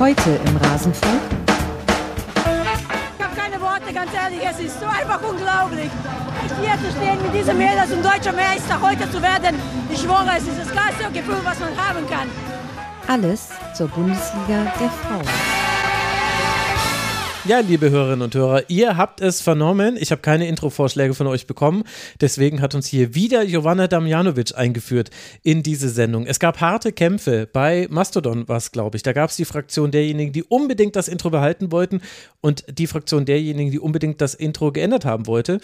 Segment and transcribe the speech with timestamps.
[0.00, 1.20] Heute im Rasenfunk.
[2.34, 5.90] Ich habe keine Worte, ganz ehrlich, es ist so einfach unglaublich.
[6.58, 9.56] Hier zu stehen mit diesem Mädels und deutscher Meister heute zu werden,
[9.92, 12.30] ich schwöre, es ist das geilste Gefühl, was man haben kann.
[13.08, 15.39] Alles zur Bundesliga der Frauen.
[17.50, 19.96] Ja, liebe Hörerinnen und Hörer, ihr habt es vernommen.
[19.98, 21.82] Ich habe keine Intro-Vorschläge von euch bekommen.
[22.20, 25.10] Deswegen hat uns hier wieder Jovanna Damjanovic eingeführt
[25.42, 26.26] in diese Sendung.
[26.26, 27.48] Es gab harte Kämpfe.
[27.52, 29.02] Bei Mastodon war glaube ich.
[29.02, 32.02] Da gab es die Fraktion derjenigen, die unbedingt das Intro behalten wollten
[32.40, 35.58] und die Fraktion derjenigen, die unbedingt das Intro geändert haben wollte.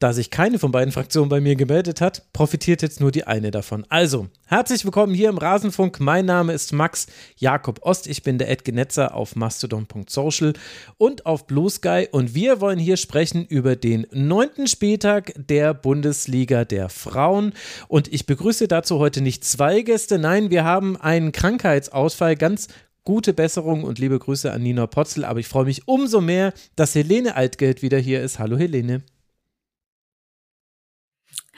[0.00, 3.50] Da sich keine von beiden Fraktionen bei mir gemeldet hat, profitiert jetzt nur die eine
[3.50, 3.84] davon.
[3.90, 6.00] Also, herzlich willkommen hier im Rasenfunk.
[6.00, 8.06] Mein Name ist Max Jakob Ost.
[8.06, 10.54] Ich bin der Edgenetzer auf mastodon.social
[10.96, 12.08] und auf Blue Sky.
[12.10, 17.52] Und wir wollen hier sprechen über den neunten Spieltag der Bundesliga der Frauen.
[17.86, 20.18] Und ich begrüße dazu heute nicht zwei Gäste.
[20.18, 22.36] Nein, wir haben einen Krankheitsausfall.
[22.36, 22.68] Ganz
[23.04, 25.26] gute Besserung und liebe Grüße an Nina Potzel.
[25.26, 28.38] Aber ich freue mich umso mehr, dass Helene Altgeld wieder hier ist.
[28.38, 29.02] Hallo Helene.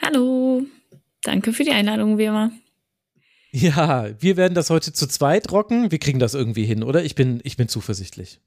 [0.05, 0.63] Hallo,
[1.21, 2.51] danke für die Einladung, wie immer.
[3.51, 5.91] Ja, wir werden das heute zu zweit rocken.
[5.91, 7.05] Wir kriegen das irgendwie hin, oder?
[7.05, 8.41] Ich bin, ich bin zuversichtlich.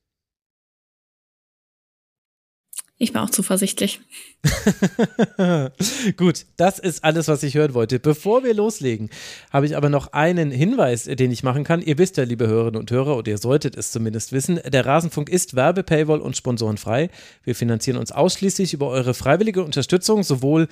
[2.99, 4.01] Ich bin auch zuversichtlich.
[6.17, 8.01] Gut, das ist alles, was ich hören wollte.
[8.01, 9.11] Bevor wir loslegen,
[9.53, 11.83] habe ich aber noch einen Hinweis, den ich machen kann.
[11.83, 15.29] Ihr wisst ja, liebe Hörerinnen und Hörer, oder ihr solltet es zumindest wissen, der Rasenfunk
[15.29, 17.11] ist Werbe, Paywall und sponsorenfrei.
[17.45, 20.67] Wir finanzieren uns ausschließlich über eure freiwillige Unterstützung, sowohl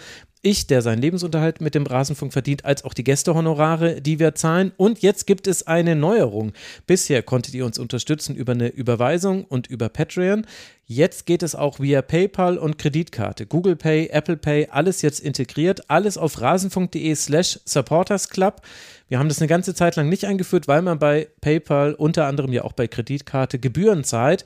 [0.44, 4.72] ich, der seinen Lebensunterhalt mit dem Rasenfunk verdient, als auch die Gästehonorare, die wir zahlen.
[4.76, 6.52] Und jetzt gibt es eine Neuerung.
[6.86, 10.46] Bisher konntet ihr uns unterstützen über eine Überweisung und über Patreon.
[10.86, 13.46] Jetzt geht es auch via PayPal und Kreditkarte.
[13.46, 15.88] Google Pay, Apple Pay, alles jetzt integriert.
[15.88, 18.60] Alles auf rasenfunk.de slash supportersclub.
[19.08, 22.52] Wir haben das eine ganze Zeit lang nicht eingeführt, weil man bei PayPal unter anderem
[22.52, 24.44] ja auch bei Kreditkarte Gebühren zahlt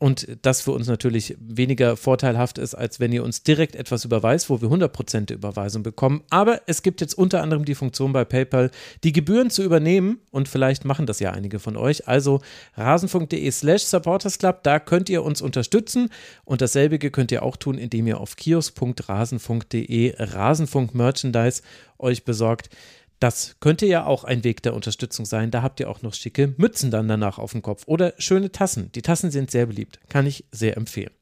[0.00, 4.48] und das für uns natürlich weniger vorteilhaft ist, als wenn ihr uns direkt etwas überweist,
[4.48, 6.22] wo wir 100% der Überweisung bekommen.
[6.30, 8.70] Aber es gibt jetzt unter anderem die Funktion bei PayPal,
[9.04, 12.08] die Gebühren zu übernehmen und vielleicht machen das ja einige von euch.
[12.08, 12.40] Also
[12.76, 16.08] rasenfunk.de slash supportersclub, da könnt ihr uns unterstützen
[16.46, 21.60] und dasselbige könnt ihr auch tun, indem ihr auf kiosk.rasenfunk.de Rasenfunk Merchandise
[21.98, 22.70] euch besorgt.
[23.20, 25.50] Das könnte ja auch ein Weg der Unterstützung sein.
[25.50, 28.90] Da habt ihr auch noch schicke Mützen dann danach auf dem Kopf oder schöne Tassen.
[28.92, 30.00] Die Tassen sind sehr beliebt.
[30.08, 31.12] Kann ich sehr empfehlen.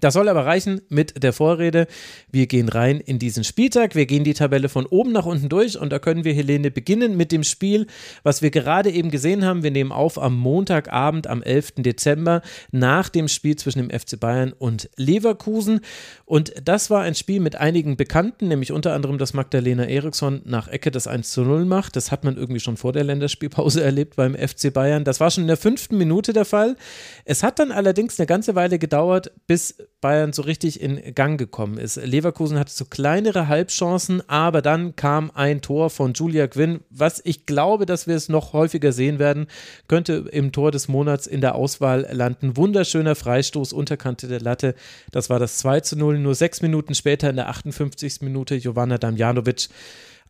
[0.00, 1.86] Das soll aber reichen mit der Vorrede.
[2.30, 3.94] Wir gehen rein in diesen Spieltag.
[3.94, 7.16] Wir gehen die Tabelle von oben nach unten durch und da können wir, Helene, beginnen
[7.16, 7.86] mit dem Spiel,
[8.22, 9.62] was wir gerade eben gesehen haben.
[9.62, 11.74] Wir nehmen auf am Montagabend, am 11.
[11.78, 15.80] Dezember, nach dem Spiel zwischen dem FC Bayern und Leverkusen.
[16.24, 20.68] Und das war ein Spiel mit einigen Bekannten, nämlich unter anderem, dass Magdalena Eriksson nach
[20.68, 21.96] Ecke das 1 zu 0 macht.
[21.96, 25.04] Das hat man irgendwie schon vor der Länderspielpause erlebt beim FC Bayern.
[25.04, 26.76] Das war schon in der fünften Minute der Fall.
[27.24, 31.76] Es hat dann allerdings eine ganze Weile gedauert, bis Bayern so richtig in Gang gekommen
[31.76, 31.96] ist.
[31.96, 37.46] Leverkusen hatte so kleinere Halbchancen, aber dann kam ein Tor von Julia Quinn, was ich
[37.46, 39.48] glaube, dass wir es noch häufiger sehen werden,
[39.88, 42.56] könnte im Tor des Monats in der Auswahl landen.
[42.56, 44.76] Wunderschöner Freistoß, Unterkante der Latte.
[45.10, 46.18] Das war das 2 zu 0.
[46.20, 48.20] Nur sechs Minuten später in der 58.
[48.20, 49.68] Minute Jovana Damjanovic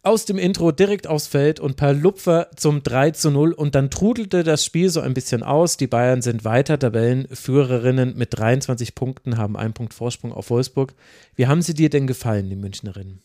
[0.03, 3.91] aus dem Intro direkt aufs Feld und per Lupfer zum 3 zu 0 und dann
[3.91, 5.77] trudelte das Spiel so ein bisschen aus.
[5.77, 10.95] Die Bayern sind weiter Tabellenführerinnen mit 23 Punkten, haben einen Punkt Vorsprung auf Wolfsburg.
[11.35, 13.23] Wie haben sie dir denn gefallen, die Münchnerinnen?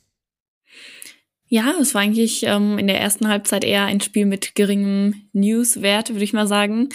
[1.56, 6.10] Ja, es war eigentlich ähm, in der ersten Halbzeit eher ein Spiel mit geringem Newswert,
[6.10, 6.90] würde ich mal sagen.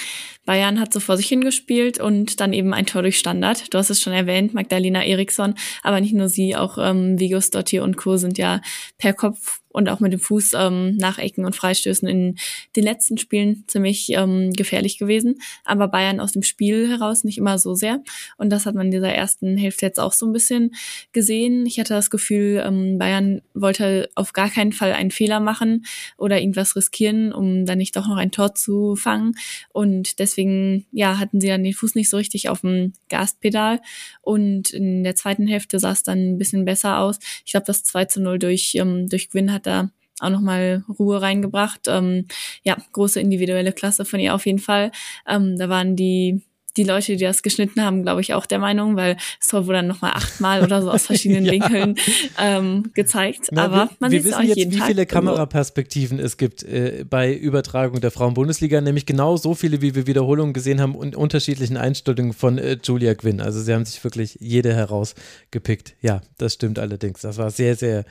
[0.47, 3.73] Bayern hat so vor sich hingespielt und dann eben ein Tor durch Standard.
[3.73, 7.85] Du hast es schon erwähnt, Magdalena Eriksson, aber nicht nur sie, auch ähm, Vigos Dottir
[7.85, 8.17] und Co.
[8.17, 8.61] sind ja
[8.97, 12.37] per Kopf und auch mit dem Fuß ähm, nach Ecken und Freistößen in
[12.75, 15.37] den letzten Spielen ziemlich ähm, gefährlich gewesen.
[15.65, 18.03] Aber Bayern aus dem Spiel heraus nicht immer so sehr.
[18.39, 20.75] Und das hat man in dieser ersten Hälfte jetzt auch so ein bisschen
[21.13, 21.65] gesehen.
[21.65, 25.87] Ich hatte das Gefühl, ähm, Bayern wollte auf gar keinen Fall einen Fehler machen
[26.17, 29.37] oder irgendwas riskieren, um dann nicht doch noch ein Tor zu fangen.
[29.73, 33.81] Und deswegen, ja, hatten sie dann den Fuß nicht so richtig auf dem Gaspedal.
[34.23, 37.21] Und in der zweiten Hälfte sah es dann ein bisschen besser aus.
[37.47, 41.23] Ich glaube, das 2 zu 0 durch, ähm, durch Gwyn hat da auch nochmal Ruhe
[41.23, 41.87] reingebracht.
[41.87, 42.27] Ähm,
[42.65, 44.91] ja, große individuelle Klasse von ihr auf jeden Fall.
[45.27, 46.43] Ähm, da waren die
[46.79, 49.89] die Leute, die das geschnitten haben, glaube ich, auch der Meinung, weil es wurde dann
[49.89, 51.53] nochmal achtmal oder so aus verschiedenen ja.
[51.53, 51.97] Winkeln
[52.39, 53.49] ähm, gezeigt.
[53.51, 55.05] Na, Aber man wir sieht wissen auch jetzt, wie Tag viele.
[55.05, 60.55] Kameraperspektiven es gibt äh, bei Übertragung der Frauen-Bundesliga, nämlich genau so viele, wie wir Wiederholungen
[60.55, 63.41] gesehen haben und unterschiedlichen Einstellungen von äh, Julia Quinn.
[63.41, 65.95] Also sie haben sich wirklich jede herausgepickt.
[66.01, 67.23] Ja, das stimmt allerdings.
[67.23, 68.05] Das war sehr, sehr,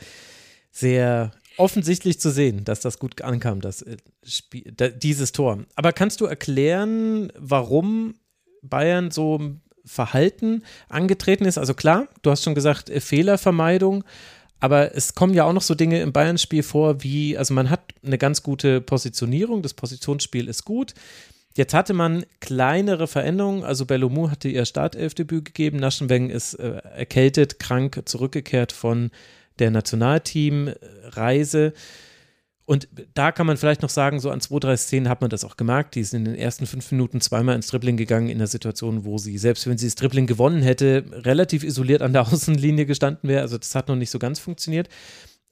[0.72, 5.66] sehr offensichtlich zu sehen, dass das gut ankam, das äh, Spiel, dieses Tor.
[5.76, 8.16] Aber kannst du erklären, warum
[8.62, 9.56] Bayern so
[9.86, 11.58] Verhalten angetreten ist?
[11.58, 14.04] Also klar, du hast schon gesagt, äh, Fehlervermeidung.
[14.60, 17.94] Aber es kommen ja auch noch so Dinge im Bayern-Spiel vor, wie, also man hat
[18.04, 20.96] eine ganz gute Positionierung, das Positionsspiel ist gut.
[21.56, 27.60] Jetzt hatte man kleinere Veränderungen, also Bellomou hatte ihr Startelfdebüt gegeben, Naschenweng ist äh, erkältet,
[27.60, 29.12] krank zurückgekehrt von
[29.60, 31.74] der Nationalteamreise.
[32.66, 35.46] Und da kann man vielleicht noch sagen, so an zwei, drei Szenen hat man das
[35.46, 35.96] auch gemerkt.
[35.96, 39.18] Die sind in den ersten fünf Minuten zweimal ins Dribbling gegangen in der Situation, wo
[39.18, 43.42] sie, selbst wenn sie das Dribbling gewonnen hätte, relativ isoliert an der Außenlinie gestanden wäre.
[43.42, 44.90] Also das hat noch nicht so ganz funktioniert.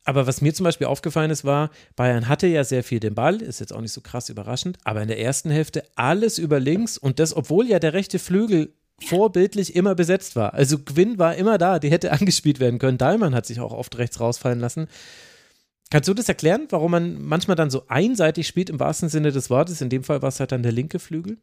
[0.03, 3.41] Aber was mir zum Beispiel aufgefallen ist, war, Bayern hatte ja sehr viel den Ball,
[3.41, 6.97] ist jetzt auch nicht so krass überraschend, aber in der ersten Hälfte alles über links
[6.97, 10.53] und das, obwohl ja der rechte Flügel vorbildlich immer besetzt war.
[10.53, 12.97] Also Gwyn war immer da, die hätte angespielt werden können.
[12.97, 14.87] Dahlmann hat sich auch oft rechts rausfallen lassen.
[15.91, 19.49] Kannst du das erklären, warum man manchmal dann so einseitig spielt im wahrsten Sinne des
[19.49, 19.81] Wortes?
[19.81, 21.37] In dem Fall war es halt dann der linke Flügel.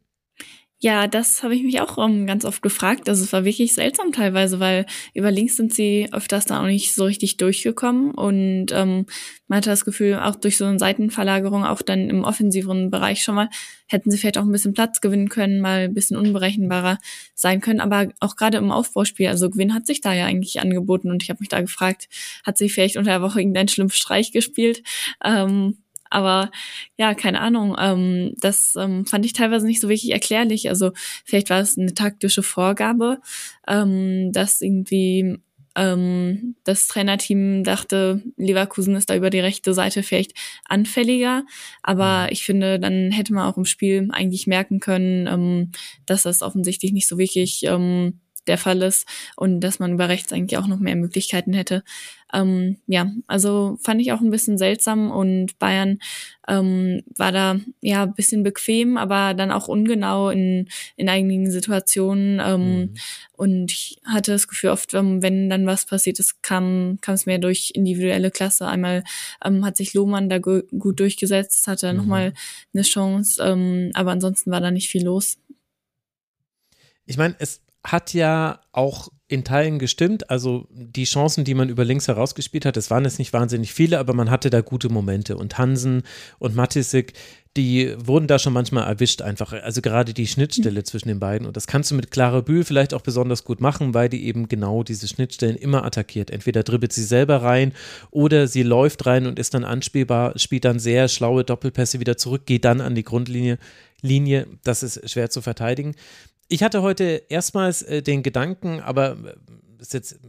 [0.83, 3.07] Ja, das habe ich mich auch um, ähm, ganz oft gefragt.
[3.07, 6.93] Also es war wirklich seltsam teilweise, weil über links sind sie öfters da auch nicht
[6.93, 9.05] so richtig durchgekommen und ähm,
[9.47, 13.35] man hatte das Gefühl, auch durch so eine Seitenverlagerung, auch dann im offensiveren Bereich schon
[13.35, 13.49] mal,
[13.87, 16.97] hätten sie vielleicht auch ein bisschen Platz gewinnen können, mal ein bisschen unberechenbarer
[17.33, 17.79] sein können.
[17.79, 21.29] Aber auch gerade im Aufbauspiel, also Gewinn hat sich da ja eigentlich angeboten und ich
[21.29, 22.09] habe mich da gefragt,
[22.45, 24.83] hat sie vielleicht unter der Woche irgendeinen schlimmen Streich gespielt?
[25.23, 25.77] Ähm,
[26.13, 26.51] aber
[26.97, 27.75] ja, keine Ahnung.
[27.79, 30.69] Ähm, das ähm, fand ich teilweise nicht so wirklich erklärlich.
[30.69, 30.91] Also
[31.25, 33.19] vielleicht war es eine taktische Vorgabe,
[33.67, 35.39] ähm, dass irgendwie
[35.75, 40.33] ähm, das Trainerteam dachte, Leverkusen ist da über die rechte Seite vielleicht
[40.65, 41.43] anfälliger.
[41.81, 42.27] Aber mhm.
[42.31, 45.71] ich finde, dann hätte man auch im Spiel eigentlich merken können, ähm,
[46.05, 50.33] dass das offensichtlich nicht so wirklich ähm, der Fall ist und dass man über rechts
[50.33, 51.83] eigentlich auch noch mehr Möglichkeiten hätte.
[52.33, 55.99] Ähm, ja, also fand ich auch ein bisschen seltsam und Bayern
[56.47, 62.41] ähm, war da ja ein bisschen bequem, aber dann auch ungenau in, in einigen Situationen
[62.43, 62.93] ähm, mhm.
[63.33, 67.25] und ich hatte das Gefühl oft, ähm, wenn dann was passiert ist, kam kam es
[67.25, 68.67] mehr durch individuelle Klasse.
[68.67, 69.03] Einmal
[69.45, 71.99] ähm, hat sich Lohmann da gut durchgesetzt, hatte mhm.
[71.99, 72.33] nochmal
[72.73, 75.37] eine Chance, ähm, aber ansonsten war da nicht viel los.
[77.05, 80.29] Ich meine, es hat ja auch in Teilen gestimmt.
[80.29, 83.97] Also die Chancen, die man über links herausgespielt hat, es waren jetzt nicht wahnsinnig viele,
[83.97, 85.37] aber man hatte da gute Momente.
[85.37, 86.03] Und Hansen
[86.37, 87.13] und Matisik,
[87.57, 89.53] die wurden da schon manchmal erwischt einfach.
[89.53, 90.85] Also gerade die Schnittstelle mhm.
[90.85, 91.47] zwischen den beiden.
[91.47, 94.47] Und das kannst du mit Clara Bühl vielleicht auch besonders gut machen, weil die eben
[94.47, 96.29] genau diese Schnittstellen immer attackiert.
[96.29, 97.73] Entweder dribbelt sie selber rein
[98.11, 102.45] oder sie läuft rein und ist dann anspielbar, spielt dann sehr schlaue Doppelpässe wieder zurück,
[102.45, 103.57] geht dann an die Grundlinie.
[104.03, 105.95] Linie, das ist schwer zu verteidigen.
[106.53, 110.19] Ich hatte heute erstmals äh, den Gedanken, aber äh, ist jetzt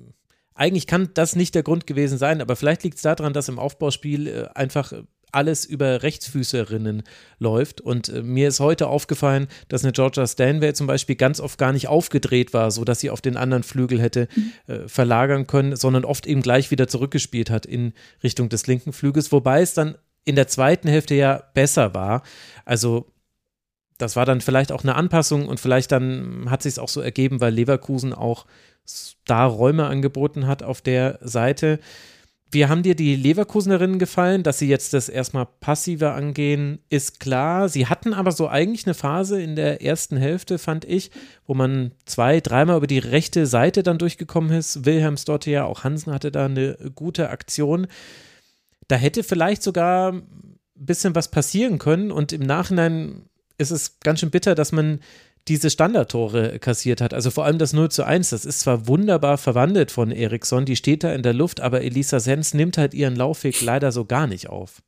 [0.55, 3.59] eigentlich kann das nicht der Grund gewesen sein, aber vielleicht liegt es daran, dass im
[3.59, 4.95] Aufbauspiel äh, einfach
[5.33, 7.03] alles über Rechtsfüßerinnen
[7.39, 7.83] läuft.
[7.83, 11.75] Und äh, mir ist heute aufgefallen, dass eine Georgia Stanway zum Beispiel ganz oft gar
[11.75, 14.53] nicht aufgedreht war, sodass sie auf den anderen Flügel hätte mhm.
[14.67, 17.93] äh, verlagern können, sondern oft eben gleich wieder zurückgespielt hat in
[18.23, 22.23] Richtung des linken Flügels, wobei es dann in der zweiten Hälfte ja besser war.
[22.65, 23.13] Also
[23.99, 27.01] das war dann vielleicht auch eine Anpassung und vielleicht dann hat sich es auch so
[27.01, 28.47] ergeben, weil Leverkusen auch
[29.25, 31.79] da Räume angeboten hat auf der Seite.
[32.51, 37.69] Wie haben dir die Leverkusenerinnen gefallen, dass sie jetzt das erstmal passiver angehen, ist klar.
[37.69, 41.11] Sie hatten aber so eigentlich eine Phase in der ersten Hälfte, fand ich,
[41.47, 44.85] wo man zwei, dreimal über die rechte Seite dann durchgekommen ist.
[44.85, 47.89] Wilhelms dort ja, auch Hansen hatte da eine gute Aktion.
[48.87, 50.23] Da hätte vielleicht sogar ein
[50.77, 53.23] bisschen was passieren können und im Nachhinein
[53.59, 55.01] ist es ganz schön bitter, dass man
[55.49, 57.13] diese Standardtore kassiert hat.
[57.13, 60.77] Also vor allem das 0 zu 1, das ist zwar wunderbar verwandelt von Eriksson, die
[60.77, 64.27] steht da in der Luft, aber Elisa Sens nimmt halt ihren Laufweg leider so gar
[64.27, 64.83] nicht auf.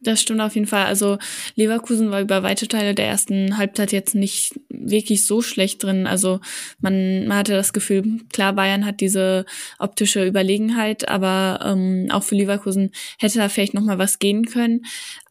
[0.00, 0.86] Das stimmt auf jeden Fall.
[0.86, 1.18] Also
[1.56, 6.06] Leverkusen war über weite Teile der ersten Halbzeit jetzt nicht wirklich so schlecht drin.
[6.06, 6.38] Also
[6.78, 9.44] man, man hatte das Gefühl, klar, Bayern hat diese
[9.80, 14.82] optische Überlegenheit, aber ähm, auch für Leverkusen hätte da vielleicht noch mal was gehen können.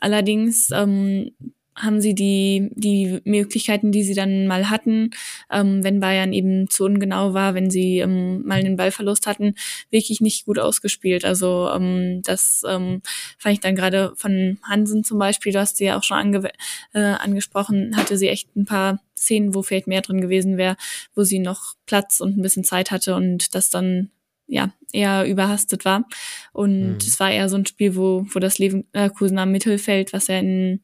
[0.01, 1.31] Allerdings ähm,
[1.77, 5.12] haben sie die, die Möglichkeiten, die sie dann mal hatten,
[5.51, 9.53] ähm, wenn Bayern eben zu ungenau war, wenn sie ähm, mal einen Ballverlust hatten,
[9.91, 11.24] wirklich nicht gut ausgespielt.
[11.24, 13.01] Also ähm, das ähm,
[13.38, 16.50] fand ich dann gerade von Hansen zum Beispiel, du hast sie ja auch schon ange
[16.93, 20.77] äh, angesprochen, hatte sie echt ein paar Szenen, wo vielleicht mehr drin gewesen wäre,
[21.15, 24.10] wo sie noch Platz und ein bisschen Zeit hatte und das dann
[24.48, 26.07] ja, eher überhastet war.
[26.53, 26.98] Und mhm.
[27.00, 30.81] es war eher so ein Spiel, wo, wo das Leverkusener Mittelfeld, was ja in,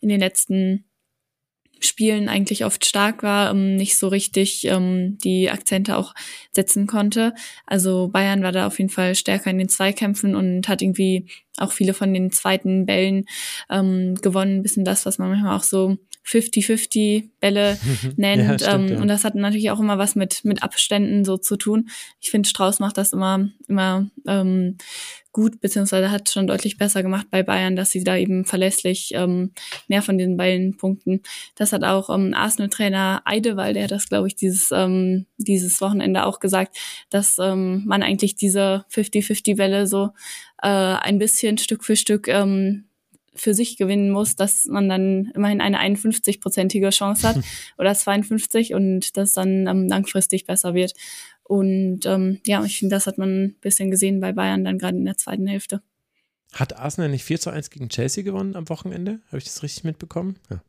[0.00, 0.84] in den letzten
[1.78, 6.14] Spielen eigentlich oft stark war, ähm, nicht so richtig ähm, die Akzente auch
[6.52, 7.34] setzen konnte.
[7.66, 11.26] Also Bayern war da auf jeden Fall stärker in den Zweikämpfen und hat irgendwie
[11.58, 13.26] auch viele von den zweiten Bällen
[13.68, 14.56] ähm, gewonnen.
[14.56, 17.78] Ein bisschen das, was man manchmal auch so 50-50 Bälle
[18.16, 18.62] nennt.
[18.62, 19.02] Ja, stimmt, ähm, ja.
[19.02, 21.88] Und das hat natürlich auch immer was mit, mit Abständen so zu tun.
[22.20, 24.76] Ich finde, Strauß macht das immer, immer ähm,
[25.36, 29.52] gut, beziehungsweise hat schon deutlich besser gemacht bei Bayern, dass sie da eben verlässlich ähm,
[29.86, 31.20] mehr von den Ballen punkten.
[31.56, 36.24] Das hat auch ähm, Arsenal-Trainer Eidewald, der hat das, glaube ich, dieses, ähm, dieses Wochenende
[36.24, 36.78] auch gesagt,
[37.10, 40.08] dass ähm, man eigentlich diese 50-50-Welle so
[40.62, 42.86] äh, ein bisschen Stück für Stück ähm,
[43.34, 47.36] für sich gewinnen muss, dass man dann immerhin eine 51-prozentige Chance hat
[47.76, 50.94] oder 52 und das dann ähm, langfristig besser wird.
[51.48, 54.96] Und ähm, ja, ich finde, das hat man ein bisschen gesehen bei Bayern dann gerade
[54.96, 55.80] in der zweiten Hälfte.
[56.52, 59.20] Hat Arsenal nicht 4 zu 1 gegen Chelsea gewonnen am Wochenende?
[59.28, 60.38] Habe ich das richtig mitbekommen?
[60.50, 60.60] Ja.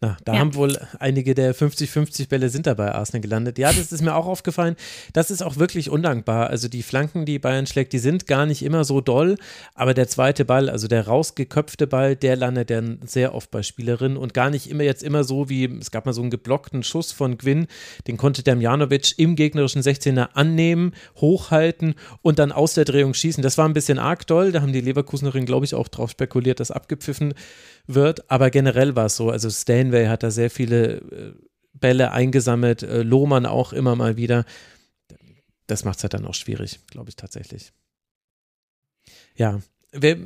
[0.00, 0.38] Na, da ja.
[0.38, 3.58] haben wohl einige der 50-50 Bälle sind dabei Arsenal gelandet.
[3.58, 4.76] Ja, das ist mir auch aufgefallen.
[5.12, 6.48] Das ist auch wirklich undankbar.
[6.48, 9.36] Also die Flanken, die Bayern schlägt, die sind gar nicht immer so doll.
[9.74, 14.16] Aber der zweite Ball, also der rausgeköpfte Ball, der landet dann sehr oft bei Spielerinnen
[14.16, 17.12] und gar nicht immer jetzt immer so wie, es gab mal so einen geblockten Schuss
[17.12, 17.66] von Gwyn,
[18.06, 23.42] den konnte Demjanovic im gegnerischen 16er annehmen, hochhalten und dann aus der Drehung schießen.
[23.42, 24.52] Das war ein bisschen arg doll.
[24.52, 27.34] Da haben die Leverkusenerinnen, glaube ich, auch drauf spekuliert, dass abgepfiffen
[27.86, 28.30] wird.
[28.30, 29.30] Aber generell war es so.
[29.30, 31.34] Also Stanway hat da sehr viele äh,
[31.72, 34.44] Bälle eingesammelt, äh, Lohmann auch immer mal wieder.
[35.66, 37.72] Das macht es halt dann auch schwierig, glaube ich tatsächlich.
[39.36, 39.60] Ja,
[39.92, 40.16] wer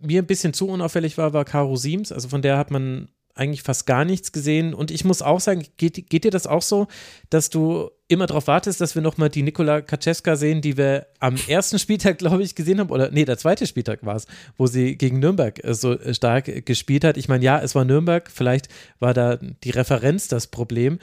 [0.00, 2.12] mir ein bisschen zu unauffällig war, war Caro Siems.
[2.12, 4.74] Also von der hat man eigentlich fast gar nichts gesehen.
[4.74, 6.86] Und ich muss auch sagen, geht, geht dir das auch so,
[7.30, 11.36] dass du immer darauf wartest, dass wir nochmal die Nikola Kaczewska sehen, die wir am
[11.48, 14.26] ersten Spieltag, glaube ich, gesehen haben, oder nee, der zweite Spieltag war es,
[14.56, 17.16] wo sie gegen Nürnberg äh, so äh, stark gespielt hat.
[17.16, 18.68] Ich meine, ja, es war Nürnberg, vielleicht
[19.00, 20.98] war da die Referenz das Problem.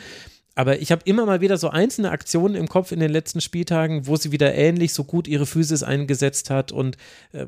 [0.55, 4.05] Aber ich habe immer mal wieder so einzelne Aktionen im Kopf in den letzten Spieltagen,
[4.05, 6.97] wo sie wieder ähnlich so gut ihre Physis eingesetzt hat und
[7.31, 7.45] äh,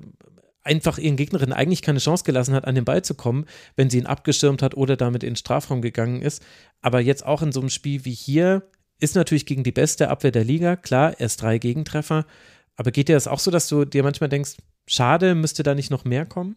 [0.63, 3.97] einfach ihren Gegnerin eigentlich keine Chance gelassen hat, an den Ball zu kommen, wenn sie
[3.97, 6.43] ihn abgeschirmt hat oder damit in den Strafraum gegangen ist.
[6.81, 8.63] Aber jetzt auch in so einem Spiel wie hier
[8.99, 10.75] ist natürlich gegen die beste Abwehr der Liga.
[10.75, 12.25] Klar, erst drei Gegentreffer.
[12.75, 14.55] Aber geht dir das auch so, dass du dir manchmal denkst,
[14.87, 16.55] schade, müsste da nicht noch mehr kommen?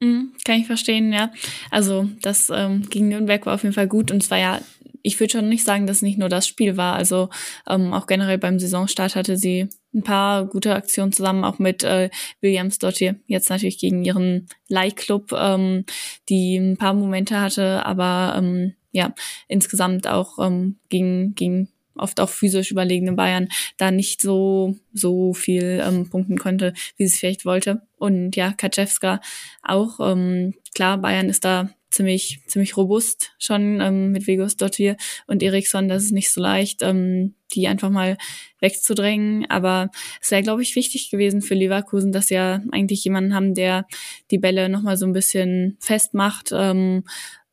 [0.00, 1.32] Mhm, kann ich verstehen, ja.
[1.70, 4.60] Also das ähm, gegen Nürnberg war auf jeden Fall gut und es war ja
[5.04, 6.96] ich würde schon nicht sagen, dass nicht nur das Spiel war.
[6.96, 7.28] Also
[7.68, 12.10] ähm, auch generell beim Saisonstart hatte sie ein paar gute Aktionen zusammen, auch mit äh,
[12.40, 13.16] Williams dort hier.
[13.26, 15.84] Jetzt natürlich gegen ihren Leihclub, ähm,
[16.28, 19.14] die ein paar Momente hatte, aber ähm, ja,
[19.48, 25.82] insgesamt auch ähm, gegen, gegen oft auch physisch überlegene Bayern da nicht so so viel
[25.84, 27.82] ähm, punkten konnte, wie sie es vielleicht wollte.
[27.98, 29.20] Und ja, Kaczewska
[29.62, 30.00] auch.
[30.00, 34.96] Ähm, klar, Bayern ist da ziemlich, ziemlich robust schon ähm, mit Vegos Dottir
[35.26, 35.88] und Eriksson.
[35.88, 38.16] Das ist nicht so leicht, ähm, die einfach mal
[38.60, 39.46] wegzudrängen.
[39.48, 43.54] Aber es wäre, glaube ich, wichtig gewesen für Leverkusen, dass sie ja eigentlich jemanden haben,
[43.54, 43.86] der
[44.30, 46.50] die Bälle nochmal so ein bisschen festmacht.
[46.52, 47.04] Ähm,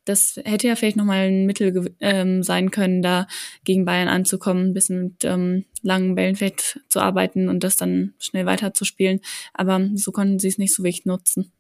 [0.06, 3.28] das hätte ja vielleicht nochmal ein Mittel ähm, sein können, da
[3.64, 8.16] gegen Bayern anzukommen, ein bisschen mit ähm, langen Bällen vielleicht zu arbeiten und das dann
[8.18, 9.20] schnell weiterzuspielen.
[9.54, 11.54] Aber so konnten sie es nicht so wirklich nutzen.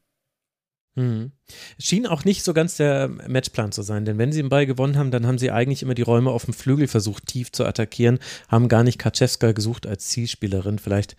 [0.95, 1.31] Mhm.
[1.79, 4.98] Schien auch nicht so ganz der Matchplan zu sein, denn wenn sie den Ball gewonnen
[4.98, 8.19] haben, dann haben sie eigentlich immer die Räume auf dem Flügel versucht, tief zu attackieren,
[8.50, 10.79] haben gar nicht Kaczewska gesucht als Zielspielerin.
[10.79, 11.15] Vielleicht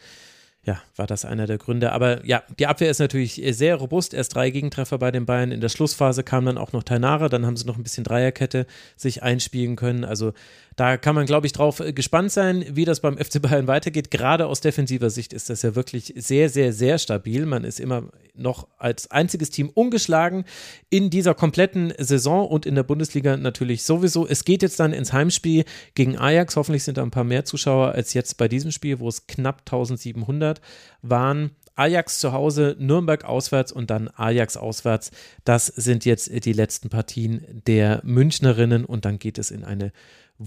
[0.65, 1.91] ja, war das einer der Gründe.
[1.91, 4.15] Aber ja, die Abwehr ist natürlich sehr robust.
[4.15, 5.51] Erst drei Gegentreffer bei den Bayern.
[5.51, 7.29] In der Schlussphase kam dann auch noch Tainara.
[7.29, 10.05] Dann haben sie noch ein bisschen Dreierkette sich einspielen können.
[10.05, 10.35] Also
[10.77, 14.11] da kann man, glaube ich, drauf äh, gespannt sein, wie das beim FC Bayern weitergeht.
[14.11, 17.47] Gerade aus defensiver Sicht ist das ja wirklich sehr, sehr, sehr stabil.
[17.47, 20.45] Man ist immer noch als einziges Team ungeschlagen
[20.91, 24.27] in dieser kompletten Saison und in der Bundesliga natürlich sowieso.
[24.27, 25.65] Es geht jetzt dann ins Heimspiel
[25.95, 26.57] gegen Ajax.
[26.57, 29.61] Hoffentlich sind da ein paar mehr Zuschauer als jetzt bei diesem Spiel, wo es knapp
[29.67, 30.61] 1700
[31.03, 31.51] waren.
[31.75, 35.11] Ajax zu Hause, Nürnberg auswärts und dann Ajax auswärts.
[35.45, 39.93] Das sind jetzt die letzten Partien der Münchnerinnen und dann geht es in eine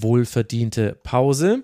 [0.02, 1.64] wohlverdiente Pause.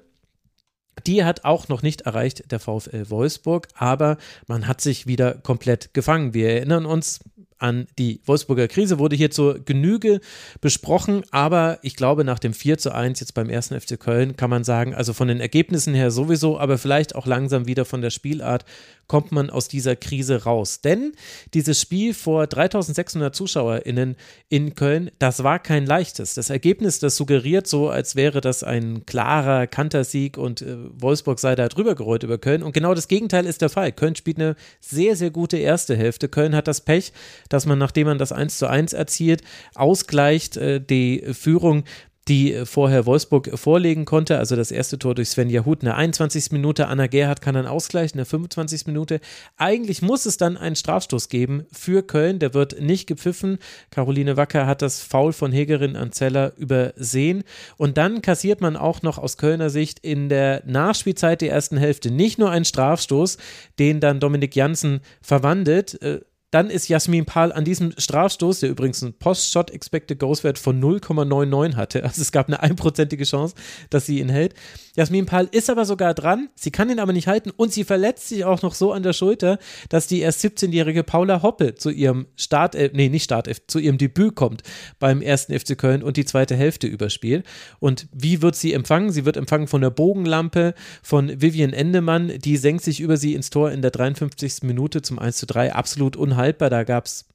[1.08, 5.94] Die hat auch noch nicht erreicht, der VfL Wolfsburg, aber man hat sich wieder komplett
[5.94, 6.34] gefangen.
[6.34, 7.22] Wir erinnern uns,
[7.62, 10.20] an die Wolfsburger Krise wurde hier zur Genüge
[10.62, 14.50] besprochen, aber ich glaube, nach dem 4 zu 1 jetzt beim ersten FC Köln kann
[14.50, 18.10] man sagen, also von den Ergebnissen her sowieso, aber vielleicht auch langsam wieder von der
[18.10, 18.66] Spielart
[19.12, 20.80] kommt man aus dieser Krise raus.
[20.80, 21.12] Denn
[21.54, 24.16] dieses Spiel vor 3600 ZuschauerInnen
[24.48, 26.34] in Köln, das war kein leichtes.
[26.36, 31.56] Das Ergebnis, das suggeriert so, als wäre das ein klarer Kantersieg und äh, Wolfsburg sei
[31.56, 32.64] da drüber gerollt über Köln.
[32.64, 33.92] Und genau das Gegenteil ist der Fall.
[33.92, 36.30] Köln spielt eine sehr, sehr gute erste Hälfte.
[36.30, 37.12] Köln hat das Pech,
[37.50, 39.42] dass man, nachdem man das 1 zu 1 erzielt,
[39.76, 41.84] ausgleicht äh, die Führung
[42.28, 44.38] die äh, vorher Wolfsburg vorlegen konnte.
[44.38, 46.52] Also das erste Tor durch Sven Jahut in der 21.
[46.52, 46.88] Minute.
[46.88, 48.88] Anna Gerhardt kann dann ausgleichen in der 25.
[48.88, 49.20] Minute.
[49.58, 52.40] Eigentlich muss es dann einen Strafstoß geben für Köln.
[52.40, 53.58] Der wird nicht gepfiffen.
[53.90, 57.44] Caroline Wacker hat das Foul von Hegerin an Zeller übersehen.
[57.78, 62.12] Und dann kassiert man auch noch aus Kölner Sicht in der Nachspielzeit der ersten Hälfte
[62.12, 63.38] nicht nur einen Strafstoß,
[63.80, 69.02] den dann Dominik Janssen verwandelt äh, dann ist Jasmin Pahl an diesem Strafstoß, der übrigens
[69.02, 73.56] einen Post-Shot Expected Goals Wert von 0,99 hatte, also es gab eine einprozentige Chance,
[73.90, 74.54] dass sie ihn hält.
[74.98, 78.28] Jasmin Pahl ist aber sogar dran, sie kann ihn aber nicht halten und sie verletzt
[78.28, 82.28] sich auch noch so an der Schulter, dass die erst 17-jährige Paula Hoppe zu ihrem
[82.36, 84.64] Start, äh, nee, nicht Start, zu ihrem Debüt kommt
[85.00, 87.46] beim ersten FC Köln und die zweite Hälfte überspielt.
[87.80, 89.12] Und wie wird sie empfangen?
[89.12, 93.50] Sie wird empfangen von der Bogenlampe von Vivian Endemann, die senkt sich über sie ins
[93.50, 94.64] Tor in der 53.
[94.64, 97.26] Minute zum 1 zu 3, absolut unheimlich unhaltbar, da gab es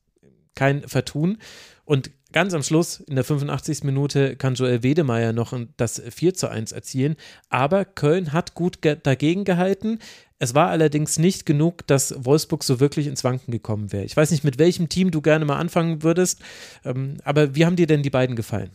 [0.55, 1.39] kein Vertun.
[1.85, 3.85] Und ganz am Schluss, in der 85.
[3.85, 7.17] Minute, kann Joel Wedemeyer noch das 4 zu 1 erzielen.
[7.49, 10.01] Aber Köln hat gut ge dagegen gehalten.
[10.39, 14.05] Es war allerdings nicht genug, dass Wolfsburg so wirklich ins Wanken gekommen wäre.
[14.05, 16.41] Ich weiß nicht, mit welchem Team du gerne mal anfangen würdest,
[16.85, 18.71] ähm, aber wie haben dir denn die beiden gefallen?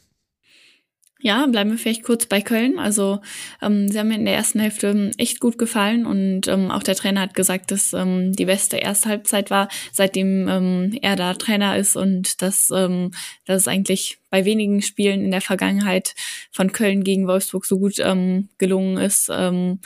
[1.24, 2.80] Ja, bleiben wir vielleicht kurz bei Köln.
[2.80, 3.20] Also
[3.62, 6.96] ähm, sie haben mir in der ersten Hälfte echt gut gefallen und ähm, auch der
[6.96, 11.78] Trainer hat gesagt, dass ähm, die beste erste Halbzeit war, seitdem ähm, er da Trainer
[11.78, 13.12] ist und dass, ähm,
[13.46, 16.16] dass es eigentlich bei wenigen Spielen in der Vergangenheit
[16.52, 19.30] von Köln gegen Wolfsburg so gut ähm, gelungen ist.
[19.32, 19.80] Ähm,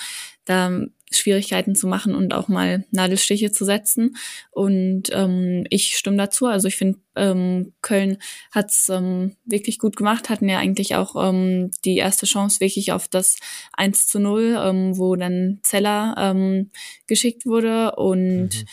[0.45, 0.71] da
[1.11, 4.17] Schwierigkeiten zu machen und auch mal Nadelstiche zu setzen.
[4.51, 6.47] Und ähm, ich stimme dazu.
[6.47, 8.17] Also ich finde, ähm, Köln
[8.51, 12.91] hat es ähm, wirklich gut gemacht, hatten ja eigentlich auch ähm, die erste Chance wirklich
[12.91, 13.37] auf das
[13.73, 16.71] 1 zu 0, ähm, wo dann Zeller ähm,
[17.07, 18.65] geschickt wurde und mhm.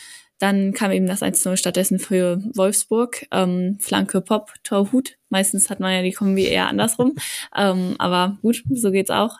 [0.42, 3.28] Dann kam eben das 1-0 stattdessen für Wolfsburg.
[3.30, 5.16] Ähm, Flanke Pop, Torhut.
[5.28, 7.14] Meistens hat man ja die Kombi eher andersrum.
[7.56, 9.38] ähm, aber gut, so geht's auch.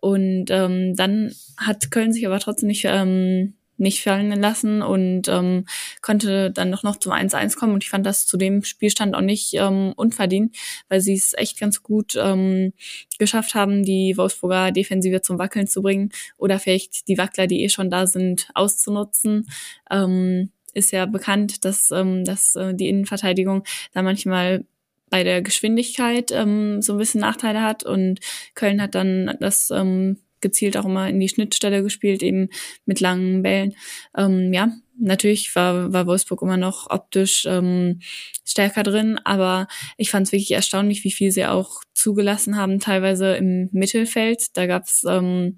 [0.00, 5.64] Und ähm, dann hat Köln sich aber trotzdem nicht ähm, nicht fallen lassen und ähm,
[6.00, 7.74] konnte dann noch, noch zum 1-1 kommen.
[7.74, 10.56] Und ich fand das zu dem Spielstand auch nicht ähm, unverdient,
[10.88, 12.72] weil sie es echt ganz gut ähm,
[13.18, 17.68] geschafft haben, die Wolfsburger Defensive zum Wackeln zu bringen oder vielleicht die Wackler, die eh
[17.68, 19.48] schon da sind, auszunutzen.
[19.90, 24.64] Ähm, ist ja bekannt, dass, ähm, dass äh, die Innenverteidigung da manchmal
[25.10, 28.20] bei der Geschwindigkeit ähm, so ein bisschen Nachteile hat und
[28.54, 32.48] Köln hat dann das ähm, gezielt auch immer in die Schnittstelle gespielt, eben
[32.84, 33.74] mit langen Bällen.
[34.16, 38.00] Ähm, ja, natürlich war, war Wolfsburg immer noch optisch ähm,
[38.44, 43.36] stärker drin, aber ich fand es wirklich erstaunlich, wie viel sie auch zugelassen haben, teilweise
[43.36, 44.56] im Mittelfeld.
[44.56, 45.56] Da gab's ähm,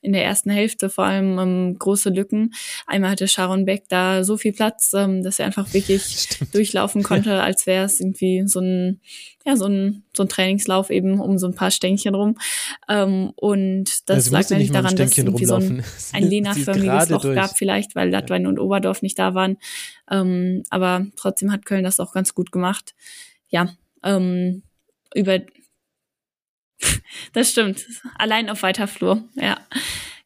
[0.00, 2.54] in der ersten Hälfte vor allem ähm, große Lücken.
[2.86, 6.54] Einmal hatte Sharon Beck da so viel Platz, ähm, dass er einfach wirklich Stimmt.
[6.54, 9.00] durchlaufen konnte, als wäre es irgendwie so ein,
[9.44, 12.36] ja, so ein, so ein Trainingslauf eben um so ein paar Stängchen rum.
[12.88, 15.82] Ähm, und das ja, lag eigentlich daran, dass es irgendwie so ein,
[16.12, 17.34] ein Lena-förmiges Loch durch.
[17.34, 18.48] gab vielleicht, weil Latwein ja.
[18.48, 19.56] und Oberdorf nicht da waren.
[20.10, 22.94] Ähm, aber trotzdem hat Köln das auch ganz gut gemacht.
[23.48, 23.70] Ja,
[24.04, 24.62] ähm,
[25.14, 25.40] über
[27.32, 27.86] das stimmt.
[28.16, 29.56] Allein auf weiter Flur, ja.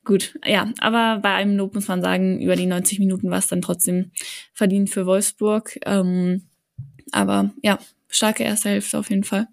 [0.05, 3.49] Gut, ja, aber bei einem Lob muss man sagen, über die 90 Minuten war es
[3.49, 4.13] dann trotzdem
[4.55, 5.79] verdient für Wolfsburg.
[5.85, 6.49] Ähm,
[7.13, 9.47] aber ja, starke erste Hälfte auf jeden Fall.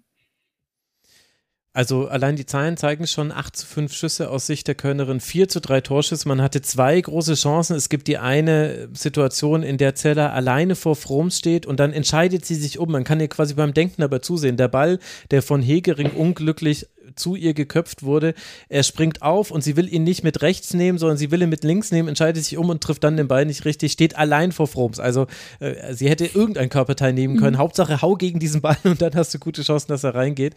[1.78, 5.48] Also allein die Zahlen zeigen schon 8 zu 5 Schüsse aus Sicht der Kölnerin, 4
[5.48, 6.26] zu 3 Torschüsse.
[6.26, 7.76] Man hatte zwei große Chancen.
[7.76, 12.44] Es gibt die eine Situation, in der Zeller alleine vor Froms steht und dann entscheidet
[12.44, 12.90] sie sich um.
[12.90, 14.56] Man kann ihr quasi beim Denken dabei zusehen.
[14.56, 14.98] Der Ball,
[15.30, 18.34] der von Hegering unglücklich zu ihr geköpft wurde,
[18.68, 21.48] er springt auf und sie will ihn nicht mit rechts nehmen, sondern sie will ihn
[21.48, 24.50] mit links nehmen, entscheidet sich um und trifft dann den Ball nicht richtig, steht allein
[24.50, 24.98] vor Froms.
[24.98, 25.28] Also
[25.60, 27.54] äh, sie hätte irgendein Körperteil nehmen können.
[27.54, 27.60] Mhm.
[27.60, 30.56] Hauptsache hau gegen diesen Ball und dann hast du gute Chancen, dass er reingeht.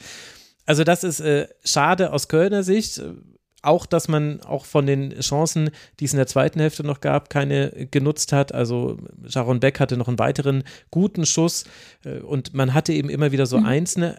[0.71, 3.03] Also das ist äh, schade aus Kölner Sicht.
[3.61, 7.29] Auch, dass man auch von den Chancen, die es in der zweiten Hälfte noch gab,
[7.29, 8.53] keine genutzt hat.
[8.53, 11.65] Also Sharon Beck hatte noch einen weiteren guten Schuss
[12.05, 13.65] äh, und man hatte eben immer wieder so mhm.
[13.65, 14.17] einzelne,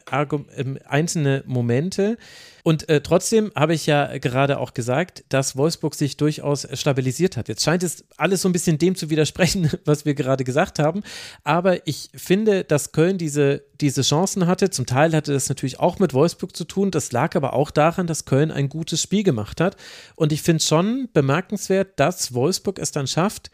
[0.54, 2.18] ähm, einzelne Momente.
[2.62, 7.48] Und äh, trotzdem habe ich ja gerade auch gesagt, dass Wolfsburg sich durchaus stabilisiert hat.
[7.48, 11.02] Jetzt scheint es alles so ein bisschen dem zu widersprechen, was wir gerade gesagt haben.
[11.42, 14.70] Aber ich finde, dass Köln diese, diese Chancen hatte.
[14.70, 16.92] Zum Teil hatte das natürlich auch mit Wolfsburg zu tun.
[16.92, 19.76] Das lag aber auch daran, dass Köln ein gutes Spiel gemacht hat.
[20.14, 23.50] Und ich finde schon bemerkenswert, dass Wolfsburg es dann schafft,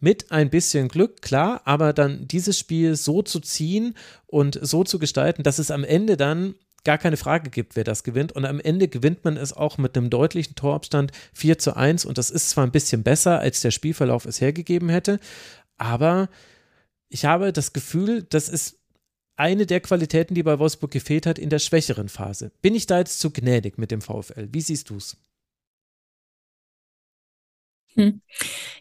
[0.00, 5.00] mit ein bisschen Glück, klar, aber dann dieses Spiel so zu ziehen und so zu
[5.00, 8.32] gestalten, dass es am Ende dann gar keine Frage gibt, wer das gewinnt.
[8.32, 12.04] Und am Ende gewinnt man es auch mit einem deutlichen Torabstand 4 zu 1.
[12.04, 15.20] Und das ist zwar ein bisschen besser, als der Spielverlauf es hergegeben hätte,
[15.76, 16.28] aber
[17.08, 18.78] ich habe das Gefühl, das ist
[19.36, 22.50] eine der Qualitäten, die bei Wolfsburg gefehlt hat in der schwächeren Phase.
[22.60, 24.48] Bin ich da jetzt zu gnädig mit dem VfL?
[24.50, 25.16] Wie siehst du es?
[27.94, 28.20] Hm.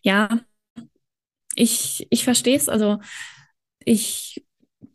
[0.01, 0.41] Ja,
[1.55, 2.69] ich, ich verstehe es.
[2.69, 2.99] Also
[3.86, 4.46] ich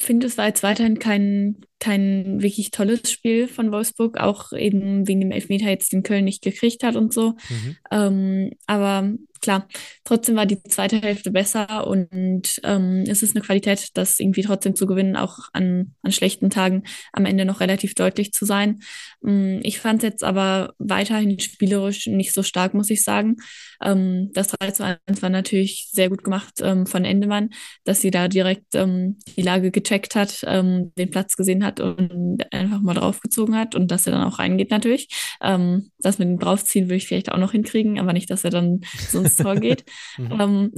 [0.05, 5.21] finde, es war jetzt weiterhin kein, kein wirklich tolles Spiel von Wolfsburg, auch eben wegen
[5.21, 7.37] dem Elfmeter jetzt den Köln nicht gekriegt hat und so.
[7.49, 7.77] Mhm.
[7.91, 9.12] Ähm, aber
[9.43, 9.69] klar,
[10.05, 14.75] trotzdem war die zweite Hälfte besser und ähm, es ist eine Qualität, das irgendwie trotzdem
[14.75, 18.81] zu gewinnen, auch an, an schlechten Tagen am Ende noch relativ deutlich zu sein.
[19.27, 23.37] Ähm, ich fand es jetzt aber weiterhin spielerisch nicht so stark, muss ich sagen.
[23.83, 27.51] Ähm, das 3 zu 1 war natürlich sehr gut gemacht ähm, von Endemann,
[27.85, 32.39] dass sie da direkt ähm, die Lage gecheckt hat, ähm, den Platz gesehen hat und
[32.53, 35.09] einfach mal draufgezogen hat und dass er dann auch reingeht natürlich.
[35.41, 38.81] Das mit dem Draufziehen würde ich vielleicht auch noch hinkriegen, aber nicht, dass er dann
[39.09, 39.85] sonst ins Tor geht.
[40.18, 40.40] mhm.
[40.40, 40.73] ähm,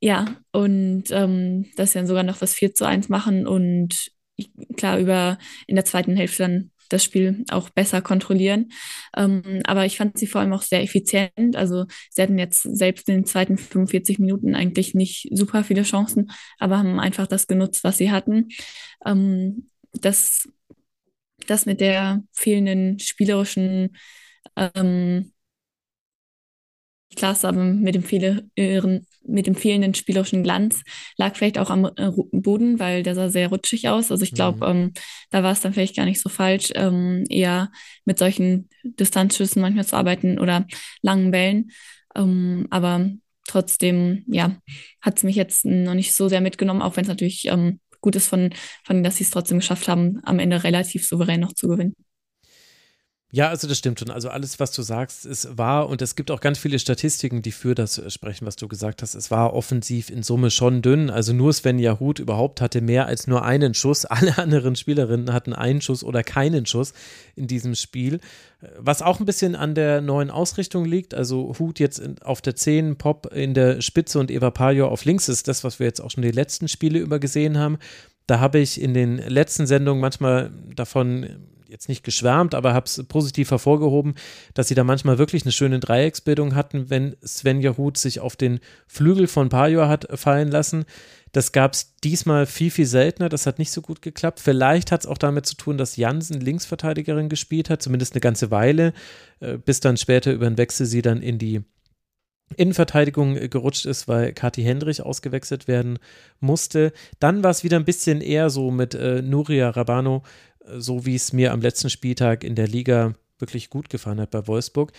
[0.00, 4.10] ja, und ähm, dass sie dann sogar noch das 4 zu 1 machen und
[4.76, 8.70] klar über in der zweiten Hälfte dann das Spiel auch besser kontrollieren.
[9.16, 11.56] Ähm, aber ich fand sie vor allem auch sehr effizient.
[11.56, 16.30] Also sie hatten jetzt selbst in den zweiten 45 Minuten eigentlich nicht super viele Chancen,
[16.58, 18.48] aber haben einfach das genutzt, was sie hatten.
[19.04, 20.48] Ähm, das,
[21.46, 23.96] das mit der fehlenden spielerischen
[24.56, 25.32] ähm,
[27.16, 30.82] Klasse, aber mit dem, viele, mit dem fehlenden spielerischen Glanz
[31.16, 34.10] lag vielleicht auch am äh, Boden, weil der sah sehr rutschig aus.
[34.10, 34.80] Also ich glaube, mhm.
[34.80, 34.92] ähm,
[35.30, 37.70] da war es dann vielleicht gar nicht so falsch, ähm, eher
[38.04, 40.66] mit solchen Distanzschüssen manchmal zu arbeiten oder
[41.02, 41.70] langen Bällen.
[42.14, 43.10] Ähm, aber
[43.46, 44.56] trotzdem, ja,
[45.00, 48.16] hat es mich jetzt noch nicht so sehr mitgenommen, auch wenn es natürlich ähm, gut
[48.16, 48.50] ist, von,
[48.84, 51.94] von dass sie es trotzdem geschafft haben, am Ende relativ souverän noch zu gewinnen.
[53.34, 54.12] Ja, also das stimmt schon.
[54.12, 57.50] Also alles, was du sagst, ist wahr und es gibt auch ganz viele Statistiken, die
[57.50, 59.16] für das sprechen, was du gesagt hast.
[59.16, 61.10] Es war offensiv in Summe schon dünn.
[61.10, 64.04] Also nur Sven Jahut überhaupt hatte mehr als nur einen Schuss.
[64.04, 66.92] Alle anderen Spielerinnen hatten einen Schuss oder keinen Schuss
[67.34, 68.20] in diesem Spiel.
[68.78, 71.12] Was auch ein bisschen an der neuen Ausrichtung liegt.
[71.12, 75.28] Also Hut jetzt auf der 10, Pop in der Spitze und Eva Pajor auf links
[75.28, 77.78] ist das, was wir jetzt auch schon die letzten Spiele über gesehen haben.
[78.28, 83.02] Da habe ich in den letzten Sendungen manchmal davon jetzt nicht geschwärmt, aber habe es
[83.08, 84.14] positiv hervorgehoben,
[84.54, 88.60] dass sie da manchmal wirklich eine schöne Dreiecksbildung hatten, wenn Sven Jahut sich auf den
[88.86, 90.84] Flügel von Pajor hat fallen lassen.
[91.32, 93.28] Das gab es diesmal viel, viel seltener.
[93.28, 94.38] Das hat nicht so gut geklappt.
[94.38, 98.52] Vielleicht hat es auch damit zu tun, dass Jansen Linksverteidigerin gespielt hat, zumindest eine ganze
[98.52, 98.92] Weile,
[99.40, 101.62] äh, bis dann später über den Wechsel sie dann in die
[102.56, 105.98] Innenverteidigung gerutscht ist, weil Kathi Hendrich ausgewechselt werden
[106.40, 106.92] musste.
[107.18, 110.22] Dann war es wieder ein bisschen eher so mit äh, Nuria Rabano
[110.66, 114.46] so wie es mir am letzten Spieltag in der Liga wirklich gut gefallen hat bei
[114.46, 114.92] Wolfsburg.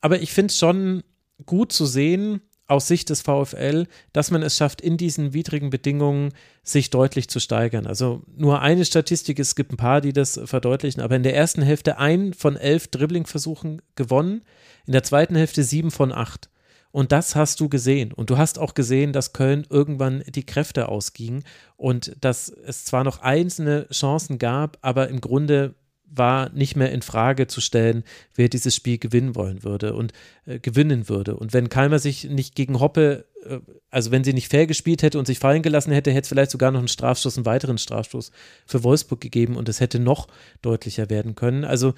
[0.00, 1.02] Aber ich finde es schon
[1.46, 6.32] gut zu sehen, aus Sicht des VfL, dass man es schafft, in diesen widrigen Bedingungen
[6.62, 7.84] sich deutlich zu steigern.
[7.86, 11.62] Also nur eine Statistik, es gibt ein paar, die das verdeutlichen, aber in der ersten
[11.62, 14.42] Hälfte ein von elf Dribblingversuchen gewonnen,
[14.86, 16.48] in der zweiten Hälfte sieben von acht.
[16.92, 18.12] Und das hast du gesehen.
[18.12, 21.44] Und du hast auch gesehen, dass Köln irgendwann die Kräfte ausging
[21.76, 25.74] und dass es zwar noch einzelne Chancen gab, aber im Grunde
[26.12, 28.02] war nicht mehr in Frage zu stellen,
[28.34, 30.12] wer dieses Spiel gewinnen wollen würde und
[30.44, 31.36] äh, gewinnen würde.
[31.36, 35.20] Und wenn Kalmer sich nicht gegen Hoppe, äh, also wenn sie nicht fair gespielt hätte
[35.20, 38.32] und sich fallen gelassen hätte, hätte es vielleicht sogar noch einen Strafstoß, einen weiteren Strafstoß
[38.66, 40.26] für Wolfsburg gegeben und es hätte noch
[40.62, 41.64] deutlicher werden können.
[41.64, 41.94] Also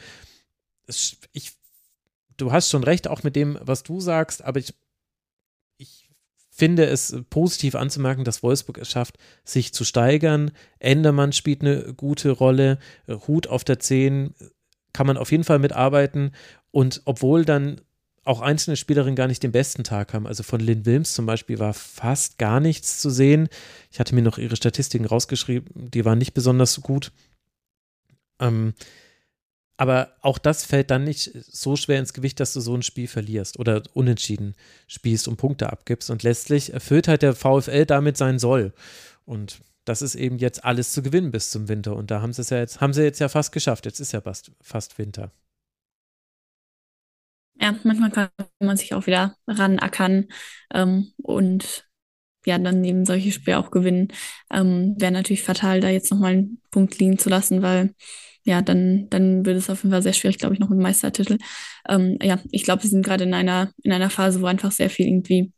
[1.32, 1.52] ich
[2.42, 4.74] du hast schon recht, auch mit dem, was du sagst, aber ich,
[5.78, 6.10] ich
[6.50, 10.50] finde es positiv anzumerken, dass Wolfsburg es schafft, sich zu steigern.
[10.78, 12.78] Endermann spielt eine gute Rolle,
[13.08, 14.34] Hut auf der 10
[14.92, 16.32] kann man auf jeden Fall mitarbeiten.
[16.70, 17.80] Und obwohl dann
[18.24, 20.26] auch einzelne Spielerinnen gar nicht den besten Tag haben.
[20.26, 23.48] Also von Lynn Wilms zum Beispiel war fast gar nichts zu sehen.
[23.90, 27.10] Ich hatte mir noch ihre Statistiken rausgeschrieben, die waren nicht besonders gut.
[28.38, 28.74] Ähm,
[29.82, 33.08] aber auch das fällt dann nicht so schwer ins Gewicht, dass du so ein Spiel
[33.08, 34.54] verlierst oder unentschieden
[34.86, 36.08] spielst und Punkte abgibst.
[36.08, 38.72] Und letztlich erfüllt halt der VfL damit sein Soll.
[39.24, 41.96] Und das ist eben jetzt alles zu gewinnen bis zum Winter.
[41.96, 43.84] Und da haben sie es ja jetzt, haben sie jetzt ja fast geschafft.
[43.84, 45.32] Jetzt ist ja fast, fast Winter.
[47.60, 48.28] Ja, manchmal kann
[48.60, 50.28] man sich auch wieder ranackern
[50.72, 51.88] ähm, und
[52.46, 54.12] ja, dann eben solche Spiele auch gewinnen.
[54.52, 57.96] Ähm, Wäre natürlich fatal, da jetzt nochmal einen Punkt liegen zu lassen, weil
[58.44, 61.38] ja, dann, dann wird es auf jeden Fall sehr schwierig, glaube ich, noch mit Meistertitel.
[61.88, 64.90] Ähm, ja, ich glaube, wir sind gerade in einer, in einer Phase, wo einfach sehr
[64.90, 65.52] viel irgendwie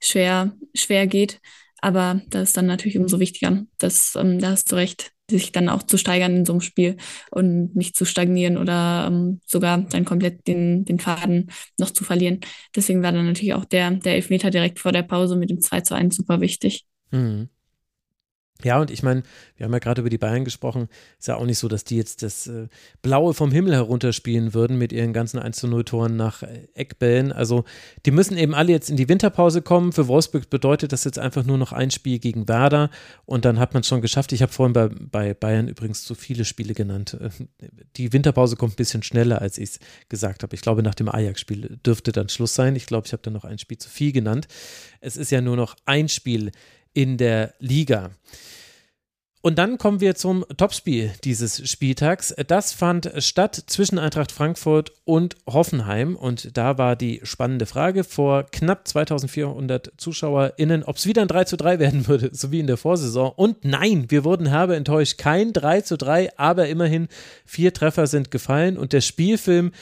[0.00, 1.40] schwer, schwer geht.
[1.82, 3.64] Aber das ist dann natürlich umso wichtiger.
[3.78, 6.96] dass, ähm, da hast du recht, sich dann auch zu steigern in so einem Spiel
[7.30, 12.40] und nicht zu stagnieren oder ähm, sogar dann komplett den, den Faden noch zu verlieren.
[12.74, 15.82] Deswegen war dann natürlich auch der, der Elfmeter direkt vor der Pause mit dem 2
[15.82, 16.84] zu 1 super wichtig.
[17.12, 17.48] Mhm.
[18.64, 19.22] Ja, und ich meine,
[19.56, 20.88] wir haben ja gerade über die Bayern gesprochen.
[21.18, 22.68] Ist ja auch nicht so, dass die jetzt das äh,
[23.02, 27.32] Blaue vom Himmel herunterspielen würden mit ihren ganzen 1 0 Toren nach äh, Eckbällen.
[27.32, 27.64] Also,
[28.06, 29.92] die müssen eben alle jetzt in die Winterpause kommen.
[29.92, 32.90] Für Wolfsburg bedeutet das jetzt einfach nur noch ein Spiel gegen Werder
[33.26, 34.32] und dann hat man es schon geschafft.
[34.32, 37.16] Ich habe vorhin bei, bei Bayern übrigens zu viele Spiele genannt.
[37.20, 37.30] Äh,
[37.96, 40.54] die Winterpause kommt ein bisschen schneller, als ich es gesagt habe.
[40.54, 42.76] Ich glaube, nach dem Ajax-Spiel dürfte dann Schluss sein.
[42.76, 44.48] Ich glaube, ich habe dann noch ein Spiel zu viel genannt.
[45.00, 46.52] Es ist ja nur noch ein Spiel
[46.92, 48.10] in der Liga.
[49.42, 52.34] Und dann kommen wir zum Topspiel dieses Spieltags.
[52.46, 56.14] Das fand statt zwischen Eintracht Frankfurt und Hoffenheim.
[56.14, 61.44] Und da war die spannende Frage vor knapp 2400 ZuschauerInnen, ob es wieder ein 3
[61.44, 63.32] zu 3 werden würde, so wie in der Vorsaison.
[63.34, 65.16] Und nein, wir wurden herbe enttäuscht.
[65.16, 67.08] Kein 3 zu 3, aber immerhin
[67.46, 68.76] vier Treffer sind gefallen.
[68.76, 69.72] Und der Spielfilm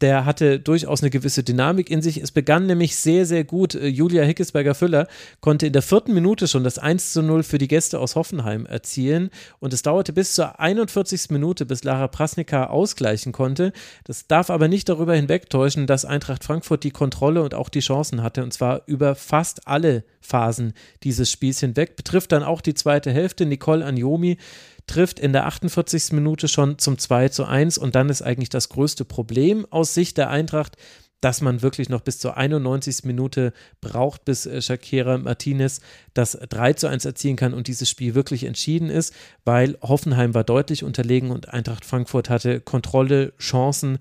[0.00, 2.18] der hatte durchaus eine gewisse Dynamik in sich.
[2.18, 3.74] Es begann nämlich sehr, sehr gut.
[3.74, 5.06] Äh, Julia Hickesberger-Füller
[5.40, 8.66] konnte in der vierten Minute schon das 1 zu 0 für die Gäste aus Hoffenheim
[8.66, 9.30] erzielen
[9.60, 11.30] und es dauerte bis zur 41.
[11.30, 13.72] Minute, bis Lara Prasnica ausgleichen konnte.
[14.04, 18.22] Das darf aber nicht darüber hinwegtäuschen, dass Eintracht Frankfurt die Kontrolle und auch die Chancen
[18.22, 21.96] hatte und zwar über fast alle Phasen dieses Spiels hinweg.
[21.96, 23.46] Betrifft dann auch die zweite Hälfte.
[23.46, 24.38] Nicole Anjomi
[24.86, 26.12] trifft in der 48.
[26.12, 30.18] Minute schon zum 2 zu 1 und dann ist eigentlich das größte Problem aus Sicht
[30.18, 30.76] der Eintracht,
[31.20, 33.04] dass man wirklich noch bis zur 91.
[33.04, 35.80] Minute braucht, bis äh, Shakira Martinez
[36.12, 40.44] das 3 zu 1 erzielen kann und dieses Spiel wirklich entschieden ist, weil Hoffenheim war
[40.44, 43.98] deutlich unterlegen und Eintracht Frankfurt hatte Kontrolle, Chancen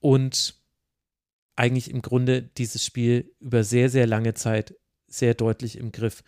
[0.00, 0.56] und
[1.56, 4.74] eigentlich im Grunde dieses Spiel über sehr, sehr lange Zeit
[5.08, 6.22] sehr deutlich im Griff.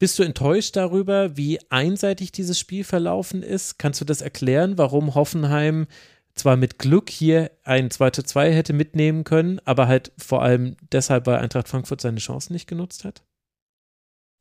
[0.00, 3.78] Bist du enttäuscht darüber, wie einseitig dieses Spiel verlaufen ist?
[3.78, 5.86] Kannst du das erklären, warum Hoffenheim
[6.34, 10.78] zwar mit Glück hier ein 2 zu 2 hätte mitnehmen können, aber halt vor allem
[10.90, 13.22] deshalb, weil Eintracht Frankfurt seine Chancen nicht genutzt hat?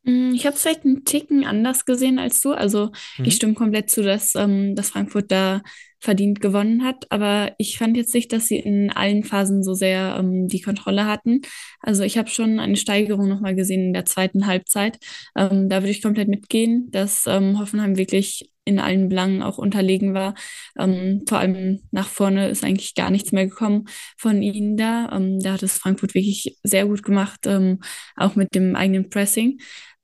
[0.04, 2.54] Mm, ich habe es vielleicht einen Ticken anders gesehen als du.
[2.54, 3.26] Also mhm.
[3.26, 5.62] ich stimme komplett zu, dass, ähm, dass Frankfurt da
[5.99, 7.05] verdient gewonnen hat.
[7.12, 11.05] Aber ich fand jetzt nicht, dass sie in allen Phasen so sehr ähm, die Kontrolle
[11.05, 11.41] hatten.
[11.81, 14.97] Also ich habe schon eine Steigerung nochmal gesehen in der zweiten Halbzeit.
[15.35, 20.13] Ähm, da würde ich komplett mitgehen, dass ähm, Hoffenheim wirklich in allen Belangen auch unterlegen
[20.13, 20.35] war.
[20.77, 23.85] Ähm, vor allem nach vorne ist eigentlich gar nichts mehr gekommen
[24.17, 25.09] von ihnen da.
[25.12, 27.79] Ähm, da hat es Frankfurt wirklich sehr gut gemacht, ähm,
[28.15, 29.59] auch mit dem eigenen Pressing.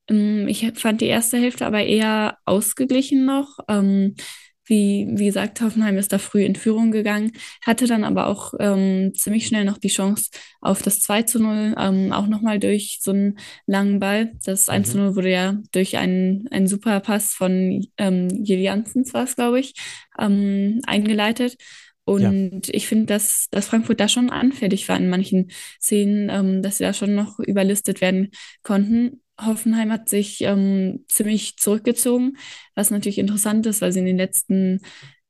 [0.09, 3.59] Ähm, ich fand die erste Hälfte aber eher ausgeglichen noch.
[4.65, 7.31] Wie, wie gesagt, Hoffenheim ist da früh in Führung gegangen,
[7.63, 11.75] hatte dann aber auch ähm, ziemlich schnell noch die Chance auf das 2 zu 0,
[11.77, 14.33] ähm, auch nochmal durch so einen langen Ball.
[14.43, 15.15] Das 1 zu 0 mhm.
[15.15, 19.73] wurde ja durch einen, einen super Pass von ähm, Jeliansens, war es, glaube ich,
[20.19, 21.57] ähm, eingeleitet.
[22.05, 22.73] Und ja.
[22.73, 25.51] ich finde, dass, dass Frankfurt da schon anfällig war in manchen
[25.81, 28.29] Szenen, ähm, dass sie da schon noch überlistet werden
[28.61, 29.21] konnten.
[29.39, 32.37] Hoffenheim hat sich ähm, ziemlich zurückgezogen,
[32.75, 34.79] was natürlich interessant ist, weil sie in den letzten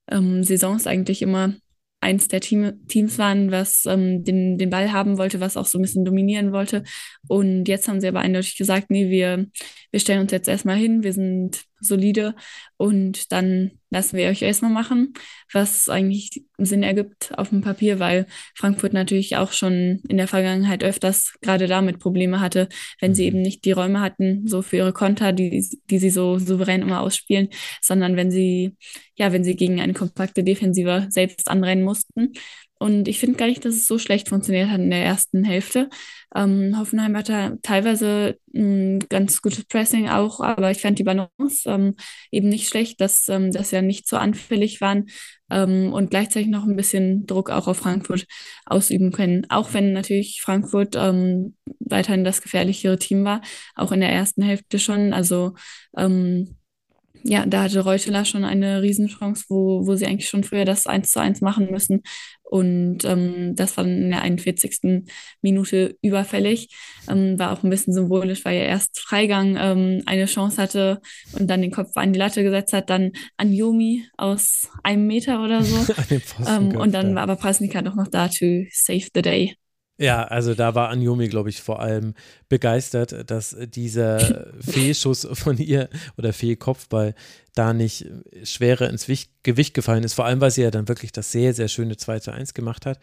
[0.10, 1.54] ähm, Saisons eigentlich immer
[2.02, 5.80] eins der Team, Teams waren, was ähm, den, den Ball haben wollte, was auch so
[5.80, 6.84] ein bisschen dominieren wollte.
[7.28, 9.48] Und jetzt haben sie aber eindeutig gesagt, nee, wir,
[9.92, 12.36] wir stellen uns jetzt erstmal hin, wir sind solide
[12.78, 15.14] und dann lassen wir euch erstmal machen,
[15.54, 20.84] was eigentlich Sinn ergibt auf dem Papier, weil Frankfurt natürlich auch schon in der Vergangenheit
[20.84, 22.68] öfters gerade damit Probleme hatte,
[23.00, 23.28] wenn sie mhm.
[23.28, 27.02] eben nicht die Räume hatten, so für ihre Konter, die, die sie so souverän immer
[27.02, 27.50] ausspielen,
[27.82, 28.76] sondern wenn sie,
[29.16, 32.34] ja, wenn sie gegen eine kompakte Defensive selbst anrennen mussten.
[32.78, 35.90] Und ich finde gar nicht, dass es so schlecht funktioniert hat in der ersten Hälfte.
[36.36, 41.30] Ähm, Hoffenheim hatte teilweise ein ganz gutes Pressing auch, aber ich fand die Balance
[41.66, 41.96] ähm,
[42.32, 45.06] eben nicht schlecht, dass, ähm, dass ja nicht so anfällig waren
[45.50, 48.26] ähm, und gleichzeitig noch ein bisschen Druck auch auf Frankfurt
[48.66, 49.46] ausüben können.
[49.50, 53.42] Auch wenn natürlich Frankfurt ähm, weiterhin das gefährlichere Team war,
[53.76, 55.14] auch in der ersten Hälfte schon.
[55.14, 55.54] Also
[55.98, 56.58] ähm,
[57.28, 61.10] ja, da hatte Reuteler schon eine Riesenchance, wo, wo sie eigentlich schon früher das 1
[61.10, 62.04] zu 1 machen müssen.
[62.50, 65.04] Und ähm, das war in der 41.
[65.42, 66.70] Minute überfällig.
[67.10, 71.02] Ähm, war auch ein bisschen symbolisch, weil er erst Freigang ähm, eine Chance hatte
[71.34, 72.90] und dann den Kopf an die Latte gesetzt hat.
[72.90, 75.94] Dann Anjomi aus einem Meter oder so.
[76.48, 79.56] ähm, und dann war aber Prasnika doch noch da to save the day.
[79.98, 82.16] Ja, also da war Anjomi, glaube ich, vor allem
[82.50, 87.16] begeistert, dass dieser Fehlschuss von ihr oder Fehlkopfball
[87.54, 88.06] da nicht
[88.44, 89.08] schwerer ins
[89.44, 90.14] Gewicht gefallen ist.
[90.14, 92.86] Vor allem, weil sie ja dann wirklich das sehr, sehr schöne 2 zu 1 gemacht
[92.86, 93.00] hat.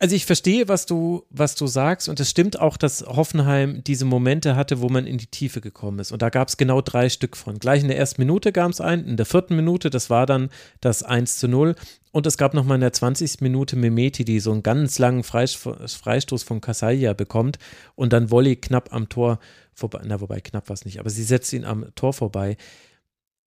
[0.00, 4.06] Also ich verstehe, was du, was du sagst und es stimmt auch, dass Hoffenheim diese
[4.06, 6.10] Momente hatte, wo man in die Tiefe gekommen ist.
[6.10, 7.58] Und da gab es genau drei Stück von.
[7.58, 10.48] Gleich in der ersten Minute gab es einen, in der vierten Minute, das war dann
[10.80, 11.74] das 1 zu 0.
[12.12, 13.40] Und es gab nochmal in der 20.
[13.40, 17.58] Minute Memeti, die so einen ganz langen Freistoß von Casalla bekommt
[17.94, 19.38] und dann Volley knapp am Tor
[19.74, 22.56] vorbei, na wobei knapp war es nicht, aber sie setzt ihn am Tor vorbei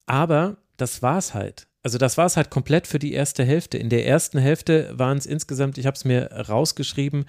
[0.06, 1.68] Aber das war es halt.
[1.82, 3.76] Also das war es halt komplett für die erste Hälfte.
[3.76, 7.26] In der ersten Hälfte waren es insgesamt, ich habe es mir rausgeschrieben,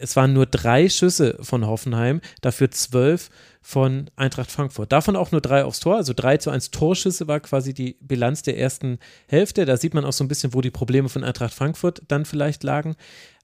[0.00, 3.30] es waren nur drei Schüsse von Hoffenheim, dafür zwölf
[3.60, 4.92] von Eintracht Frankfurt.
[4.92, 8.42] Davon auch nur drei aufs Tor, also drei zu eins Torschüsse war quasi die Bilanz
[8.42, 9.64] der ersten Hälfte.
[9.64, 12.62] Da sieht man auch so ein bisschen, wo die Probleme von Eintracht Frankfurt dann vielleicht
[12.62, 12.96] lagen.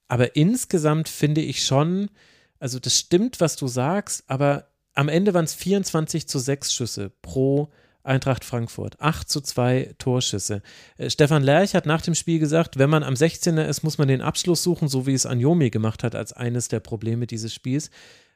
[0.09, 2.11] Aber insgesamt finde ich schon,
[2.59, 7.11] also das stimmt, was du sagst, aber am Ende waren es 24 zu 6 Schüsse
[7.21, 7.71] pro
[8.05, 9.01] Eintracht Frankfurt.
[9.01, 10.63] 8 zu 2 Torschüsse.
[10.97, 14.09] Äh, Stefan Lerch hat nach dem Spiel gesagt, wenn man am 16er ist, muss man
[14.09, 17.91] den Abschluss suchen, so wie es Anjomi gemacht hat, als eines der Probleme dieses Spiels.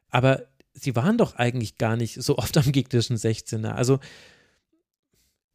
[0.08, 3.70] Aber sie waren doch eigentlich gar nicht so oft am gegnerischen 16er.
[3.70, 4.00] Also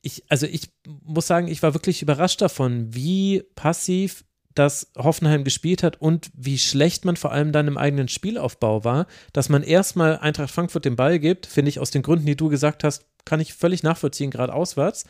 [0.01, 5.81] ich, also ich muss sagen, ich war wirklich überrascht davon, wie passiv das Hoffenheim gespielt
[5.81, 10.19] hat und wie schlecht man vor allem dann im eigenen Spielaufbau war, dass man erstmal
[10.19, 13.39] Eintracht Frankfurt den Ball gibt, finde ich aus den Gründen, die du gesagt hast, kann
[13.39, 15.05] ich völlig nachvollziehen, gerade auswärts.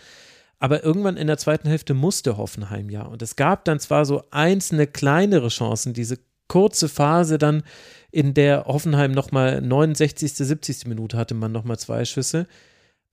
[0.60, 3.04] Aber irgendwann in der zweiten Hälfte musste Hoffenheim ja.
[3.04, 7.64] Und es gab dann zwar so einzelne kleinere Chancen, diese kurze Phase dann,
[8.12, 10.86] in der Hoffenheim nochmal 69., 70.
[10.86, 12.48] Minute hatte man nochmal zwei Schüsse.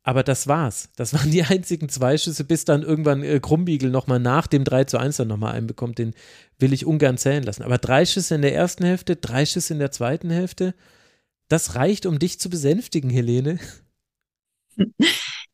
[0.02, 0.90] Aber das war's.
[0.96, 4.84] Das waren die einzigen zwei Schüsse, bis dann irgendwann äh, Krumbiegel nochmal nach dem 3
[4.84, 5.98] zu 1 dann nochmal einbekommt.
[5.98, 6.14] Den
[6.58, 7.62] will ich ungern zählen lassen.
[7.62, 10.74] Aber drei Schüsse in der ersten Hälfte, drei Schüsse in der zweiten Hälfte,
[11.48, 13.58] das reicht, um dich zu besänftigen, Helene.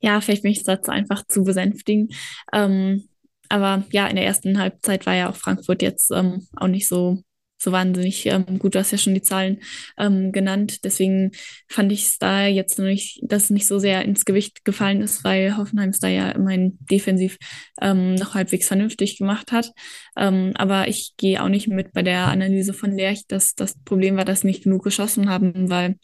[0.00, 2.09] Ja, vielleicht mich dazu einfach zu besänftigen.
[2.52, 3.09] Ähm,
[3.48, 7.22] aber ja, in der ersten Halbzeit war ja auch Frankfurt jetzt ähm, auch nicht so
[7.59, 8.75] so wahnsinnig ähm, gut.
[8.75, 9.61] Du hast ja schon die Zahlen
[9.99, 10.85] ähm, genannt.
[10.85, 11.33] Deswegen
[11.69, 15.25] fand ich es da jetzt nicht, dass es nicht so sehr ins Gewicht gefallen ist,
[15.25, 17.38] weil Hoffenheim es da ja immerhin defensiv
[17.81, 19.73] ähm, noch halbwegs vernünftig gemacht hat.
[20.16, 24.16] Ähm, aber ich gehe auch nicht mit bei der Analyse von Lerch, dass das Problem
[24.16, 25.97] war, dass sie nicht genug geschossen haben, weil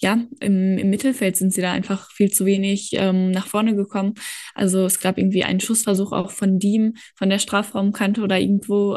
[0.00, 4.14] ja, im, im Mittelfeld sind sie da einfach viel zu wenig ähm, nach vorne gekommen.
[4.54, 8.96] Also es gab irgendwie einen Schussversuch auch von Diem, von der Strafraumkante oder irgendwo.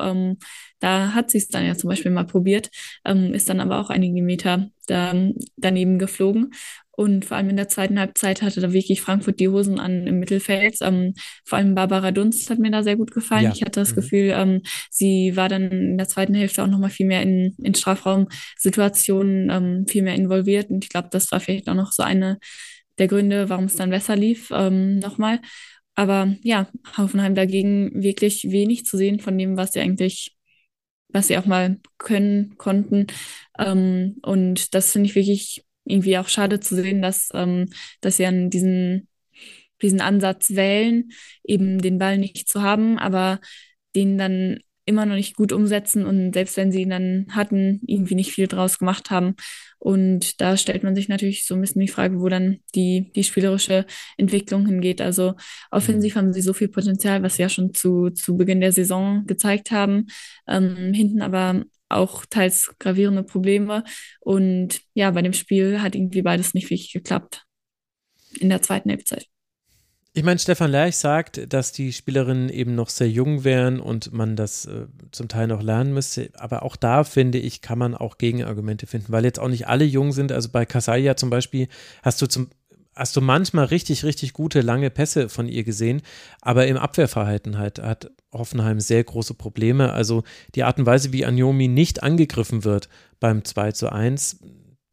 [0.81, 2.69] Da hat sie es dann ja zum Beispiel mal probiert,
[3.05, 5.13] ähm, ist dann aber auch einige Meter da,
[5.55, 6.51] daneben geflogen.
[6.91, 10.19] Und vor allem in der zweiten Halbzeit hatte da wirklich Frankfurt die Hosen an im
[10.19, 10.75] Mittelfeld.
[10.81, 11.13] Ähm,
[11.45, 13.45] vor allem Barbara Dunst hat mir da sehr gut gefallen.
[13.45, 13.53] Ja.
[13.53, 13.95] Ich hatte das mhm.
[13.95, 17.73] Gefühl, ähm, sie war dann in der zweiten Hälfte auch nochmal viel mehr in, in
[17.73, 20.69] Strafraumsituationen ähm, viel mehr involviert.
[20.69, 22.37] Und ich glaube, das war vielleicht auch noch so eine
[22.97, 25.39] der Gründe, warum es dann besser lief, ähm, nochmal.
[25.95, 26.67] Aber ja,
[26.97, 30.35] Hoffenheim dagegen wirklich wenig zu sehen von dem, was sie eigentlich,
[31.13, 33.07] was sie auch mal können, konnten.
[33.59, 37.69] Ähm, und das finde ich wirklich irgendwie auch schade zu sehen, dass, ähm,
[38.01, 39.07] dass sie an diesen,
[39.81, 41.11] diesen Ansatz wählen,
[41.43, 43.39] eben den Ball nicht zu haben, aber
[43.95, 48.15] den dann immer noch nicht gut umsetzen und selbst wenn sie ihn dann hatten, irgendwie
[48.15, 49.35] nicht viel draus gemacht haben.
[49.81, 53.23] Und da stellt man sich natürlich so ein bisschen die Frage, wo dann die, die
[53.23, 55.01] spielerische Entwicklung hingeht.
[55.01, 55.33] Also
[55.71, 56.19] offensiv mhm.
[56.19, 59.71] haben sie so viel Potenzial, was sie ja schon zu, zu Beginn der Saison gezeigt
[59.71, 60.05] haben.
[60.47, 63.83] Ähm, hinten aber auch teils gravierende Probleme.
[64.19, 67.43] Und ja, bei dem Spiel hat irgendwie beides nicht wirklich geklappt
[68.39, 69.30] in der zweiten Halbzeit.
[70.13, 74.35] Ich meine, Stefan Lerch sagt, dass die Spielerinnen eben noch sehr jung wären und man
[74.35, 76.31] das äh, zum Teil noch lernen müsste.
[76.33, 79.85] Aber auch da, finde ich, kann man auch Gegenargumente finden, weil jetzt auch nicht alle
[79.85, 80.33] jung sind.
[80.33, 81.69] Also bei Kasaya zum Beispiel
[82.03, 82.49] hast du zum
[82.93, 86.01] hast du manchmal richtig, richtig gute lange Pässe von ihr gesehen,
[86.41, 89.93] aber im Abwehrverhalten halt hat Hoffenheim sehr große Probleme.
[89.93, 90.23] Also
[90.55, 92.89] die Art und Weise, wie Anjomi nicht angegriffen wird
[93.21, 94.39] beim 2 zu 1,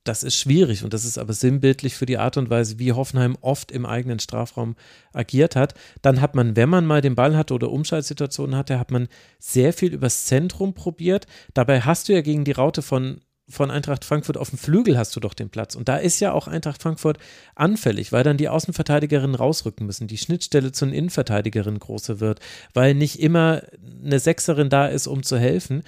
[0.09, 3.37] das ist schwierig und das ist aber sinnbildlich für die Art und Weise, wie Hoffenheim
[3.42, 4.75] oft im eigenen Strafraum
[5.12, 5.75] agiert hat.
[6.01, 9.73] Dann hat man, wenn man mal den Ball hatte oder Umschaltsituationen hatte, hat man sehr
[9.73, 11.27] viel übers Zentrum probiert.
[11.53, 15.16] Dabei hast du ja gegen die Raute von von Eintracht Frankfurt auf dem Flügel hast
[15.16, 15.75] du doch den Platz.
[15.75, 17.16] Und da ist ja auch Eintracht Frankfurt
[17.55, 22.40] anfällig, weil dann die Außenverteidigerinnen rausrücken müssen, die Schnittstelle zu den Innenverteidigerinnen größer wird,
[22.75, 23.62] weil nicht immer
[24.05, 25.83] eine Sechserin da ist, um zu helfen.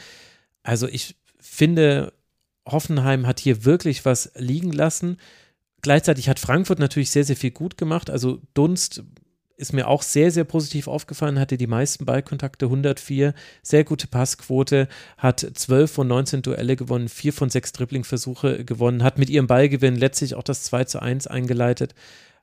[0.63, 2.15] Also ich finde,
[2.73, 5.17] Hoffenheim hat hier wirklich was liegen lassen.
[5.83, 8.11] Gleichzeitig hat Frankfurt natürlich sehr, sehr viel gut gemacht.
[8.11, 9.03] Also Dunst
[9.61, 14.89] ist mir auch sehr, sehr positiv aufgefallen, hatte die meisten Ballkontakte, 104, sehr gute Passquote,
[15.19, 19.97] hat 12 von 19 Duelle gewonnen, 4 von 6 Dribblingversuche gewonnen, hat mit ihrem Ballgewinn
[19.97, 21.95] letztlich auch das 2 zu 1 eingeleitet.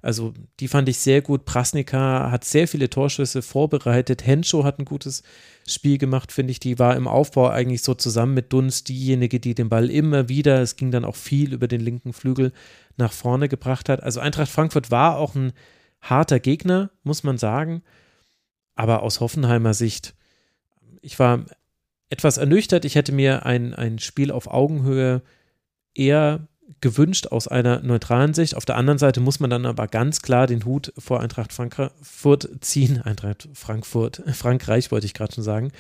[0.02, 1.46] Also die fand ich sehr gut.
[1.46, 4.26] Prasnika hat sehr viele Torschüsse vorbereitet.
[4.26, 5.24] Henschow hat ein gutes
[5.68, 6.60] Spiel gemacht, finde ich.
[6.60, 10.62] Die war im Aufbau eigentlich so zusammen mit Dunst diejenige, die den Ball immer wieder,
[10.62, 12.54] es ging dann auch viel über den linken Flügel
[12.96, 14.04] nach vorne gebracht hat.
[14.04, 15.54] Also Eintracht Frankfurt war auch ein
[16.02, 17.82] harter Gegner, muss man sagen.
[18.76, 20.16] Aber aus Hoffenheimer Sicht,
[21.02, 21.46] ich war
[22.10, 22.86] etwas ernüchtert.
[22.86, 25.24] Ich hätte mir ein, ein Spiel auf Augenhöhe
[25.96, 26.48] eher
[26.82, 28.56] gewünscht aus einer neutralen Sicht.
[28.56, 32.50] Auf der anderen Seite muss man dann aber ganz klar den Hut vor Eintracht Frankfurt
[32.62, 33.02] ziehen.
[33.02, 35.72] Eintracht Frankfurt, Frankreich wollte ich gerade schon sagen.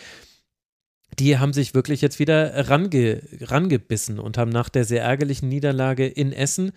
[1.19, 6.05] Die haben sich wirklich jetzt wieder range, rangebissen und haben nach der sehr ärgerlichen Niederlage
[6.05, 6.73] in Essen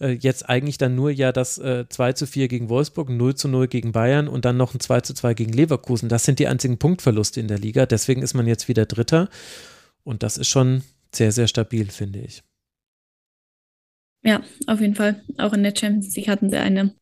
[0.00, 3.48] äh, jetzt eigentlich dann nur ja das äh, 2 zu 4 gegen Wolfsburg, 0 zu
[3.48, 6.08] 0 gegen Bayern und dann noch ein 2 zu 2 gegen Leverkusen.
[6.08, 7.86] Das sind die einzigen Punktverluste in der Liga.
[7.86, 9.28] Deswegen ist man jetzt wieder Dritter.
[10.02, 10.82] Und das ist schon
[11.14, 12.42] sehr, sehr stabil, finde ich.
[14.22, 15.22] Ja, auf jeden Fall.
[15.38, 16.94] Auch in der Champions League hatten sie eine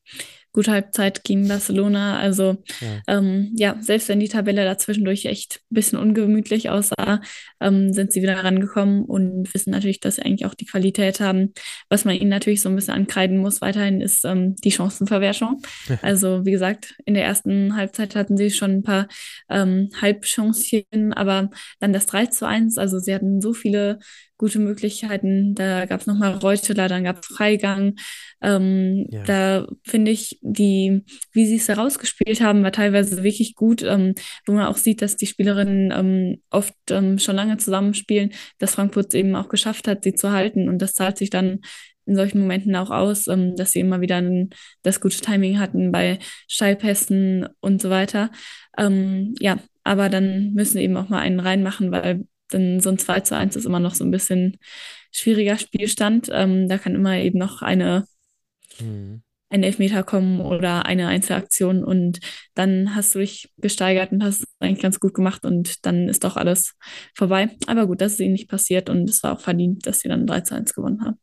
[0.53, 2.19] gute Halbzeit gegen Barcelona.
[2.19, 3.03] Also ja.
[3.07, 7.21] Ähm, ja, selbst wenn die Tabelle dazwischendurch echt ein bisschen ungemütlich aussah,
[7.61, 11.53] ähm, sind sie wieder rangekommen und wissen natürlich, dass sie eigentlich auch die Qualität haben.
[11.91, 15.63] Was man ihnen natürlich so ein bisschen ankreiden muss weiterhin, ist ähm, die Chancenverwertung.
[16.03, 19.09] Also wie gesagt, in der ersten Halbzeit hatten sie schon ein paar
[19.49, 23.99] ähm, Halbchancen, aber dann das 3 zu 1, also sie hatten so viele
[24.39, 25.55] gute Möglichkeiten.
[25.55, 27.97] Da gab es nochmal Reuteler, dann gab es Freigang.
[28.41, 29.23] Ähm, ja.
[29.25, 34.15] Da finde ich, die, wie sie es herausgespielt haben, war teilweise wirklich gut, ähm,
[34.47, 39.09] wo man auch sieht, dass die Spielerinnen ähm, oft ähm, schon lange zusammenspielen, dass Frankfurt
[39.09, 40.69] es eben auch geschafft hat, sie zu halten.
[40.69, 41.61] Und das zahlt sich dann
[42.07, 44.23] in solchen Momenten auch aus, ähm, dass sie immer wieder
[44.83, 48.31] das gute Timing hatten bei Steilpässen und so weiter.
[48.79, 53.21] Ähm, ja, aber dann müssen eben auch mal einen reinmachen, weil denn so ein 2
[53.21, 54.59] zu 1 ist immer noch so ein bisschen
[55.13, 56.29] schwieriger Spielstand.
[56.33, 58.05] Ähm, da kann immer eben noch eine,
[58.81, 59.23] mhm.
[59.51, 62.21] ein Elfmeter kommen oder eine Einzelaktion und
[62.55, 66.25] dann hast du dich gesteigert und hast es eigentlich ganz gut gemacht und dann ist
[66.25, 66.75] doch alles
[67.15, 67.51] vorbei.
[67.67, 70.27] Aber gut, das ist ihnen nicht passiert und es war auch verdient, dass sie dann
[70.27, 71.19] 3 zu 1 gewonnen haben.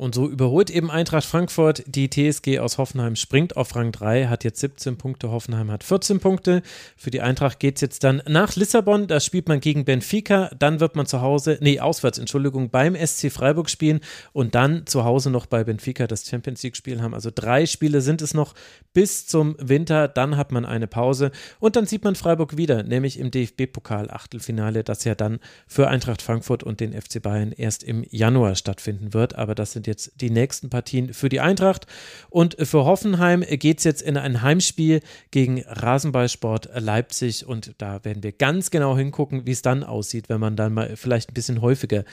[0.00, 4.44] Und so überholt eben Eintracht Frankfurt die TSG aus Hoffenheim, springt auf Rang 3, hat
[4.44, 6.62] jetzt 17 Punkte, Hoffenheim hat 14 Punkte.
[6.96, 10.80] Für die Eintracht geht es jetzt dann nach Lissabon, da spielt man gegen Benfica, dann
[10.80, 14.00] wird man zu Hause, nee, auswärts, Entschuldigung, beim SC Freiburg spielen
[14.32, 17.12] und dann zu Hause noch bei Benfica das Champions League-Spiel haben.
[17.12, 18.54] Also drei Spiele sind es noch
[18.94, 23.18] bis zum Winter, dann hat man eine Pause und dann sieht man Freiburg wieder, nämlich
[23.18, 28.54] im DFB-Pokal-Achtelfinale, das ja dann für Eintracht Frankfurt und den FC Bayern erst im Januar
[28.54, 29.36] stattfinden wird.
[29.36, 31.86] Aber das sind jetzt die nächsten Partien für die Eintracht.
[32.30, 37.46] Und für Hoffenheim geht es jetzt in ein Heimspiel gegen Rasenballsport Leipzig.
[37.46, 40.96] Und da werden wir ganz genau hingucken, wie es dann aussieht, wenn man dann mal
[40.96, 42.04] vielleicht ein bisschen häufiger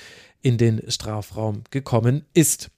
[0.42, 2.70] in den Strafraum gekommen ist.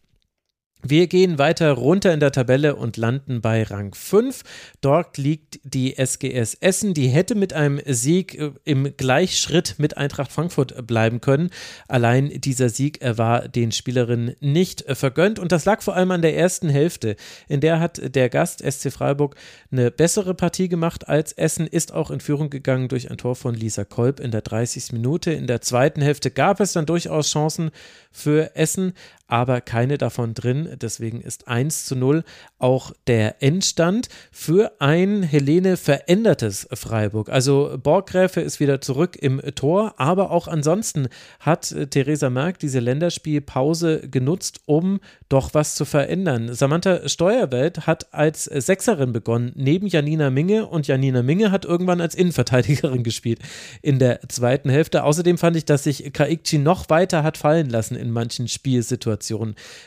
[0.81, 4.43] Wir gehen weiter runter in der Tabelle und landen bei Rang 5.
[4.79, 6.93] Dort liegt die SGS Essen.
[6.93, 11.49] Die hätte mit einem Sieg äh, im Gleichschritt mit Eintracht Frankfurt bleiben können.
[11.89, 15.37] Allein dieser Sieg war den Spielerinnen nicht vergönnt.
[15.37, 17.17] Und das lag vor allem an der ersten Hälfte.
[17.49, 19.35] In der hat der Gast SC Freiburg
[19.71, 23.53] eine bessere Partie gemacht als Essen, ist auch in Führung gegangen durch ein Tor von
[23.53, 24.93] Lisa Kolb in der 30.
[24.93, 25.33] Minute.
[25.33, 27.71] In der zweiten Hälfte gab es dann durchaus Chancen
[28.11, 28.93] für Essen,
[29.29, 30.69] aber keine davon drin.
[30.81, 32.23] Deswegen ist 1 zu 0
[32.57, 37.29] auch der Endstand für ein Helene verändertes Freiburg.
[37.29, 41.07] Also Borggräfe ist wieder zurück im Tor, aber auch ansonsten
[41.39, 44.99] hat Theresa Merck diese Länderspielpause genutzt, um
[45.29, 46.53] doch was zu verändern.
[46.55, 52.15] Samantha Steuerwelt hat als Sechserin begonnen, neben Janina Minge und Janina Minge hat irgendwann als
[52.15, 53.39] Innenverteidigerin gespielt
[53.83, 55.03] in der zweiten Hälfte.
[55.03, 59.18] Außerdem fand ich, dass sich Kaikchi noch weiter hat fallen lassen in manchen Spielsituationen.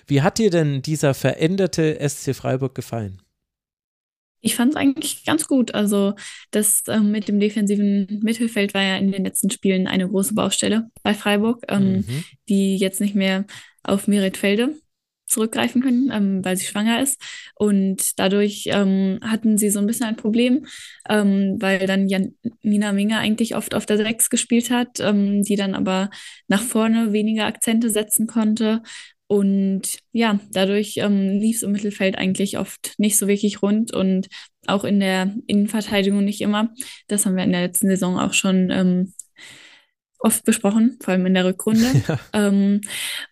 [0.07, 3.22] Wie hat dir denn dieser veränderte SC Freiburg gefallen?
[4.43, 5.72] Ich fand es eigentlich ganz gut.
[5.72, 6.14] Also
[6.51, 10.91] das ähm, mit dem defensiven Mittelfeld war ja in den letzten Spielen eine große Baustelle
[11.05, 12.24] bei Freiburg, ähm, mhm.
[12.49, 13.45] die jetzt nicht mehr
[13.85, 14.74] auf Merit Felde
[15.26, 17.20] zurückgreifen können, ähm, weil sie schwanger ist.
[17.55, 20.66] Und dadurch ähm, hatten sie so ein bisschen ein Problem,
[21.09, 25.74] ähm, weil dann Janina Minge eigentlich oft auf der 6 gespielt hat, ähm, die dann
[25.74, 26.11] aber
[26.49, 28.83] nach vorne weniger Akzente setzen konnte.
[29.33, 34.28] Und ja, dadurch ähm, lief es im Mittelfeld eigentlich oft nicht so wirklich rund und
[34.66, 36.68] auch in der Innenverteidigung nicht immer.
[37.09, 39.14] Das haben wir in der letzten Saison auch schon ähm,
[40.18, 41.87] oft besprochen, vor allem in der Rückrunde.
[42.09, 42.20] Ja.
[42.35, 42.83] Ähm,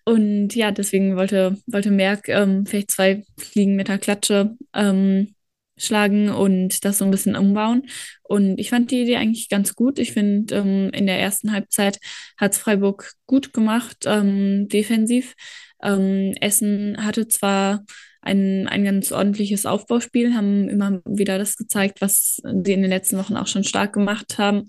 [0.07, 5.35] und ja, deswegen wollte, wollte Merck ähm, vielleicht zwei Fliegen mit der Klatsche ähm,
[5.77, 7.83] schlagen und das so ein bisschen umbauen.
[8.23, 9.99] Und ich fand die Idee eigentlich ganz gut.
[9.99, 11.99] Ich finde, ähm, in der ersten Halbzeit
[12.39, 15.35] hat es Freiburg gut gemacht, ähm, defensiv.
[15.83, 17.85] Ähm, Essen hatte zwar
[18.23, 23.17] ein, ein ganz ordentliches Aufbauspiel, haben immer wieder das gezeigt, was sie in den letzten
[23.17, 24.67] Wochen auch schon stark gemacht haben.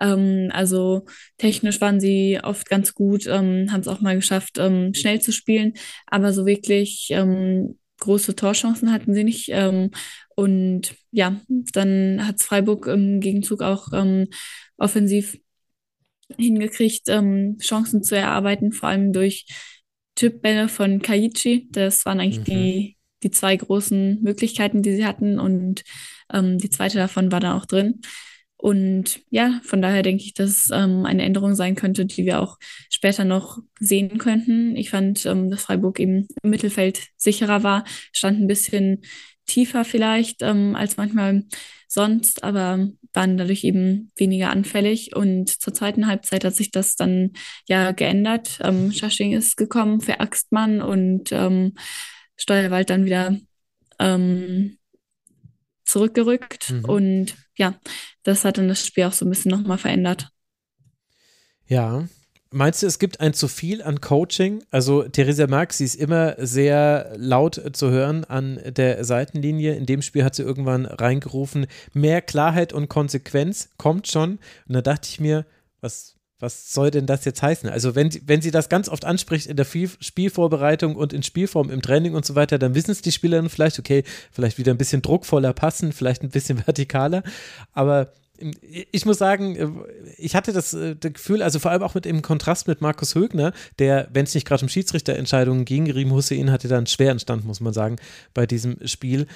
[0.00, 1.04] Ähm, also
[1.38, 5.32] technisch waren sie oft ganz gut, ähm, haben es auch mal geschafft, ähm, schnell zu
[5.32, 5.74] spielen,
[6.06, 9.48] aber so wirklich ähm, große Torchancen hatten sie nicht.
[9.48, 9.90] Ähm,
[10.36, 14.28] und ja, dann hat Freiburg im Gegenzug auch ähm,
[14.76, 15.38] offensiv
[16.38, 17.08] hingekriegt,
[17.60, 19.44] Chancen zu erarbeiten, vor allem durch
[20.16, 21.68] Chipbälle von Kaichi.
[21.70, 22.44] Das waren eigentlich mhm.
[22.44, 25.38] die, die zwei großen Möglichkeiten, die sie hatten.
[25.38, 25.82] Und
[26.32, 28.00] ähm, die zweite davon war da auch drin.
[28.56, 32.40] Und ja, von daher denke ich, dass es ähm, eine Änderung sein könnte, die wir
[32.40, 32.58] auch
[32.90, 34.76] später noch sehen könnten.
[34.76, 39.02] Ich fand, ähm, dass Freiburg eben im Mittelfeld sicherer war, stand ein bisschen
[39.46, 41.42] tiefer vielleicht ähm, als manchmal
[41.88, 45.14] sonst, aber waren dadurch eben weniger anfällig.
[45.14, 47.32] Und zur zweiten Halbzeit hat sich das dann
[47.68, 48.58] ja geändert.
[48.62, 51.74] Ähm, Schasching ist gekommen für Axtmann und ähm,
[52.36, 53.36] Steuerwald dann wieder
[53.98, 54.78] ähm,
[55.84, 56.70] zurückgerückt.
[56.70, 56.84] Mhm.
[56.84, 57.74] Und ja,
[58.22, 60.28] das hat dann das Spiel auch so ein bisschen nochmal verändert.
[61.66, 62.06] Ja.
[62.54, 64.62] Meinst du, es gibt ein zu viel an Coaching?
[64.70, 69.74] Also Theresa Marx, sie ist immer sehr laut zu hören an der Seitenlinie.
[69.74, 74.38] In dem Spiel hat sie irgendwann reingerufen, mehr Klarheit und Konsequenz kommt schon.
[74.68, 75.46] Und da dachte ich mir,
[75.80, 77.70] was, was soll denn das jetzt heißen?
[77.70, 81.80] Also wenn, wenn sie das ganz oft anspricht in der Spielvorbereitung und in Spielform im
[81.80, 85.00] Training und so weiter, dann wissen es die Spielerinnen vielleicht, okay, vielleicht wieder ein bisschen
[85.00, 87.22] druckvoller passen, vielleicht ein bisschen vertikaler,
[87.72, 88.12] aber
[88.92, 89.84] ich muss sagen,
[90.16, 93.14] ich hatte das, äh, das, Gefühl, also vor allem auch mit im Kontrast mit Markus
[93.14, 97.18] Högner, der, wenn es nicht gerade um Schiedsrichterentscheidungen ging, Riem Hussein hatte da einen schweren
[97.18, 97.96] Stand, muss man sagen,
[98.34, 99.26] bei diesem Spiel,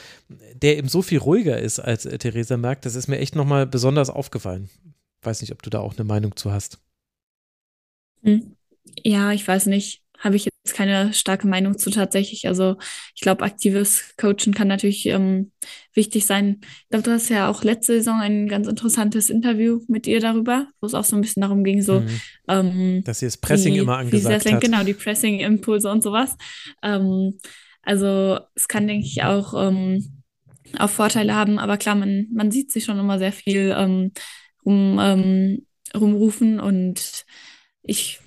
[0.55, 3.67] der eben so viel ruhiger ist als äh, Theresa Merck, das ist mir echt nochmal
[3.67, 4.69] besonders aufgefallen.
[5.23, 6.79] Weiß nicht, ob du da auch eine Meinung zu hast.
[8.23, 8.57] Hm.
[9.03, 10.03] Ja, ich weiß nicht.
[10.19, 12.49] Habe ich jetzt keine starke Meinung zu tatsächlich.
[12.49, 12.77] Also
[13.15, 15.53] ich glaube, aktives Coachen kann natürlich ähm,
[15.95, 16.61] wichtig sein.
[16.61, 20.69] Ich glaube, du hast ja auch letzte Saison ein ganz interessantes Interview mit ihr darüber,
[20.81, 22.21] wo es auch so ein bisschen darum ging, so mhm.
[22.49, 24.61] ähm, dass sie das Pressing wie, immer angesagt hat.
[24.61, 26.37] Genau, die Pressing-Impulse und sowas.
[26.83, 27.39] Ähm,
[27.83, 30.23] also es kann, denke ich, auch, ähm,
[30.79, 34.13] auch Vorteile haben, aber klar, man, man sieht sich schon immer sehr viel ähm,
[34.65, 37.25] rum, ähm, rumrufen und
[37.83, 38.19] ich,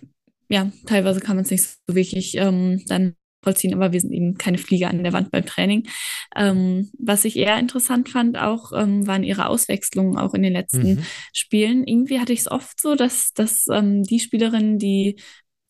[0.49, 4.37] ja, teilweise kann man es nicht so wirklich ähm, dann vollziehen, aber wir sind eben
[4.37, 5.87] keine Flieger an der Wand beim Training.
[6.35, 10.95] Ähm, was ich eher interessant fand, auch ähm, waren ihre Auswechslungen auch in den letzten
[10.95, 11.05] mhm.
[11.33, 11.87] Spielen.
[11.87, 15.21] Irgendwie hatte ich es oft so, dass, dass ähm, die Spielerinnen, die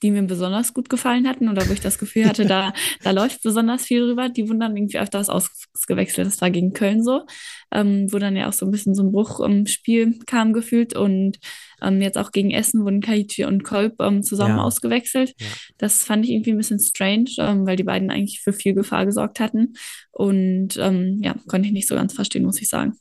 [0.01, 2.73] die mir besonders gut gefallen hatten oder wo ich das Gefühl hatte, da,
[3.03, 4.29] da läuft besonders viel rüber.
[4.29, 6.27] Die wurden dann irgendwie öfters ausgewechselt.
[6.27, 7.25] Das war gegen Köln so,
[7.71, 10.95] ähm, wo dann ja auch so ein bisschen so ein Bruch im Spiel kam gefühlt
[10.95, 11.37] und
[11.81, 14.63] ähm, jetzt auch gegen Essen wurden Kaichi und Kolb ähm, zusammen ja.
[14.63, 15.33] ausgewechselt.
[15.39, 15.47] Ja.
[15.77, 19.05] Das fand ich irgendwie ein bisschen strange, ähm, weil die beiden eigentlich für viel Gefahr
[19.05, 19.73] gesorgt hatten
[20.11, 22.93] und ähm, ja, konnte ich nicht so ganz verstehen, muss ich sagen.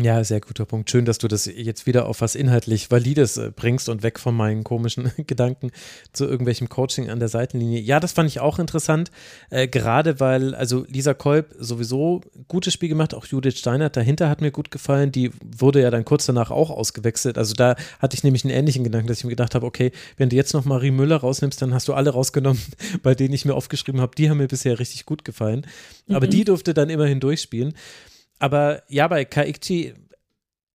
[0.00, 0.90] Ja, sehr guter Punkt.
[0.90, 4.34] Schön, dass du das jetzt wieder auf was inhaltlich Valides äh, bringst und weg von
[4.34, 5.70] meinen komischen Gedanken
[6.14, 7.78] zu irgendwelchem Coaching an der Seitenlinie.
[7.78, 9.10] Ja, das fand ich auch interessant,
[9.50, 14.40] äh, gerade weil, also Lisa Kolb sowieso gutes Spiel gemacht, auch Judith Steinert dahinter hat
[14.40, 15.12] mir gut gefallen.
[15.12, 17.36] Die wurde ja dann kurz danach auch ausgewechselt.
[17.36, 20.30] Also da hatte ich nämlich einen ähnlichen Gedanken, dass ich mir gedacht habe, okay, wenn
[20.30, 22.62] du jetzt noch Marie Müller rausnimmst, dann hast du alle rausgenommen,
[23.02, 25.66] bei denen ich mir aufgeschrieben habe, die haben mir bisher richtig gut gefallen.
[26.08, 26.30] Aber mhm.
[26.30, 27.74] die durfte dann immerhin durchspielen.
[28.42, 29.94] Aber ja, bei Kaikchi,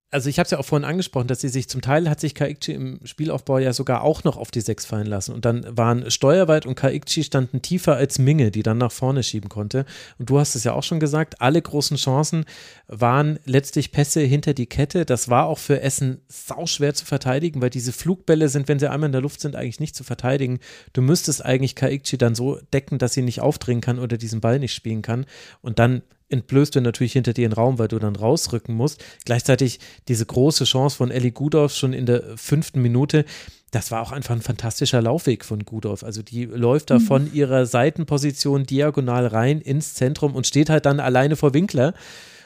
[0.09, 2.34] also ich habe es ja auch vorhin angesprochen, dass sie sich zum Teil hat sich
[2.34, 5.34] Kaikchi im Spielaufbau ja sogar auch noch auf die Sechs fallen lassen.
[5.34, 9.49] Und dann waren Steuerweit und Kaikchi standen tiefer als Minge, die dann nach vorne schieben
[9.49, 9.86] konnte.
[10.18, 12.45] Und du hast es ja auch schon gesagt, alle großen Chancen
[12.88, 15.03] waren letztlich Pässe hinter die Kette.
[15.03, 19.07] Das war auch für Essen sauschwer zu verteidigen, weil diese Flugbälle sind, wenn sie einmal
[19.07, 20.61] in der Luft sind, eigentlich nicht zu verteidigen.
[20.93, 24.57] Du müsstest eigentlich Kaikchi dann so decken, dass sie nicht aufdringen kann oder diesen Ball
[24.57, 25.26] nicht spielen kann.
[25.61, 29.03] Und dann entblößt du natürlich hinter dir den Raum, weil du dann rausrücken musst.
[29.25, 33.25] Gleichzeitig diese große Chance von Ellie Gudorf schon in der fünften Minute.
[33.71, 36.03] Das war auch einfach ein fantastischer Laufweg von Gudorf.
[36.03, 37.03] Also die läuft da mhm.
[37.03, 41.93] von ihrer Seitenposition diagonal rein ins Zentrum und steht halt dann alleine vor Winkler.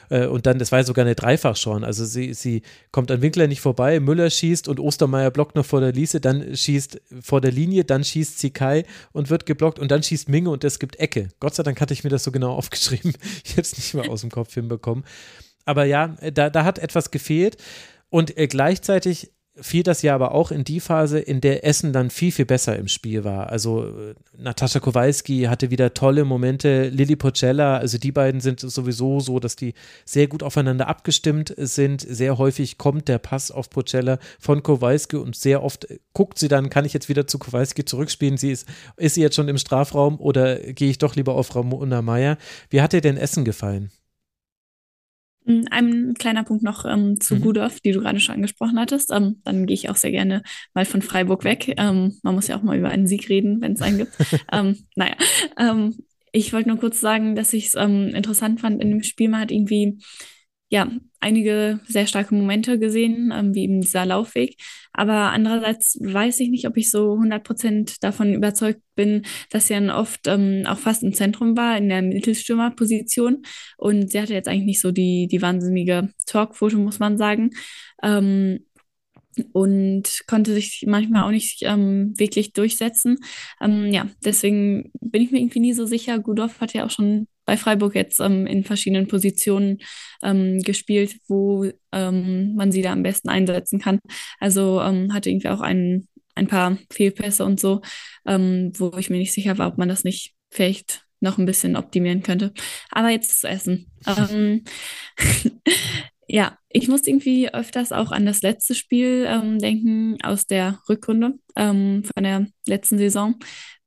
[0.08, 1.84] Äh, und dann, das war ja sogar eine Dreifachschorn.
[1.84, 5.80] Also sie, sie kommt an Winkler nicht vorbei, Müller schießt und Ostermeier blockt noch vor
[5.80, 10.02] der Liese, dann schießt vor der Linie, dann schießt Zikai und wird geblockt und dann
[10.02, 11.28] schießt Minge und es gibt Ecke.
[11.40, 13.12] Gott sei Dank hatte ich mir das so genau aufgeschrieben.
[13.44, 15.04] Ich hätte es nicht mehr aus dem Kopf hinbekommen.
[15.64, 17.56] Aber ja, da, da hat etwas gefehlt.
[18.10, 19.30] Und äh, gleichzeitig
[19.60, 22.76] fiel das ja aber auch in die Phase, in der Essen dann viel, viel besser
[22.76, 23.50] im Spiel war.
[23.50, 29.20] Also äh, Natascha Kowalski hatte wieder tolle Momente, Lili Pocella, also die beiden sind sowieso
[29.20, 29.74] so, dass die
[30.04, 32.00] sehr gut aufeinander abgestimmt sind.
[32.00, 36.70] Sehr häufig kommt der Pass auf Pocella von Kowalski und sehr oft guckt sie dann,
[36.70, 38.38] kann ich jetzt wieder zu Kowalski zurückspielen?
[38.38, 42.00] Sie ist, ist sie jetzt schon im Strafraum oder gehe ich doch lieber auf Ramona
[42.00, 42.38] Meyer?
[42.70, 43.90] Wie hat dir denn Essen gefallen?
[45.44, 47.40] Hm, ein kleiner Punkt noch ähm, zu mhm.
[47.40, 49.10] Gudorf, die du gerade schon angesprochen hattest.
[49.12, 50.42] Ähm, dann gehe ich auch sehr gerne
[50.74, 51.74] mal von Freiburg weg.
[51.78, 54.12] Ähm, man muss ja auch mal über einen Sieg reden, wenn es einen gibt.
[54.52, 55.14] Ähm, naja,
[55.58, 55.96] ähm,
[56.32, 59.28] ich wollte nur kurz sagen, dass ich es ähm, interessant fand in dem Spiel.
[59.28, 59.98] Man hat irgendwie
[60.72, 64.56] ja, einige sehr starke Momente gesehen, ähm, wie eben dieser Laufweg.
[64.94, 69.90] Aber andererseits weiß ich nicht, ob ich so 100 Prozent davon überzeugt bin, dass dann
[69.90, 73.42] oft ähm, auch fast im Zentrum war, in der Mittelstürmerposition.
[73.76, 77.50] Und sie hatte jetzt eigentlich nicht so die, die wahnsinnige Talkquote, muss man sagen.
[78.02, 78.60] Ähm,
[79.52, 83.18] und konnte sich manchmal auch nicht ähm, wirklich durchsetzen.
[83.60, 86.18] Ähm, ja, deswegen bin ich mir irgendwie nie so sicher.
[86.18, 89.78] Gudorf hat ja auch schon bei Freiburg jetzt ähm, in verschiedenen Positionen
[90.22, 93.98] ähm, gespielt, wo ähm, man sie da am besten einsetzen kann.
[94.38, 97.82] Also ähm, hatte irgendwie auch ein, ein paar Fehlpässe und so,
[98.24, 102.22] wo ich mir nicht sicher war, ob man das nicht vielleicht noch ein bisschen optimieren
[102.22, 102.52] könnte.
[102.90, 103.90] Aber jetzt zu essen.
[106.34, 111.34] Ja, ich muss irgendwie öfters auch an das letzte Spiel ähm, denken aus der Rückrunde
[111.56, 113.34] ähm, von der letzten Saison,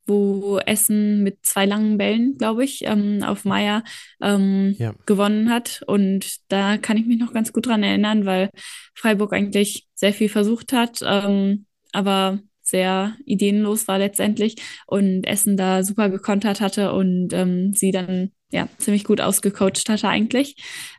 [0.08, 3.84] wo Essen mit zwei langen Bällen, glaube ich, ähm, auf Meier
[4.22, 4.93] ähm, ja.
[5.06, 5.84] gewonnen hat.
[5.88, 8.49] Und da kann ich mich noch ganz gut dran erinnern, weil
[8.93, 14.56] Freiburg eigentlich sehr viel versucht hat, ähm, aber sehr ideenlos war letztendlich
[14.88, 20.08] und Essen da super gekontert hatte und ähm, sie dann ja ziemlich gut ausgecoacht hatte
[20.08, 20.56] eigentlich.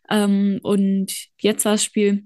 [0.09, 2.24] Ähm, und jetzt war das Spiel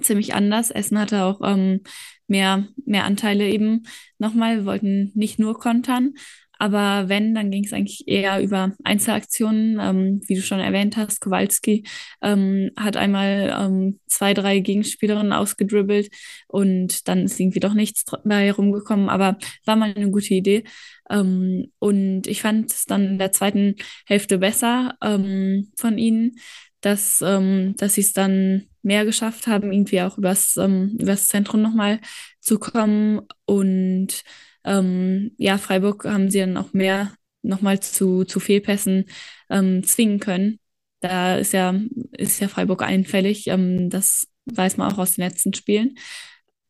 [0.00, 0.70] ziemlich anders.
[0.70, 1.80] Essen hatte auch ähm,
[2.26, 3.84] mehr, mehr Anteile eben
[4.18, 6.14] nochmal, wollten nicht nur kontern,
[6.58, 9.78] aber wenn, dann ging es eigentlich eher über Einzelaktionen.
[9.80, 11.84] Ähm, wie du schon erwähnt hast, Kowalski
[12.20, 16.10] ähm, hat einmal ähm, zwei, drei Gegenspielerinnen ausgedribbelt
[16.48, 20.64] und dann ist irgendwie doch nichts dabei rumgekommen, aber war mal eine gute Idee.
[21.10, 23.76] Ähm, und ich fand es dann in der zweiten
[24.06, 26.36] Hälfte besser ähm, von ihnen,
[26.80, 32.00] dass, ähm, dass sie es dann mehr geschafft haben, irgendwie auch übers, übers Zentrum nochmal
[32.40, 34.22] zu kommen und
[34.64, 37.12] ähm, ja, Freiburg haben sie dann auch mehr
[37.42, 39.06] nochmal zu, zu Fehlpässen
[39.50, 40.58] ähm, zwingen können.
[41.00, 41.74] Da ist ja,
[42.12, 43.46] ist ja Freiburg einfällig.
[43.46, 45.96] Ähm, das weiß man auch aus den letzten Spielen.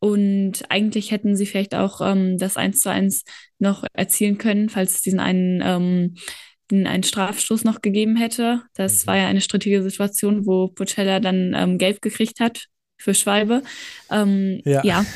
[0.00, 3.24] Und eigentlich hätten sie vielleicht auch ähm, das 1 zu 1
[3.58, 6.14] noch erzielen können, falls es diesen einen, ähm,
[6.72, 8.62] einen Strafstoß noch gegeben hätte.
[8.74, 9.06] Das mhm.
[9.08, 12.66] war ja eine strittige Situation, wo Pocella dann ähm, gelb gekriegt hat
[12.98, 13.62] für Schwalbe.
[14.10, 14.82] Ähm, ja.
[14.84, 15.06] ja.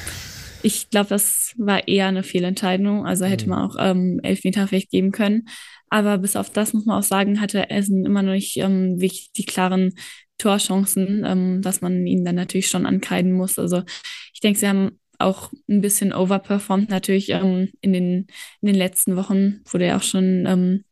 [0.62, 3.06] Ich glaube, das war eher eine Fehlentscheidung.
[3.06, 3.50] Also hätte mhm.
[3.50, 5.48] man auch ähm, Elfmeter vielleicht geben können.
[5.88, 9.30] Aber bis auf das muss man auch sagen, hatte Essen immer noch nicht ähm, wirklich
[9.36, 9.92] die klaren
[10.38, 13.58] Torchancen, ähm, was man ihnen dann natürlich schon ankreiden muss.
[13.58, 13.82] Also
[14.32, 18.26] ich denke, sie haben auch ein bisschen overperformed natürlich ähm, in, den,
[18.60, 20.84] in den letzten Wochen, wurde ja auch schon ähm,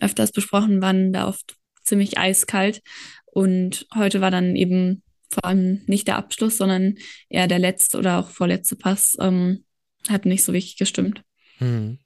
[0.00, 2.82] öfters besprochen, waren da oft ziemlich eiskalt.
[3.26, 6.96] Und heute war dann eben vor allem nicht der Abschluss, sondern
[7.28, 9.64] eher der letzte oder auch vorletzte Pass ähm,
[10.08, 11.22] hat nicht so wichtig gestimmt.
[11.58, 11.98] Hm.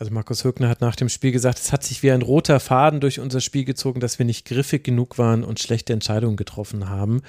[0.00, 3.00] Also Markus Höckner hat nach dem Spiel gesagt, es hat sich wie ein roter Faden
[3.00, 7.20] durch unser Spiel gezogen, dass wir nicht griffig genug waren und schlechte Entscheidungen getroffen haben.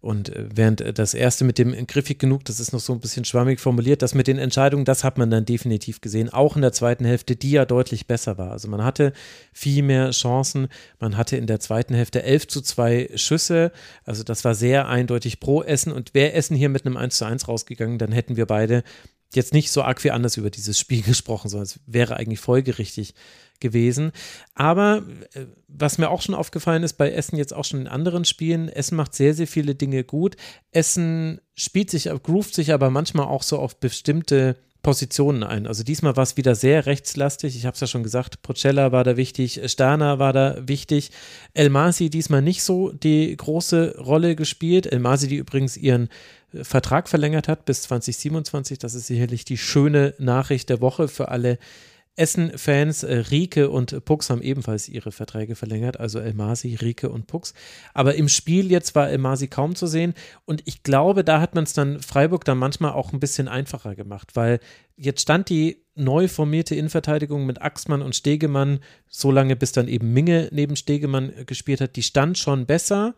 [0.00, 3.00] Und äh, während äh, das erste mit dem griffig genug, das ist noch so ein
[3.00, 6.62] bisschen schwammig formuliert, das mit den Entscheidungen, das hat man dann definitiv gesehen, auch in
[6.62, 8.52] der zweiten Hälfte, die ja deutlich besser war.
[8.52, 9.12] Also man hatte
[9.52, 10.68] viel mehr Chancen,
[11.00, 13.70] man hatte in der zweiten Hälfte 11 zu 2 Schüsse,
[14.04, 17.26] also das war sehr eindeutig pro Essen und wäre Essen hier mit einem 1 zu
[17.26, 18.82] 1 rausgegangen, dann hätten wir beide
[19.36, 23.14] jetzt nicht so arg viel anders über dieses Spiel gesprochen, sondern es wäre eigentlich folgerichtig
[23.60, 24.12] gewesen.
[24.54, 25.02] Aber
[25.34, 28.68] äh, was mir auch schon aufgefallen ist bei Essen jetzt auch schon in anderen Spielen,
[28.68, 30.36] Essen macht sehr, sehr viele Dinge gut.
[30.72, 35.66] Essen spielt sich, groovt sich aber manchmal auch so auf bestimmte Positionen ein.
[35.66, 37.56] Also diesmal war es wieder sehr rechtslastig.
[37.56, 41.10] Ich habe es ja schon gesagt, Procella war da wichtig, Stana war da wichtig.
[41.54, 44.86] El Masi diesmal nicht so die große Rolle gespielt.
[44.86, 46.08] El Masi, die übrigens ihren
[46.52, 48.78] äh, Vertrag verlängert hat bis 2027.
[48.78, 51.58] Das ist sicherlich die schöne Nachricht der Woche für alle
[52.16, 57.54] Essen-Fans, äh, Rike und Pux haben ebenfalls ihre Verträge verlängert, also Elmasi, Rike und Pux.
[57.92, 61.64] Aber im Spiel jetzt war Elmasi kaum zu sehen und ich glaube, da hat man
[61.64, 64.60] es dann Freiburg dann manchmal auch ein bisschen einfacher gemacht, weil
[64.96, 70.12] jetzt stand die neu formierte Innenverteidigung mit Axmann und Stegemann, so lange bis dann eben
[70.12, 73.14] Minge neben Stegemann äh, gespielt hat, die stand schon besser.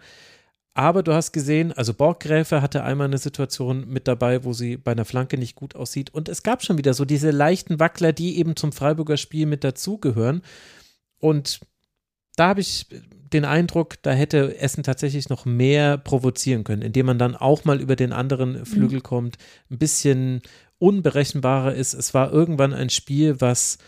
[0.76, 4.92] Aber du hast gesehen, also Borggräfe hatte einmal eine Situation mit dabei, wo sie bei
[4.92, 6.10] einer Flanke nicht gut aussieht.
[6.10, 9.64] Und es gab schon wieder so diese leichten Wackler, die eben zum Freiburger Spiel mit
[9.64, 10.42] dazugehören.
[11.18, 11.60] Und
[12.36, 12.88] da habe ich
[13.32, 17.80] den Eindruck, da hätte Essen tatsächlich noch mehr provozieren können, indem man dann auch mal
[17.80, 19.02] über den anderen Flügel mhm.
[19.02, 19.38] kommt,
[19.70, 20.42] ein bisschen
[20.76, 21.94] unberechenbarer ist.
[21.94, 23.78] Es war irgendwann ein Spiel, was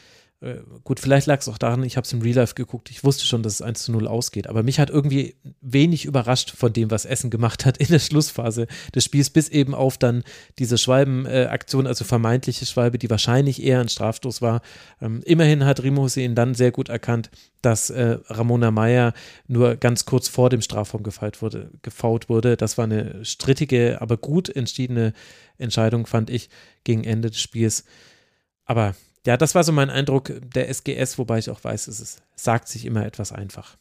[0.85, 3.27] gut, vielleicht lag es auch daran, ich habe es im Real Life geguckt, ich wusste
[3.27, 6.93] schon, dass es 1 zu 0 ausgeht, aber mich hat irgendwie wenig überrascht von dem,
[6.93, 10.23] was Essen gemacht hat in der Schlussphase des Spiels, bis eben auf dann
[10.61, 14.61] diese Schwalbenaktion, äh, also vermeintliche Schwalbe, die wahrscheinlich eher ein Strafstoß war.
[15.01, 17.31] Ähm, immerhin hat Rimo Hussein dann sehr gut erkannt,
[17.61, 19.15] dass äh, Ramona Meyer
[19.49, 22.57] nur ganz kurz vor dem Strafraum gefault wurde, gefault wurde.
[22.57, 25.15] Das war eine strittige, aber gut entschiedene
[25.57, 26.49] Entscheidung, fand ich,
[26.85, 27.85] gegen Ende des Spiels.
[28.65, 28.95] Aber
[29.29, 32.67] ja, das war so mein Eindruck der SGS, wobei ich auch weiß, es ist, sagt
[32.67, 33.77] sich immer etwas einfach.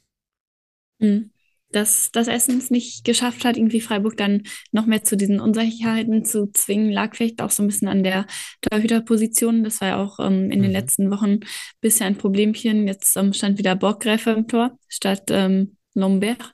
[0.99, 1.31] Mhm.
[1.71, 4.43] Dass das Essen es nicht geschafft hat, irgendwie Freiburg dann
[4.73, 8.25] noch mehr zu diesen Unsicherheiten zu zwingen, lag vielleicht auch so ein bisschen an der
[8.59, 9.63] Torhüterposition.
[9.63, 10.63] Das war ja auch ähm, in mhm.
[10.63, 11.39] den letzten Wochen
[11.79, 12.85] bisher ein Problemchen.
[12.85, 16.53] Jetzt ähm, stand wieder Borggräfer im Tor statt ähm, Lombert.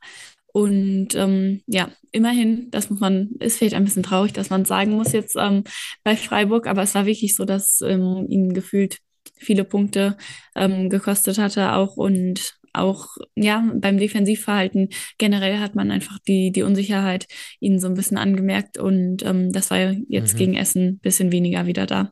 [0.53, 4.91] Und ähm, ja, immerhin, das muss man, ist vielleicht ein bisschen traurig, dass man sagen
[4.91, 5.63] muss jetzt ähm,
[6.03, 8.99] bei Freiburg, aber es war wirklich so, dass ähm, ihnen gefühlt
[9.35, 10.15] viele Punkte
[10.55, 16.63] ähm, gekostet hatte auch und auch ja beim Defensivverhalten generell hat man einfach die die
[16.63, 17.27] Unsicherheit
[17.59, 20.37] ihnen so ein bisschen angemerkt und ähm, das war jetzt mhm.
[20.37, 22.11] gegen Essen ein bisschen weniger wieder da.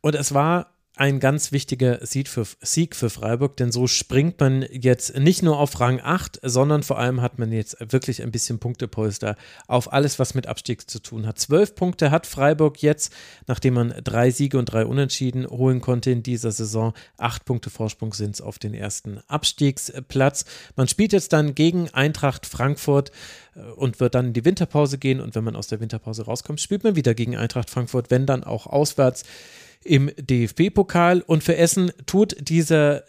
[0.00, 4.64] Und es war ein ganz wichtiger Sieg für, Sieg für Freiburg, denn so springt man
[4.70, 8.60] jetzt nicht nur auf Rang 8, sondern vor allem hat man jetzt wirklich ein bisschen
[8.60, 9.36] Punktepolster
[9.66, 11.40] auf alles, was mit Abstieg zu tun hat.
[11.40, 13.12] Zwölf Punkte hat Freiburg jetzt,
[13.48, 16.94] nachdem man drei Siege und drei Unentschieden holen konnte in dieser Saison.
[17.18, 20.44] Acht Punkte Vorsprung sind es auf den ersten Abstiegsplatz.
[20.76, 23.10] Man spielt jetzt dann gegen Eintracht Frankfurt
[23.56, 25.20] äh, und wird dann in die Winterpause gehen.
[25.20, 28.44] Und wenn man aus der Winterpause rauskommt, spielt man wieder gegen Eintracht Frankfurt, wenn dann
[28.44, 29.24] auch auswärts
[29.82, 31.22] im DFB-Pokal.
[31.22, 33.04] Und für Essen tut dieser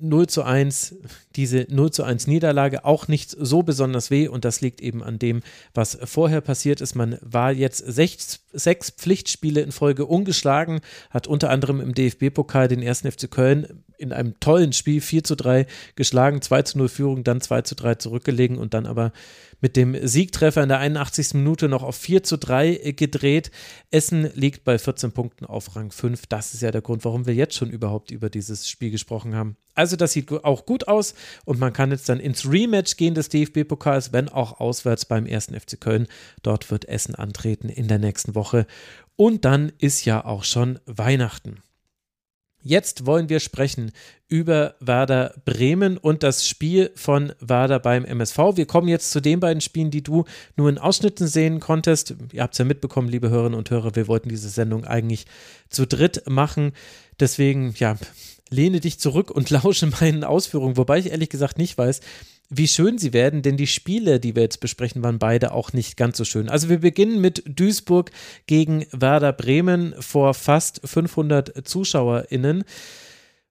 [0.00, 0.96] 0 zu 1,
[1.36, 5.18] diese 0 zu 1 Niederlage auch nicht so besonders weh und das liegt eben an
[5.18, 5.42] dem,
[5.74, 6.94] was vorher passiert ist.
[6.94, 10.80] Man war jetzt sechs, sechs Pflichtspiele in Folge ungeschlagen,
[11.10, 13.00] hat unter anderem im DFB-Pokal den 1.
[13.00, 17.40] FC Köln in einem tollen Spiel 4 zu 3 geschlagen, 2 zu 0 Führung, dann
[17.40, 19.12] 2 zu 3 zurückgelegen und dann aber
[19.60, 21.34] mit dem Siegtreffer in der 81.
[21.34, 23.50] Minute noch auf 4 zu 3 gedreht.
[23.90, 26.26] Essen liegt bei 14 Punkten auf Rang 5.
[26.26, 29.56] Das ist ja der Grund, warum wir jetzt schon überhaupt über dieses Spiel gesprochen haben.
[29.74, 33.28] Also das sieht auch gut aus und man kann jetzt dann ins Rematch gehen des
[33.28, 36.06] DFB-Pokals, wenn auch auswärts beim ersten FC Köln.
[36.42, 38.66] Dort wird Essen antreten in der nächsten Woche.
[39.16, 41.62] Und dann ist ja auch schon Weihnachten.
[42.62, 43.90] Jetzt wollen wir sprechen
[44.28, 48.38] über Werder Bremen und das Spiel von Werder beim MSV.
[48.54, 50.24] Wir kommen jetzt zu den beiden Spielen, die du
[50.56, 52.14] nur in Ausschnitten sehen konntest.
[52.32, 55.26] Ihr habt es ja mitbekommen, liebe Hörerinnen und Hörer, wir wollten diese Sendung eigentlich
[55.70, 56.72] zu dritt machen.
[57.18, 57.96] Deswegen, ja,
[58.50, 62.00] lehne dich zurück und lausche meinen Ausführungen, wobei ich ehrlich gesagt nicht weiß,
[62.50, 65.96] wie schön sie werden, denn die Spiele, die wir jetzt besprechen, waren beide auch nicht
[65.96, 66.48] ganz so schön.
[66.48, 68.10] Also wir beginnen mit Duisburg
[68.46, 72.64] gegen Werder Bremen vor fast 500 ZuschauerInnen.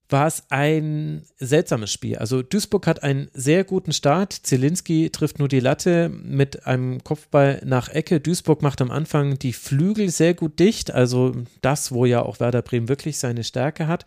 [0.10, 2.18] War es ein seltsames Spiel.
[2.18, 4.34] Also Duisburg hat einen sehr guten Start.
[4.34, 8.20] Zielinski trifft nur die Latte mit einem Kopfball nach Ecke.
[8.20, 10.92] Duisburg macht am Anfang die Flügel sehr gut dicht.
[10.92, 14.04] Also das, wo ja auch Werder Bremen wirklich seine Stärke hat.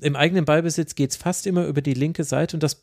[0.00, 2.82] Im eigenen Ballbesitz geht es fast immer über die linke Seite und das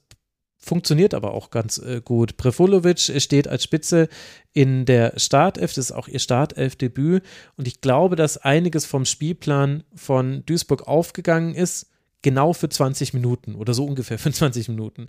[0.60, 2.38] funktioniert aber auch ganz äh, gut.
[2.38, 4.10] Prefulovic steht als Spitze
[4.54, 7.24] in der Startelf, das ist auch ihr Startelf-Debüt
[7.56, 11.90] und ich glaube, dass einiges vom Spielplan von Duisburg aufgegangen ist,
[12.22, 15.08] genau für 20 Minuten oder so ungefähr für 20 Minuten.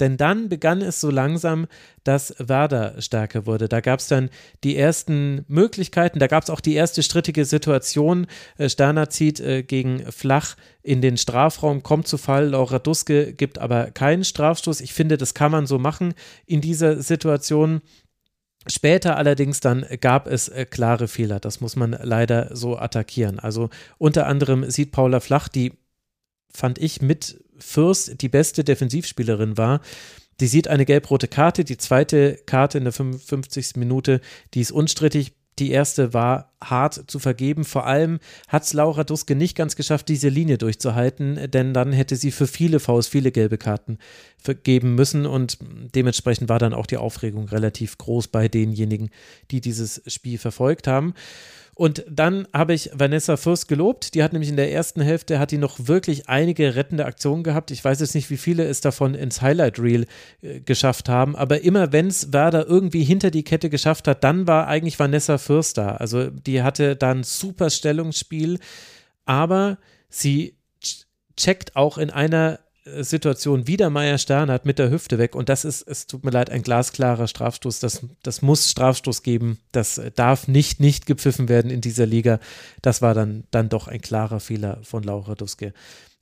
[0.00, 1.66] Denn dann begann es so langsam,
[2.04, 3.68] dass Werder stärker wurde.
[3.68, 4.30] Da gab es dann
[4.64, 8.26] die ersten Möglichkeiten, da gab es auch die erste strittige Situation.
[8.56, 12.48] Äh, Sterner zieht äh, gegen Flach in den Strafraum, kommt zu Fall.
[12.48, 14.80] Laura Duske gibt aber keinen Strafstoß.
[14.80, 16.14] Ich finde, das kann man so machen
[16.46, 17.82] in dieser Situation.
[18.66, 21.40] Später allerdings dann gab es äh, klare Fehler.
[21.40, 23.38] Das muss man leider so attackieren.
[23.38, 25.72] Also unter anderem sieht Paula Flach, die
[26.52, 29.80] fand ich mit Fürst die beste Defensivspielerin war.
[30.40, 33.76] Die sieht eine gelb-rote Karte, die zweite Karte in der 55.
[33.76, 34.20] Minute,
[34.54, 35.34] die ist unstrittig.
[35.58, 37.64] Die erste war hart zu vergeben.
[37.64, 42.16] Vor allem hat es Laura Duske nicht ganz geschafft, diese Linie durchzuhalten, denn dann hätte
[42.16, 43.98] sie für viele Vs viele gelbe Karten
[44.38, 45.58] vergeben müssen und
[45.94, 49.10] dementsprechend war dann auch die Aufregung relativ groß bei denjenigen,
[49.50, 51.12] die dieses Spiel verfolgt haben.
[51.80, 54.12] Und dann habe ich Vanessa Fürst gelobt.
[54.12, 57.70] Die hat nämlich in der ersten Hälfte hat die noch wirklich einige rettende Aktionen gehabt.
[57.70, 60.04] Ich weiß jetzt nicht, wie viele es davon ins Highlight Reel
[60.42, 61.34] äh, geschafft haben.
[61.36, 65.38] Aber immer wenn es Werder irgendwie hinter die Kette geschafft hat, dann war eigentlich Vanessa
[65.38, 65.92] Fürst da.
[65.92, 68.58] Also die hatte dann super Stellungsspiel.
[69.24, 69.78] Aber
[70.10, 70.58] sie
[71.34, 75.82] checkt auch in einer Situation wieder Meier Sternert mit der Hüfte weg und das ist,
[75.82, 77.78] es tut mir leid, ein glasklarer Strafstoß.
[77.80, 79.58] Das, das muss Strafstoß geben.
[79.72, 82.40] Das darf nicht nicht gepfiffen werden in dieser Liga.
[82.80, 85.74] Das war dann, dann doch ein klarer Fehler von Laura Duske.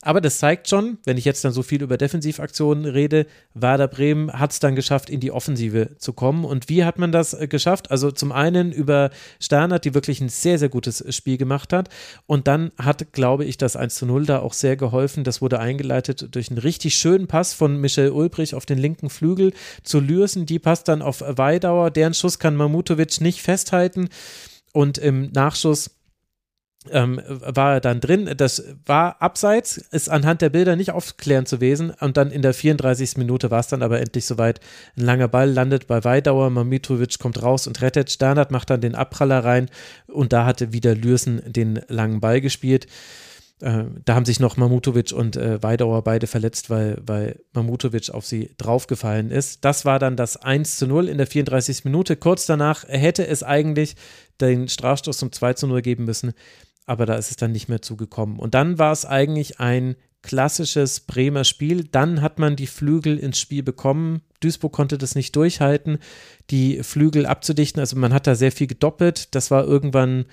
[0.08, 4.32] Aber das zeigt schon, wenn ich jetzt dann so viel über Defensivaktionen rede, Werder Bremen
[4.32, 6.46] hat es dann geschafft, in die Offensive zu kommen.
[6.46, 7.90] Und wie hat man das äh, geschafft?
[7.90, 11.90] Also zum einen über Sternert, die wirklich ein sehr, sehr gutes Spiel gemacht hat.
[12.24, 15.24] Und dann hat, glaube ich, das 1 zu 0 da auch sehr geholfen.
[15.24, 19.52] Das wurde eingeleitet durch einen richtig schönen Pass von Michel Ulbrich auf den linken Flügel
[19.82, 20.46] zu Lürsen.
[20.46, 21.90] Die passt dann auf Weidauer.
[21.90, 24.08] Deren Schuss kann Mamutovic nicht festhalten.
[24.72, 25.97] Und im Nachschuss
[26.92, 28.30] ähm, war er dann drin.
[28.36, 31.92] Das war abseits, ist anhand der Bilder nicht aufklärend zu gewesen.
[32.00, 33.16] Und dann in der 34.
[33.16, 34.60] Minute war es dann aber endlich soweit.
[34.96, 38.10] Ein langer Ball landet bei Weidauer, Mamitovic kommt raus und rettet.
[38.10, 39.68] Sternert macht dann den Abpraller rein
[40.06, 42.86] und da hatte wieder Lürsen den langen Ball gespielt.
[43.60, 48.24] Äh, da haben sich noch Mamutovic und äh, Weidauer beide verletzt, weil, weil Mamutovic auf
[48.24, 49.64] sie draufgefallen ist.
[49.64, 51.84] Das war dann das 1 zu 0 in der 34.
[51.84, 52.16] Minute.
[52.16, 53.96] Kurz danach hätte es eigentlich
[54.40, 56.34] den Strafstoß zum 2 zu 0 geben müssen
[56.88, 58.38] aber da ist es dann nicht mehr zugekommen.
[58.38, 61.84] Und dann war es eigentlich ein klassisches Bremer Spiel.
[61.84, 64.22] Dann hat man die Flügel ins Spiel bekommen.
[64.40, 65.98] Duisburg konnte das nicht durchhalten,
[66.50, 67.80] die Flügel abzudichten.
[67.80, 69.34] Also man hat da sehr viel gedoppelt.
[69.34, 70.24] Das war irgendwann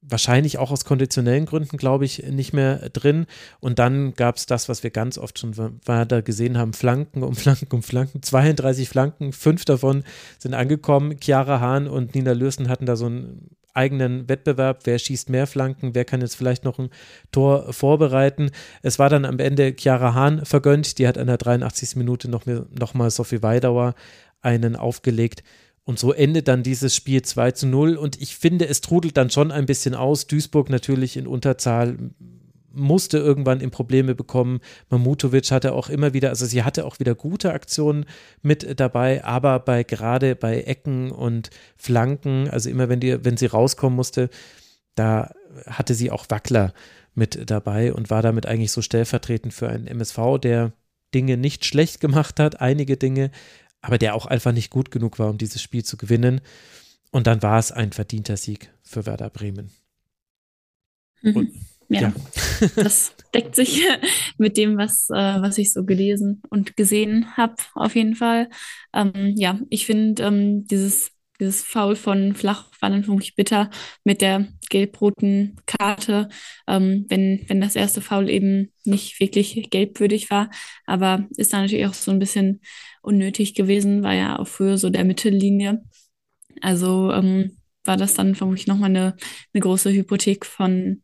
[0.00, 3.26] wahrscheinlich auch aus konditionellen Gründen, glaube ich, nicht mehr drin.
[3.60, 7.34] Und dann gab es das, was wir ganz oft schon weiter gesehen haben: Flanken um
[7.34, 8.22] Flanken um Flanken.
[8.22, 10.04] 32 Flanken, fünf davon
[10.38, 11.18] sind angekommen.
[11.20, 15.94] Chiara Hahn und Nina Lürsen hatten da so ein eigenen Wettbewerb, wer schießt mehr Flanken,
[15.94, 16.90] wer kann jetzt vielleicht noch ein
[17.30, 18.50] Tor vorbereiten.
[18.82, 21.96] Es war dann am Ende Chiara Hahn vergönnt, die hat in der 83.
[21.96, 23.94] Minute noch, noch mal Sophie Weidauer
[24.40, 25.42] einen aufgelegt.
[25.84, 27.96] Und so endet dann dieses Spiel 2 zu 0.
[27.96, 30.28] Und ich finde, es trudelt dann schon ein bisschen aus.
[30.28, 31.96] Duisburg natürlich in Unterzahl
[32.74, 34.60] musste irgendwann in Probleme bekommen.
[34.90, 38.06] Mamutovic hatte auch immer wieder, also sie hatte auch wieder gute Aktionen
[38.42, 43.46] mit dabei, aber bei gerade bei Ecken und Flanken, also immer wenn die, wenn sie
[43.46, 44.30] rauskommen musste,
[44.94, 45.32] da
[45.66, 46.72] hatte sie auch Wackler
[47.14, 50.72] mit dabei und war damit eigentlich so stellvertretend für einen MSV, der
[51.14, 53.30] Dinge nicht schlecht gemacht hat, einige Dinge,
[53.80, 56.40] aber der auch einfach nicht gut genug war, um dieses Spiel zu gewinnen.
[57.10, 59.70] Und dann war es ein verdienter Sieg für Werder Bremen.
[61.20, 61.36] Mhm.
[61.36, 61.52] Und
[61.94, 62.12] ja, ja.
[62.76, 63.82] das deckt sich
[64.38, 68.48] mit dem, was, äh, was ich so gelesen und gesehen habe, auf jeden Fall.
[68.94, 73.70] Ähm, ja, ich finde ähm, dieses, dieses Foul von Flach wirklich bitter
[74.04, 76.28] mit der gelb-roten Karte,
[76.66, 80.50] ähm, wenn, wenn das erste Foul eben nicht wirklich gelbwürdig war.
[80.86, 82.60] Aber ist dann natürlich auch so ein bisschen
[83.02, 85.82] unnötig gewesen, war ja auf Höhe so der Mittellinie.
[86.60, 89.16] Also ähm, war das dann vermutlich nochmal eine,
[89.52, 91.02] eine große Hypothek von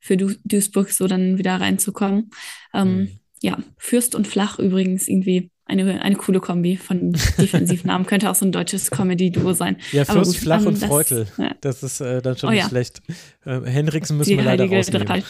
[0.00, 2.30] für du Duisburg so dann wieder reinzukommen.
[2.74, 3.08] Ähm, mhm.
[3.42, 8.06] Ja, Fürst und Flach übrigens irgendwie eine, eine coole Kombi von Defensivnamen.
[8.06, 9.76] Könnte auch so ein deutsches Comedy-Duo sein.
[9.92, 11.26] Ja, Fürst, gut, Flach ähm, und das, Freutel.
[11.38, 11.54] Ja.
[11.60, 12.68] Das ist äh, dann schon oh, nicht ja.
[12.68, 13.00] schlecht.
[13.44, 15.08] Äh, Henriksen müssen Die wir leider rausnehmen.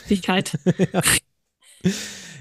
[0.93, 1.03] Ja.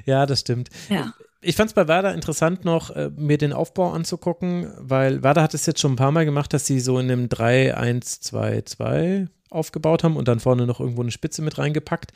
[0.05, 0.69] ja, das stimmt.
[0.89, 5.41] Ja ich fand es bei Werder interessant noch, äh, mir den Aufbau anzugucken, weil Werder
[5.41, 10.03] hat es jetzt schon ein paar Mal gemacht, dass sie so in einem 3-1-2-2 aufgebaut
[10.03, 12.11] haben und dann vorne noch irgendwo eine Spitze mit reingepackt.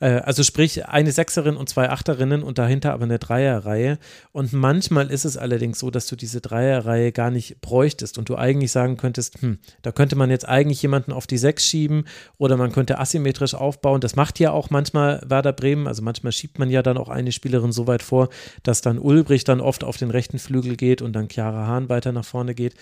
[0.00, 3.98] Äh, also sprich eine Sechserin und zwei Achterinnen und dahinter aber eine Dreierreihe.
[4.32, 8.36] Und manchmal ist es allerdings so, dass du diese Dreierreihe gar nicht bräuchtest und du
[8.36, 12.04] eigentlich sagen könntest, hm, da könnte man jetzt eigentlich jemanden auf die Sechs schieben
[12.38, 14.00] oder man könnte asymmetrisch aufbauen.
[14.00, 15.86] Das macht ja auch manchmal Werder Bremen.
[15.86, 18.28] Also manchmal schiebt man ja dann auch eine Spielerin so weit vor,
[18.62, 22.12] dass dann Ulbrich dann oft auf den rechten Flügel geht und dann Chiara Hahn weiter
[22.12, 22.74] nach vorne geht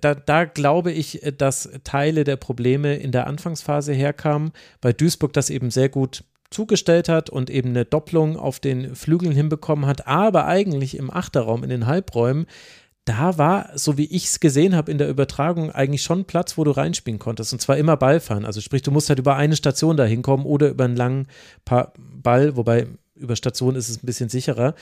[0.00, 4.52] da, da glaube ich, dass Teile der Probleme in der Anfangsphase herkamen,
[4.82, 9.32] weil Duisburg das eben sehr gut zugestellt hat und eben eine Doppelung auf den Flügeln
[9.32, 12.46] hinbekommen hat, aber eigentlich im Achterraum, in den Halbräumen,
[13.04, 16.64] da war, so wie ich es gesehen habe in der Übertragung, eigentlich schon Platz, wo
[16.64, 17.52] du reinspielen konntest.
[17.52, 18.44] Und zwar immer Ballfahren.
[18.44, 21.26] Also sprich, du musst halt über eine Station da hinkommen oder über einen langen
[21.64, 24.74] Ball, wobei über Station ist es ein bisschen sicherer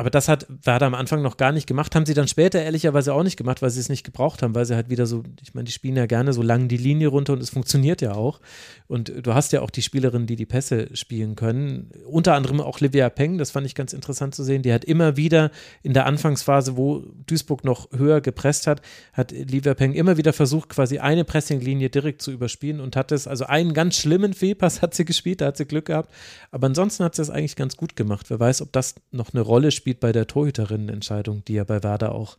[0.00, 3.12] aber das hat Werder am Anfang noch gar nicht gemacht, haben sie dann später ehrlicherweise
[3.12, 5.52] auch nicht gemacht, weil sie es nicht gebraucht haben, weil sie halt wieder so, ich
[5.52, 8.40] meine, die spielen ja gerne so lang die Linie runter und es funktioniert ja auch.
[8.86, 11.90] Und du hast ja auch die Spielerinnen, die die Pässe spielen können.
[12.06, 14.62] Unter anderem auch Livia Peng, das fand ich ganz interessant zu sehen.
[14.62, 15.50] Die hat immer wieder
[15.82, 18.80] in der Anfangsphase, wo Duisburg noch höher gepresst hat,
[19.12, 23.26] hat Livia Peng immer wieder versucht, quasi eine Pressinglinie direkt zu überspielen und hat es,
[23.26, 26.10] also einen ganz schlimmen Fehlpass hat sie gespielt, da hat sie Glück gehabt.
[26.52, 28.30] Aber ansonsten hat sie es eigentlich ganz gut gemacht.
[28.30, 31.82] Wer weiß, ob das noch eine Rolle spielt spielt bei der Torhüterinnenentscheidung, die ja bei
[31.82, 32.38] Werder auch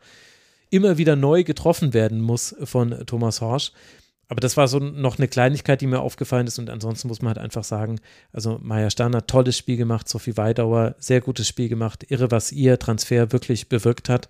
[0.70, 3.74] immer wieder neu getroffen werden muss von Thomas Horsch.
[4.30, 6.60] aber das war so noch eine Kleinigkeit, die mir aufgefallen ist.
[6.60, 7.99] Und ansonsten muss man halt einfach sagen,
[8.32, 12.06] also Maya Sterner, tolles Spiel gemacht, Sophie Weidauer, sehr gutes Spiel gemacht.
[12.10, 14.30] Irre, was ihr Transfer wirklich bewirkt hat.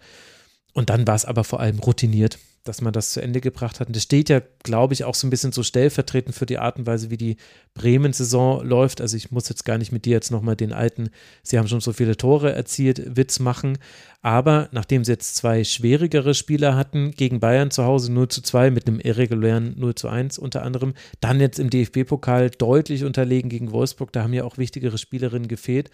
[0.73, 3.87] Und dann war es aber vor allem routiniert dass man das zu Ende gebracht hat.
[3.87, 6.77] Und das steht ja, glaube ich, auch so ein bisschen so stellvertretend für die Art
[6.77, 7.37] und Weise, wie die
[7.73, 9.01] Bremen-Saison läuft.
[9.01, 11.09] Also ich muss jetzt gar nicht mit dir jetzt nochmal den alten,
[11.41, 13.79] sie haben schon so viele Tore erzielt, Witz machen.
[14.21, 18.69] Aber nachdem sie jetzt zwei schwierigere Spieler hatten, gegen Bayern zu Hause 0 zu 2
[18.69, 23.71] mit einem irregulären 0 zu 1 unter anderem, dann jetzt im DFB-Pokal deutlich unterlegen gegen
[23.71, 25.89] Wolfsburg, da haben ja auch wichtigere Spielerinnen gefehlt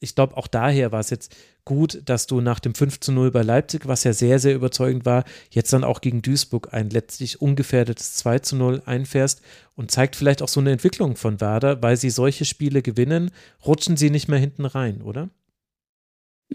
[0.00, 1.34] ich glaube, auch daher war es jetzt
[1.64, 5.06] gut, dass du nach dem 5 zu 0 bei Leipzig, was ja sehr, sehr überzeugend
[5.06, 9.40] war, jetzt dann auch gegen Duisburg ein letztlich ungefährdetes 2 zu 0 einfährst
[9.74, 13.30] und zeigt vielleicht auch so eine Entwicklung von Werder, weil sie solche Spiele gewinnen,
[13.64, 15.30] rutschen sie nicht mehr hinten rein, oder?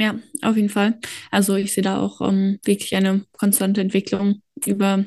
[0.02, 0.98] Ja, auf jeden Fall.
[1.30, 5.06] Also ich sehe da auch ähm, wirklich eine konstante Entwicklung über,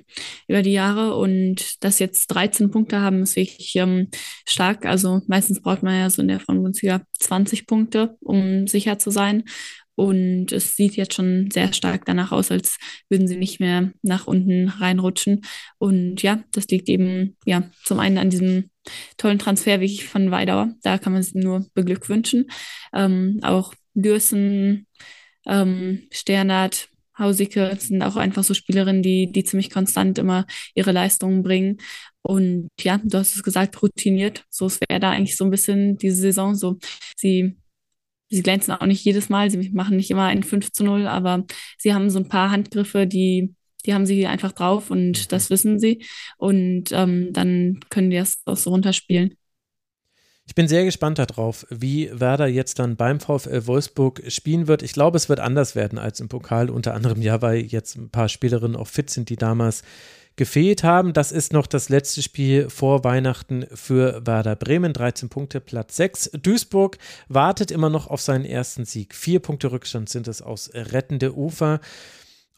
[0.48, 4.08] über die Jahre und dass jetzt 13 Punkte haben, ist wirklich ähm,
[4.46, 4.84] stark.
[4.84, 9.44] Also meistens braucht man ja so in der Frauenbundesliga 20 Punkte, um sicher zu sein.
[9.94, 12.76] Und es sieht jetzt schon sehr stark danach aus, als
[13.08, 15.42] würden sie nicht mehr nach unten reinrutschen.
[15.78, 18.70] Und ja, das liegt eben ja zum einen an diesem
[19.16, 20.74] tollen Transfer wirklich von Weidauer.
[20.82, 22.50] Da kann man sie nur beglückwünschen.
[22.94, 24.86] Ähm, auch Dürsen,
[25.46, 26.88] ähm, Sternert,
[27.18, 31.78] Hausike sind auch einfach so Spielerinnen, die, die ziemlich konstant immer ihre Leistungen bringen.
[32.22, 34.44] Und ja, du hast es gesagt, routiniert.
[34.50, 36.78] So wäre da eigentlich so ein bisschen diese Saison so.
[37.16, 37.56] Sie,
[38.30, 41.44] sie glänzen auch nicht jedes Mal, sie machen nicht immer ein 5 zu 0, aber
[41.78, 45.78] sie haben so ein paar Handgriffe, die, die haben sie einfach drauf und das wissen
[45.78, 46.04] sie.
[46.38, 49.36] Und ähm, dann können die das auch so runterspielen.
[50.44, 54.82] Ich bin sehr gespannt darauf, wie Werder jetzt dann beim VfL Wolfsburg spielen wird.
[54.82, 58.10] Ich glaube, es wird anders werden als im Pokal, unter anderem ja, weil jetzt ein
[58.10, 59.82] paar Spielerinnen auch fit sind, die damals
[60.36, 61.12] gefehlt haben.
[61.12, 64.92] Das ist noch das letzte Spiel vor Weihnachten für Werder Bremen.
[64.92, 66.30] 13 Punkte, Platz 6.
[66.42, 69.14] Duisburg wartet immer noch auf seinen ersten Sieg.
[69.14, 71.80] Vier Punkte Rückstand sind es aus rettende Ufer.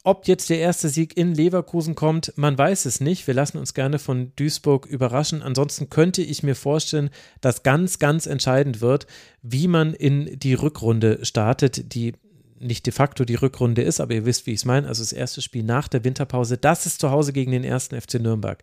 [0.07, 3.26] Ob jetzt der erste Sieg in Leverkusen kommt, man weiß es nicht.
[3.26, 5.40] Wir lassen uns gerne von Duisburg überraschen.
[5.40, 7.09] Ansonsten könnte ich mir vorstellen,
[7.40, 9.07] dass ganz, ganz entscheidend wird,
[9.40, 12.12] wie man in die Rückrunde startet, die
[12.61, 14.88] nicht de facto die Rückrunde ist, aber ihr wisst, wie ich es meine.
[14.88, 18.20] Also das erste Spiel nach der Winterpause, das ist zu Hause gegen den ersten FC
[18.20, 18.62] Nürnberg.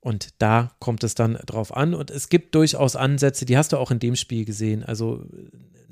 [0.00, 1.94] Und da kommt es dann drauf an.
[1.94, 4.82] Und es gibt durchaus Ansätze, die hast du auch in dem Spiel gesehen.
[4.82, 5.24] Also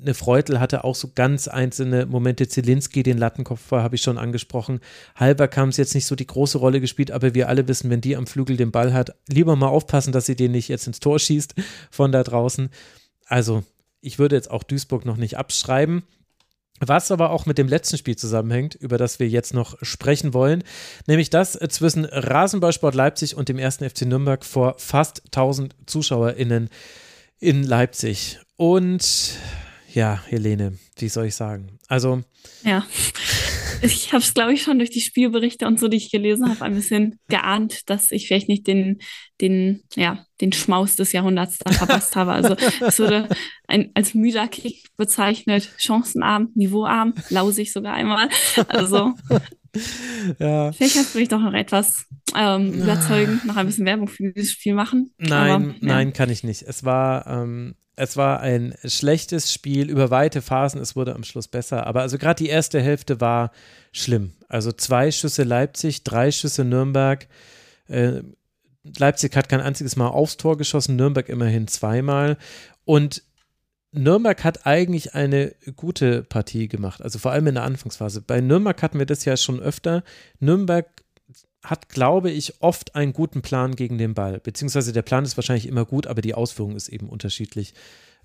[0.01, 2.47] eine Freutel hatte auch so ganz einzelne Momente.
[2.47, 4.79] Zielinski, den Lattenkopf habe ich schon angesprochen.
[5.15, 8.01] Halber kam es jetzt nicht so die große Rolle gespielt, aber wir alle wissen, wenn
[8.01, 10.99] die am Flügel den Ball hat, lieber mal aufpassen, dass sie den nicht jetzt ins
[10.99, 11.53] Tor schießt
[11.91, 12.69] von da draußen.
[13.25, 13.63] Also,
[14.01, 16.03] ich würde jetzt auch Duisburg noch nicht abschreiben.
[16.79, 20.63] Was aber auch mit dem letzten Spiel zusammenhängt, über das wir jetzt noch sprechen wollen,
[21.07, 26.69] nämlich das zwischen Rasenballsport Leipzig und dem ersten FC Nürnberg vor fast 1000 ZuschauerInnen
[27.39, 28.39] in Leipzig.
[28.57, 29.33] Und
[29.93, 31.79] ja, Helene, wie soll ich sagen?
[31.87, 32.21] Also.
[32.63, 32.85] Ja,
[33.81, 36.63] ich habe es, glaube ich, schon durch die Spielberichte und so, die ich gelesen habe,
[36.63, 38.99] ein bisschen geahnt, dass ich vielleicht nicht den,
[39.41, 42.31] den, ja, den Schmaus des Jahrhunderts dann verpasst habe.
[42.31, 43.29] Also es wurde
[43.67, 48.29] ein, als müder Kick bezeichnet, chancenarm, niveauarm, lausig sogar einmal.
[48.67, 49.13] Also
[50.39, 50.71] ja.
[50.71, 52.05] Vielleicht kannst du mich doch noch etwas
[52.35, 55.13] ähm, überzeugen, noch ein bisschen Werbung für dieses Spiel machen.
[55.17, 55.73] Nein, Aber, ja.
[55.81, 56.63] nein, kann ich nicht.
[56.63, 60.81] Es war, ähm, es war ein schlechtes Spiel über weite Phasen.
[60.81, 61.85] Es wurde am Schluss besser.
[61.85, 63.51] Aber also gerade die erste Hälfte war
[63.91, 64.33] schlimm.
[64.47, 67.27] Also zwei Schüsse Leipzig, drei Schüsse Nürnberg.
[67.87, 68.21] Äh,
[68.97, 72.37] Leipzig hat kein einziges Mal aufs Tor geschossen, Nürnberg immerhin zweimal.
[72.85, 73.23] Und
[73.91, 78.21] Nürnberg hat eigentlich eine gute Partie gemacht, also vor allem in der Anfangsphase.
[78.21, 80.03] Bei Nürnberg hatten wir das ja schon öfter.
[80.39, 80.87] Nürnberg
[81.63, 85.67] hat, glaube ich, oft einen guten Plan gegen den Ball, beziehungsweise der Plan ist wahrscheinlich
[85.67, 87.73] immer gut, aber die Ausführung ist eben unterschiedlich,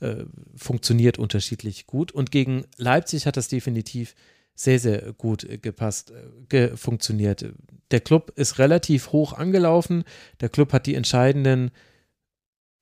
[0.01, 2.13] äh, funktioniert unterschiedlich gut.
[2.13, 4.15] Und gegen Leipzig hat das definitiv
[4.55, 6.13] sehr, sehr gut gepasst,
[6.53, 7.45] äh, funktioniert.
[7.91, 10.05] Der Club ist relativ hoch angelaufen,
[10.41, 11.71] der Club hat die entscheidenden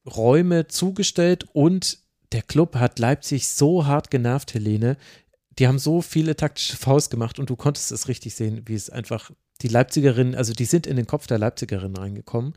[0.05, 2.02] Räume zugestellt und
[2.33, 4.97] der Club hat Leipzig so hart genervt, Helene.
[5.59, 8.91] Die haben so viele taktische Faust gemacht und du konntest es richtig sehen, wie es
[8.91, 9.31] einfach
[9.61, 12.55] die Leipzigerinnen, also die sind in den Kopf der Leipzigerinnen reingekommen.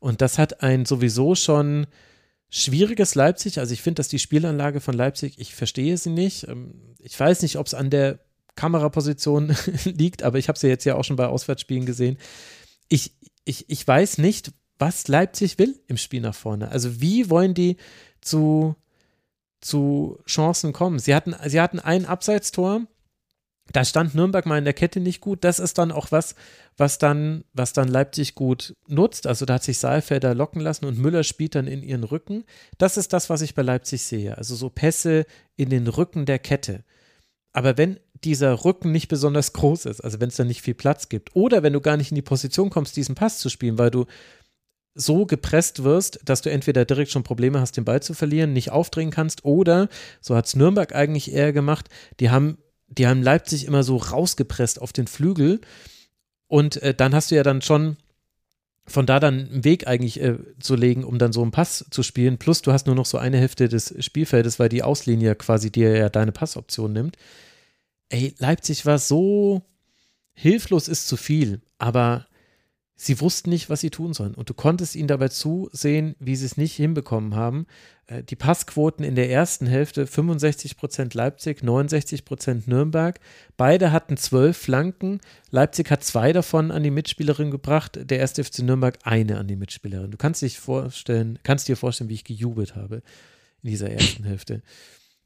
[0.00, 1.86] Und das hat ein sowieso schon
[2.50, 3.58] schwieriges Leipzig.
[3.58, 6.46] Also ich finde, dass die Spielanlage von Leipzig, ich verstehe sie nicht.
[6.48, 8.18] Ähm, ich weiß nicht, ob es an der
[8.56, 12.18] Kameraposition liegt, aber ich habe sie jetzt ja auch schon bei Auswärtsspielen gesehen.
[12.88, 16.68] Ich, ich, ich weiß nicht, was Leipzig will im Spiel nach vorne.
[16.70, 17.76] Also wie wollen die
[18.20, 18.76] zu
[19.64, 20.98] zu Chancen kommen.
[20.98, 22.82] Sie hatten, sie hatten ein Abseitstor
[23.72, 25.42] da stand Nürnberg mal in der Kette nicht gut.
[25.42, 26.34] Das ist dann auch was,
[26.76, 29.26] was dann, was dann Leipzig gut nutzt.
[29.26, 32.44] Also da hat sich Saalfelder locken lassen und Müller spielt dann in ihren Rücken.
[32.76, 34.36] Das ist das, was ich bei Leipzig sehe.
[34.36, 35.24] Also so Pässe
[35.56, 36.84] in den Rücken der Kette.
[37.52, 41.08] Aber wenn dieser Rücken nicht besonders groß ist, also wenn es da nicht viel Platz
[41.08, 43.90] gibt, oder wenn du gar nicht in die Position kommst, diesen Pass zu spielen, weil
[43.90, 44.06] du
[44.94, 48.70] so gepresst wirst, dass du entweder direkt schon Probleme hast, den Ball zu verlieren, nicht
[48.70, 49.88] aufdrehen kannst, oder,
[50.20, 51.88] so hat es Nürnberg eigentlich eher gemacht,
[52.20, 55.60] die haben die haben Leipzig immer so rausgepresst auf den Flügel.
[56.46, 57.96] Und äh, dann hast du ja dann schon
[58.86, 62.02] von da dann einen Weg eigentlich äh, zu legen, um dann so einen Pass zu
[62.02, 62.38] spielen.
[62.38, 65.96] Plus du hast nur noch so eine Hälfte des Spielfeldes, weil die Auslinie quasi dir
[65.96, 67.16] ja deine Passoption nimmt.
[68.10, 69.62] Ey, Leipzig war so
[70.34, 72.26] hilflos ist zu viel, aber
[72.96, 74.34] sie wussten nicht, was sie tun sollen.
[74.34, 77.66] Und du konntest ihnen dabei zusehen, wie sie es nicht hinbekommen haben.
[78.06, 83.18] Äh, die Passquoten in der ersten Hälfte 65 Prozent Leipzig, 69 Prozent Nürnberg.
[83.56, 85.20] Beide hatten zwölf Flanken.
[85.50, 89.56] Leipzig hat zwei davon an die Mitspielerin gebracht, der erste FC Nürnberg eine an die
[89.56, 90.10] Mitspielerin.
[90.10, 93.02] Du kannst dich vorstellen, kannst dir vorstellen, wie ich gejubelt habe
[93.62, 94.62] in dieser ersten Hälfte.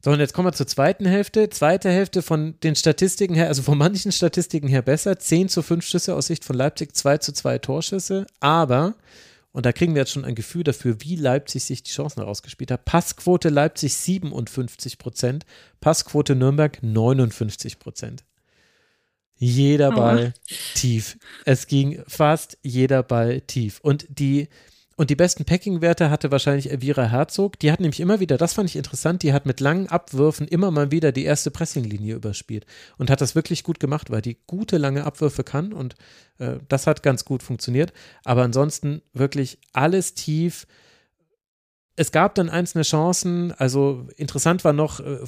[0.01, 1.49] So, und jetzt kommen wir zur zweiten Hälfte.
[1.49, 5.19] Zweite Hälfte von den Statistiken her, also von manchen Statistiken her besser.
[5.19, 8.25] 10 zu 5 Schüsse aus Sicht von Leipzig, 2 zu 2 Torschüsse.
[8.39, 8.95] Aber,
[9.51, 12.71] und da kriegen wir jetzt schon ein Gefühl dafür, wie Leipzig sich die Chancen herausgespielt
[12.71, 12.85] hat.
[12.85, 15.45] Passquote Leipzig 57 Prozent,
[15.81, 18.23] Passquote Nürnberg 59 Prozent.
[19.35, 20.53] Jeder Ball oh.
[20.75, 21.17] tief.
[21.43, 23.79] Es ging fast jeder Ball tief.
[23.81, 24.47] Und die
[24.99, 27.57] und die besten Packing-Werte hatte wahrscheinlich Elvira Herzog.
[27.59, 30.71] Die hat nämlich immer wieder, das fand ich interessant, die hat mit langen Abwürfen immer
[30.71, 32.65] mal wieder die erste Pressinglinie überspielt
[32.97, 35.95] und hat das wirklich gut gemacht, weil die gute lange Abwürfe kann und
[36.37, 37.93] äh, das hat ganz gut funktioniert.
[38.25, 40.67] Aber ansonsten wirklich alles tief.
[41.95, 45.19] Es gab dann einzelne Chancen, also interessant war noch, äh,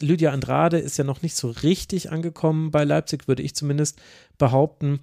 [0.00, 4.00] Lydia Andrade ist ja noch nicht so richtig angekommen bei Leipzig, würde ich zumindest
[4.36, 4.98] behaupten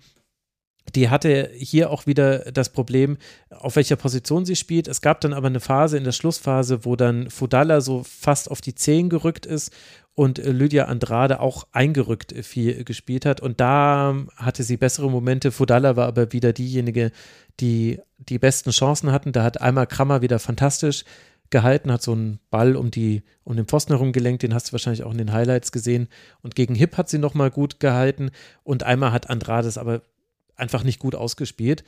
[0.95, 3.17] die hatte hier auch wieder das Problem,
[3.49, 4.87] auf welcher Position sie spielt.
[4.87, 8.61] Es gab dann aber eine Phase in der Schlussphase, wo dann Fudala so fast auf
[8.61, 9.71] die Zehen gerückt ist
[10.15, 13.41] und Lydia Andrade auch eingerückt viel gespielt hat.
[13.41, 15.51] Und da hatte sie bessere Momente.
[15.51, 17.11] Fudala war aber wieder diejenige,
[17.59, 19.31] die die besten Chancen hatten.
[19.31, 21.05] Da hat einmal Krammer wieder fantastisch
[21.49, 24.71] gehalten, hat so einen Ball um die um den Pfosten herum gelenkt, den hast du
[24.73, 26.07] wahrscheinlich auch in den Highlights gesehen.
[26.41, 28.31] Und gegen Hip hat sie nochmal gut gehalten
[28.63, 30.01] und einmal hat Andrade es aber
[30.55, 31.83] einfach nicht gut ausgespielt.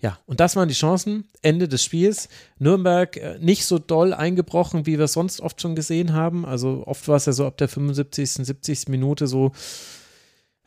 [0.00, 1.24] Ja, und das waren die Chancen.
[1.42, 2.28] Ende des Spiels.
[2.58, 6.46] Nürnberg äh, nicht so doll eingebrochen, wie wir es sonst oft schon gesehen haben.
[6.46, 8.88] Also oft war es ja so ab der 75., 70.
[8.88, 9.52] Minute so,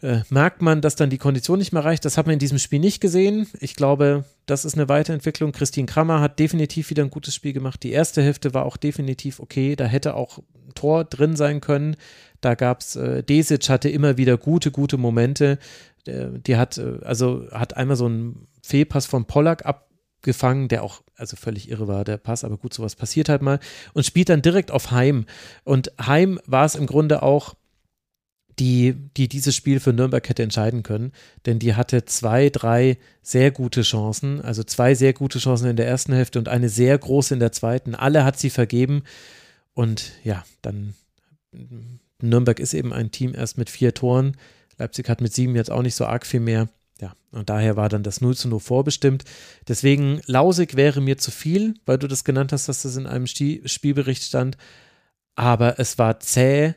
[0.01, 2.03] äh, merkt man, dass dann die Kondition nicht mehr reicht.
[2.05, 3.47] Das hat man in diesem Spiel nicht gesehen.
[3.59, 5.51] Ich glaube, das ist eine Weiterentwicklung.
[5.51, 7.83] Christine Krammer hat definitiv wieder ein gutes Spiel gemacht.
[7.83, 9.75] Die erste Hälfte war auch definitiv okay.
[9.75, 11.95] Da hätte auch ein Tor drin sein können.
[12.41, 15.59] Da gab es, äh, Desic hatte immer wieder gute, gute Momente
[16.07, 21.35] die hat, äh, also hat einmal so einen Fehlpass von Pollack abgefangen, der auch also
[21.35, 23.59] völlig irre war, der Pass, aber gut, sowas passiert halt mal
[23.93, 25.25] und spielt dann direkt auf Heim.
[25.63, 27.55] Und Heim war es im Grunde auch,
[28.59, 31.13] die, die dieses Spiel für Nürnberg hätte entscheiden können,
[31.45, 35.87] denn die hatte zwei, drei sehr gute Chancen, also zwei sehr gute Chancen in der
[35.87, 37.95] ersten Hälfte und eine sehr große in der zweiten.
[37.95, 39.03] Alle hat sie vergeben
[39.73, 40.93] und ja, dann
[42.21, 44.37] Nürnberg ist eben ein Team erst mit vier Toren.
[44.81, 46.67] Leipzig hat mit sieben jetzt auch nicht so arg viel mehr.
[46.99, 49.23] Ja, und daher war dann das 0 zu 0 vorbestimmt.
[49.67, 53.27] Deswegen, Lausig wäre mir zu viel, weil du das genannt hast, dass das in einem
[53.27, 54.57] Spielbericht stand.
[55.35, 56.75] Aber es war zäh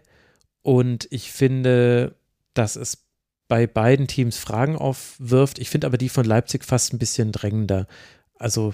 [0.62, 2.16] und ich finde,
[2.54, 3.04] dass es
[3.48, 5.58] bei beiden Teams Fragen aufwirft.
[5.58, 7.86] Ich finde aber die von Leipzig fast ein bisschen drängender.
[8.38, 8.72] Also,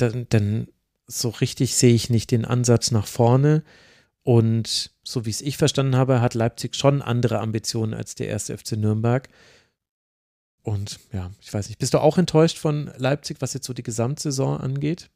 [0.00, 0.68] denn, denn
[1.06, 3.62] so richtig sehe ich nicht den Ansatz nach vorne.
[4.22, 8.56] Und so wie es ich verstanden habe, hat Leipzig schon andere Ambitionen als der erste
[8.56, 9.28] FC Nürnberg.
[10.62, 13.82] Und ja, ich weiß nicht, bist du auch enttäuscht von Leipzig, was jetzt so die
[13.82, 15.10] Gesamtsaison angeht?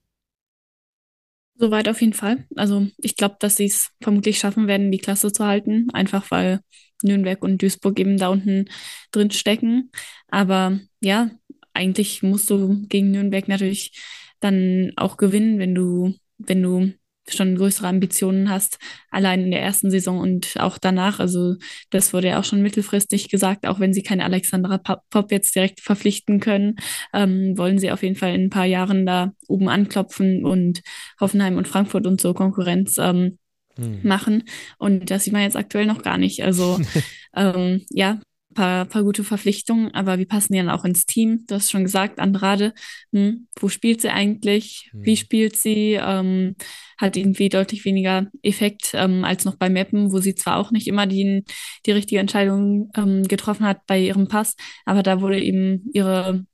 [1.56, 2.46] Soweit auf jeden Fall.
[2.56, 6.60] Also ich glaube, dass sie es vermutlich schaffen werden, die Klasse zu halten, einfach weil
[7.02, 8.64] Nürnberg und Duisburg eben da unten
[9.12, 9.90] drin stecken.
[10.28, 11.30] Aber ja,
[11.72, 13.92] eigentlich musst du gegen Nürnberg natürlich
[14.40, 16.92] dann auch gewinnen, wenn du, wenn du
[17.28, 18.78] schon größere Ambitionen hast,
[19.10, 21.20] allein in der ersten Saison und auch danach.
[21.20, 21.56] Also
[21.90, 25.80] das wurde ja auch schon mittelfristig gesagt, auch wenn sie keine Alexandra Pop jetzt direkt
[25.80, 26.76] verpflichten können,
[27.12, 30.82] ähm, wollen sie auf jeden Fall in ein paar Jahren da oben anklopfen und
[31.20, 33.38] Hoffenheim und Frankfurt und so Konkurrenz ähm,
[33.76, 34.00] hm.
[34.02, 34.44] machen.
[34.78, 36.42] Und das sieht man jetzt aktuell noch gar nicht.
[36.42, 36.78] Also
[37.36, 38.20] ähm, ja,
[38.54, 41.44] paar, paar gute Verpflichtungen, aber wie passen die dann auch ins Team?
[41.46, 42.72] Du hast schon gesagt, Andrade,
[43.12, 44.88] hm, wo spielt sie eigentlich?
[44.92, 45.04] Hm.
[45.04, 45.98] Wie spielt sie?
[46.00, 46.56] Ähm,
[46.96, 50.86] hat irgendwie deutlich weniger Effekt ähm, als noch bei Mappen, wo sie zwar auch nicht
[50.86, 51.44] immer die,
[51.86, 54.54] die richtige Entscheidung ähm, getroffen hat bei ihrem Pass,
[54.84, 56.46] aber da wurde eben ihre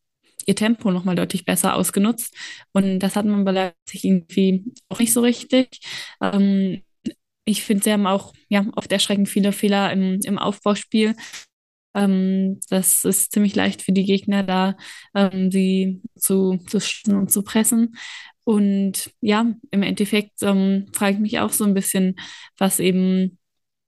[0.46, 2.34] ihr Tempo nochmal deutlich besser ausgenutzt.
[2.72, 5.80] Und das hat man bei Leipzig irgendwie auch nicht so richtig.
[6.20, 6.82] Ähm,
[7.44, 11.14] ich finde, sie haben auch ja, oft erschreckend viele Fehler im, im Aufbauspiel.
[11.94, 14.76] Ähm, das ist ziemlich leicht für die Gegner, da
[15.14, 17.96] ähm, sie zu, zu schießen und zu pressen.
[18.44, 22.16] Und ja, im Endeffekt ähm, frage ich mich auch so ein bisschen,
[22.58, 23.38] was eben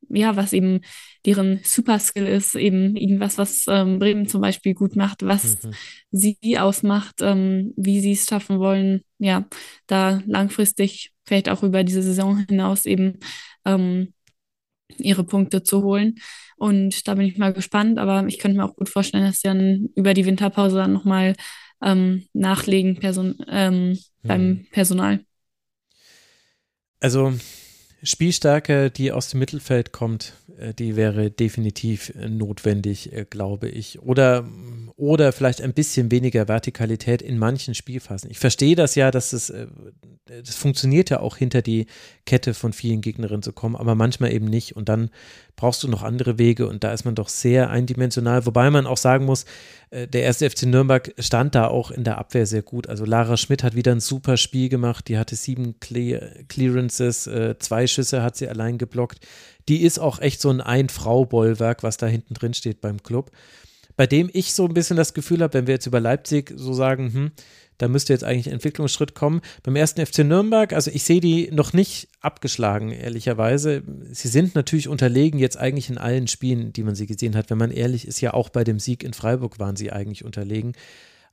[0.08, 0.80] ja, was eben
[1.24, 5.72] deren Superskill ist, eben irgendwas, was ähm, Bremen zum Beispiel gut macht, was mhm.
[6.10, 9.46] sie ausmacht, ähm, wie sie es schaffen wollen, ja,
[9.86, 13.18] da langfristig vielleicht auch über diese Saison hinaus eben
[13.64, 14.12] ähm,
[14.98, 16.16] ihre Punkte zu holen.
[16.56, 19.48] Und da bin ich mal gespannt, aber ich könnte mir auch gut vorstellen, dass sie
[19.48, 21.34] dann über die Winterpause dann nochmal
[21.82, 25.20] ähm, nachlegen Person ähm, beim Personal.
[27.00, 27.32] Also
[28.02, 34.00] Spielstärke, die aus dem Mittelfeld kommt, äh, die wäre definitiv äh, notwendig, äh, glaube ich.
[34.02, 34.44] Oder,
[34.96, 38.30] oder vielleicht ein bisschen weniger Vertikalität in manchen Spielphasen.
[38.30, 39.52] Ich verstehe das ja, dass es,
[40.26, 41.86] das funktioniert ja auch hinter die
[42.26, 44.76] Kette von vielen Gegnerinnen zu kommen, aber manchmal eben nicht.
[44.76, 45.10] Und dann
[45.56, 48.46] brauchst du noch andere Wege und da ist man doch sehr eindimensional.
[48.46, 49.44] Wobei man auch sagen muss,
[49.90, 52.88] der erste FC Nürnberg stand da auch in der Abwehr sehr gut.
[52.88, 55.08] Also Lara Schmidt hat wieder ein super Spiel gemacht.
[55.08, 59.20] Die hatte sieben Clearances, zwei Schüsse hat sie allein geblockt
[59.68, 63.30] die ist auch echt so ein Ein-Frau-Bollwerk, was da hinten drin steht beim Club.
[63.96, 66.72] Bei dem ich so ein bisschen das Gefühl habe, wenn wir jetzt über Leipzig so
[66.72, 67.30] sagen, hm,
[67.78, 69.40] da müsste jetzt eigentlich Entwicklungsschritt kommen.
[69.62, 73.82] Beim ersten FC Nürnberg, also ich sehe die noch nicht abgeschlagen, ehrlicherweise.
[74.10, 77.50] Sie sind natürlich unterlegen jetzt eigentlich in allen Spielen, die man sie gesehen hat.
[77.50, 80.72] Wenn man ehrlich ist, ja auch bei dem Sieg in Freiburg waren sie eigentlich unterlegen.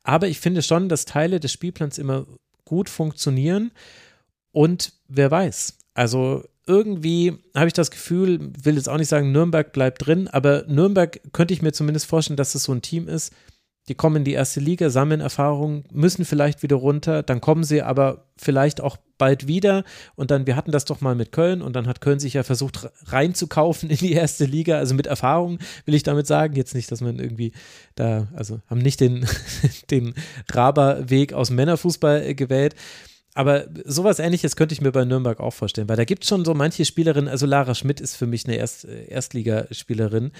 [0.03, 2.26] Aber ich finde schon, dass Teile des Spielplans immer
[2.65, 3.72] gut funktionieren.
[4.52, 9.74] Und wer weiß, also irgendwie habe ich das Gefühl, will jetzt auch nicht sagen, Nürnberg
[9.74, 13.34] bleibt drin, aber Nürnberg könnte ich mir zumindest vorstellen, dass es so ein Team ist,
[13.90, 17.82] die kommen in die erste Liga, sammeln Erfahrungen, müssen vielleicht wieder runter, dann kommen sie
[17.82, 19.84] aber vielleicht auch bald wieder.
[20.16, 22.44] Und dann, wir hatten das doch mal mit Köln und dann hat Köln sich ja
[22.44, 26.90] versucht reinzukaufen in die erste Liga, also mit Erfahrung will ich damit sagen, jetzt nicht,
[26.94, 27.52] dass man irgendwie
[27.96, 29.26] da, also haben nicht den,
[29.92, 30.14] den
[30.50, 32.76] Raber-Weg aus Männerfußball gewählt,
[33.34, 36.46] aber sowas ähnliches könnte ich mir bei Nürnberg auch vorstellen, weil da gibt es schon
[36.46, 40.32] so manche Spielerinnen, also Lara Schmidt ist für mich eine Erst, Erstligaspielerin,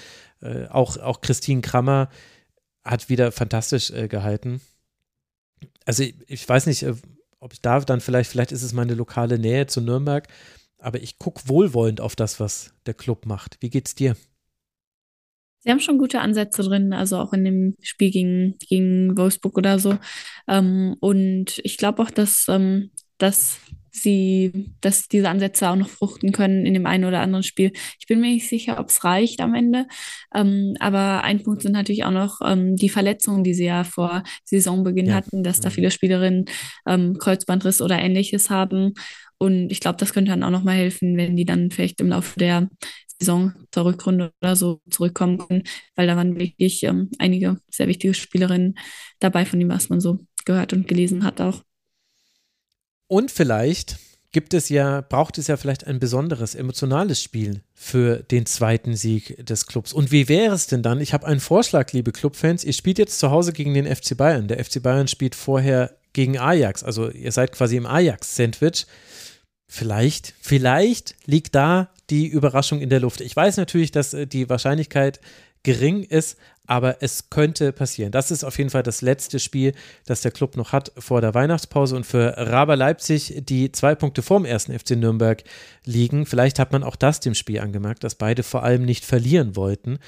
[0.42, 2.08] äh, auch, auch Christine Krammer
[2.84, 4.60] hat wieder fantastisch äh, gehalten.
[5.84, 6.94] Also ich, ich weiß nicht, äh,
[7.38, 10.26] ob ich da dann vielleicht, vielleicht ist es meine lokale Nähe zu Nürnberg,
[10.78, 13.58] aber ich gucke wohlwollend auf das, was der Club macht.
[13.60, 14.16] Wie geht's dir?
[15.60, 19.78] Sie haben schon gute Ansätze drin, also auch in dem Spiel gegen, gegen Wolfsburg oder
[19.78, 19.98] so.
[20.48, 23.60] Ähm, und ich glaube auch, dass, ähm, dass
[23.92, 27.72] sie, dass diese Ansätze auch noch fruchten können in dem einen oder anderen Spiel.
[27.98, 29.86] Ich bin mir nicht sicher, ob es reicht am Ende.
[30.34, 34.22] Ähm, aber ein Punkt sind natürlich auch noch ähm, die Verletzungen, die sie ja vor
[34.44, 35.14] Saisonbeginn ja.
[35.14, 35.74] hatten, dass da mhm.
[35.74, 36.44] viele Spielerinnen
[36.86, 38.94] ähm, Kreuzbandriss oder ähnliches haben.
[39.38, 42.08] Und ich glaube, das könnte dann auch noch mal helfen, wenn die dann vielleicht im
[42.08, 42.68] Laufe der
[43.20, 45.62] Saison zur Rückrunde oder so zurückkommen können,
[45.94, 48.78] weil da waren wirklich ähm, einige sehr wichtige Spielerinnen
[49.20, 51.62] dabei, von dem, was man so gehört und gelesen hat auch.
[53.06, 53.98] Und vielleicht
[54.32, 59.44] gibt es ja, braucht es ja vielleicht ein besonderes emotionales Spiel für den zweiten Sieg
[59.44, 59.92] des Clubs.
[59.92, 61.00] Und wie wäre es denn dann?
[61.00, 62.64] Ich habe einen Vorschlag, liebe Clubfans.
[62.64, 64.46] Ihr spielt jetzt zu Hause gegen den FC Bayern.
[64.46, 66.84] Der FC Bayern spielt vorher gegen Ajax.
[66.84, 68.86] Also ihr seid quasi im Ajax-Sandwich.
[69.72, 73.20] Vielleicht, vielleicht liegt da die Überraschung in der Luft.
[73.20, 75.20] Ich weiß natürlich, dass äh, die Wahrscheinlichkeit
[75.62, 76.36] gering ist,
[76.66, 78.10] aber es könnte passieren.
[78.10, 79.72] Das ist auf jeden Fall das letzte Spiel,
[80.06, 84.22] das der Club noch hat vor der Weihnachtspause und für Raber Leipzig, die zwei Punkte
[84.22, 85.44] vorm ersten FC Nürnberg
[85.84, 86.26] liegen.
[86.26, 90.00] Vielleicht hat man auch das dem Spiel angemerkt, dass beide vor allem nicht verlieren wollten.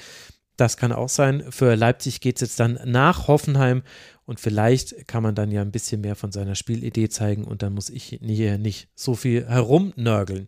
[0.57, 1.45] Das kann auch sein.
[1.49, 3.81] Für Leipzig geht es jetzt dann nach Hoffenheim
[4.25, 7.73] und vielleicht kann man dann ja ein bisschen mehr von seiner Spielidee zeigen und dann
[7.73, 10.47] muss ich hier nicht so viel herumnörgeln.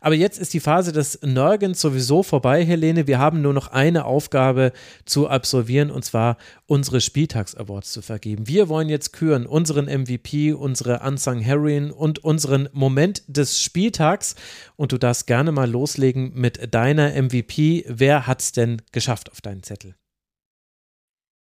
[0.00, 3.06] Aber jetzt ist die Phase des Nörgens sowieso vorbei, Helene.
[3.06, 4.72] Wir haben nur noch eine Aufgabe
[5.04, 6.36] zu absolvieren und zwar
[6.66, 8.48] unsere Spieltags-Awards zu vergeben.
[8.48, 14.34] Wir wollen jetzt küren unseren MVP, unsere Unsung Heroine und unseren Moment des Spieltags.
[14.76, 17.84] Und du darfst gerne mal loslegen mit deiner MVP.
[17.88, 19.94] Wer hat es denn geschafft auf deinen Zettel?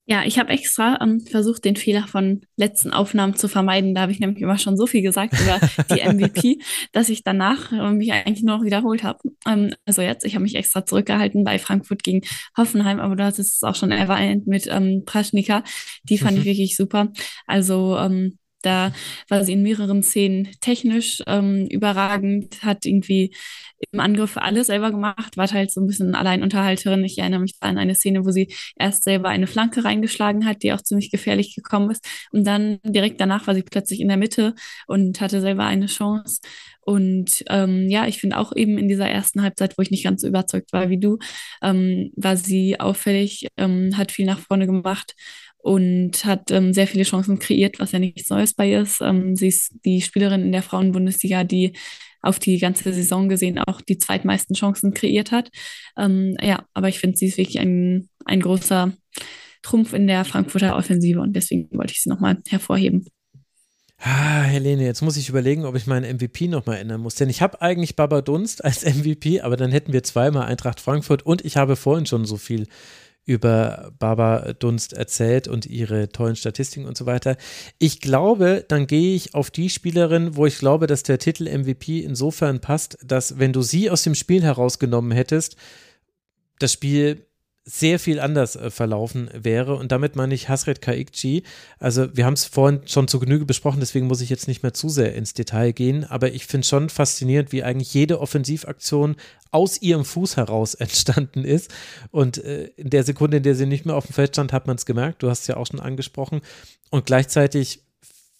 [0.07, 3.93] Ja, ich habe extra ähm, versucht, den Fehler von letzten Aufnahmen zu vermeiden.
[3.93, 5.59] Da habe ich nämlich immer schon so viel gesagt über
[5.95, 6.59] die MVP,
[6.91, 9.19] dass ich danach äh, mich eigentlich nur noch wiederholt habe.
[9.47, 12.21] Ähm, also jetzt, ich habe mich extra zurückgehalten bei Frankfurt gegen
[12.57, 15.63] Hoffenheim, aber du hast es auch schon erwähnt mit ähm, Praschnika.
[16.03, 17.09] Die fand ich wirklich super.
[17.45, 18.93] Also ähm, da
[19.29, 23.33] war sie in mehreren Szenen technisch ähm, überragend, hat irgendwie
[23.91, 27.03] im Angriff alles selber gemacht, war halt so ein bisschen Alleinunterhalterin.
[27.03, 30.73] Ich erinnere mich an eine Szene, wo sie erst selber eine Flanke reingeschlagen hat, die
[30.73, 32.05] auch ziemlich gefährlich gekommen ist.
[32.31, 34.53] Und dann direkt danach war sie plötzlich in der Mitte
[34.87, 36.41] und hatte selber eine Chance.
[36.81, 40.21] Und ähm, ja, ich finde auch eben in dieser ersten Halbzeit, wo ich nicht ganz
[40.21, 41.19] so überzeugt war wie du,
[41.61, 45.15] ähm, war sie auffällig, ähm, hat viel nach vorne gemacht
[45.61, 49.01] und hat ähm, sehr viele Chancen kreiert, was ja nichts Neues bei ihr ist.
[49.01, 51.73] Ähm, sie ist die Spielerin in der Frauenbundesliga, die
[52.21, 55.49] auf die ganze Saison gesehen auch die zweitmeisten Chancen kreiert hat.
[55.97, 58.93] Ähm, ja, aber ich finde, sie ist wirklich ein, ein großer
[59.61, 63.05] Trumpf in der Frankfurter Offensive und deswegen wollte ich sie nochmal hervorheben.
[64.03, 67.13] Ah, Helene, jetzt muss ich überlegen, ob ich meinen MVP nochmal ändern muss.
[67.13, 71.23] Denn ich habe eigentlich Baba Dunst als MVP, aber dann hätten wir zweimal Eintracht Frankfurt
[71.23, 72.67] und ich habe vorhin schon so viel
[73.25, 77.37] über Baba Dunst erzählt und ihre tollen Statistiken und so weiter.
[77.77, 81.99] Ich glaube, dann gehe ich auf die Spielerin, wo ich glaube, dass der Titel MVP
[81.99, 85.55] insofern passt, dass wenn du sie aus dem Spiel herausgenommen hättest,
[86.59, 87.25] das Spiel
[87.63, 89.75] sehr viel anders äh, verlaufen wäre.
[89.75, 91.43] Und damit meine ich Hasret Kaikci.
[91.77, 94.73] Also wir haben es vorhin schon zu Genüge besprochen, deswegen muss ich jetzt nicht mehr
[94.73, 96.03] zu sehr ins Detail gehen.
[96.05, 99.15] Aber ich finde schon faszinierend, wie eigentlich jede Offensivaktion
[99.51, 101.71] aus ihrem Fuß heraus entstanden ist.
[102.09, 104.65] Und äh, in der Sekunde, in der sie nicht mehr auf dem Feld stand, hat
[104.65, 105.21] man es gemerkt.
[105.21, 106.41] Du hast es ja auch schon angesprochen.
[106.89, 107.83] Und gleichzeitig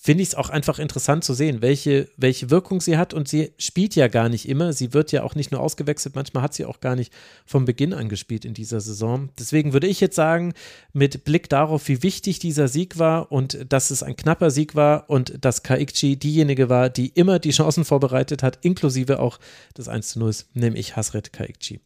[0.03, 3.13] finde ich es auch einfach interessant zu sehen, welche, welche Wirkung sie hat.
[3.13, 4.73] Und sie spielt ja gar nicht immer.
[4.73, 7.13] Sie wird ja auch nicht nur ausgewechselt, manchmal hat sie auch gar nicht
[7.45, 9.29] vom Beginn an gespielt in dieser Saison.
[9.37, 10.53] Deswegen würde ich jetzt sagen,
[10.91, 15.07] mit Blick darauf, wie wichtig dieser Sieg war und dass es ein knapper Sieg war
[15.07, 19.37] und dass Kaikchi diejenige war, die immer die Chancen vorbereitet hat, inklusive auch
[19.77, 21.79] des 1 zu 0, nehme ich Hasret Kaikchi.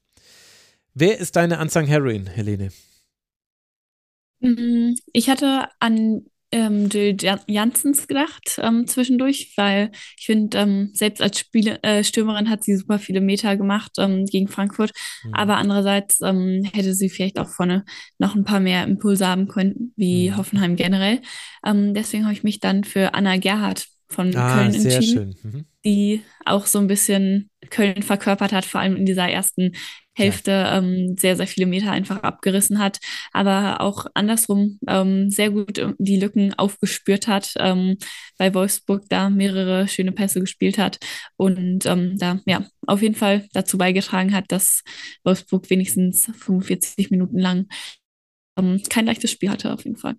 [0.93, 2.69] Wer ist deine Unsung Heroin, Helene?
[4.39, 7.18] Mm, ich hatte an ähm, Jill
[7.48, 12.77] Janssens gedacht ähm, zwischendurch, weil ich finde, ähm, selbst als Spiele, äh, Stürmerin hat sie
[12.77, 14.91] super viele Meter gemacht ähm, gegen Frankfurt,
[15.23, 15.34] mhm.
[15.34, 17.84] aber andererseits ähm, hätte sie vielleicht auch vorne
[18.19, 20.38] noch ein paar mehr Impulse haben können, wie mhm.
[20.38, 21.22] Hoffenheim generell.
[21.65, 25.65] Ähm, deswegen habe ich mich dann für Anna Gerhardt von ah, Köln entschieden, mhm.
[25.84, 29.73] die auch so ein bisschen Köln verkörpert hat, vor allem in dieser ersten
[30.15, 30.77] Hälfte ja.
[30.77, 32.99] ähm, sehr, sehr viele Meter einfach abgerissen hat,
[33.31, 37.97] aber auch andersrum ähm, sehr gut ähm, die Lücken aufgespürt hat, ähm,
[38.37, 40.99] bei Wolfsburg da mehrere schöne Pässe gespielt hat
[41.37, 44.83] und ähm, da ja auf jeden Fall dazu beigetragen hat, dass
[45.23, 47.67] Wolfsburg wenigstens 45 Minuten lang
[48.57, 50.15] ähm, kein leichtes Spiel hatte, auf jeden Fall.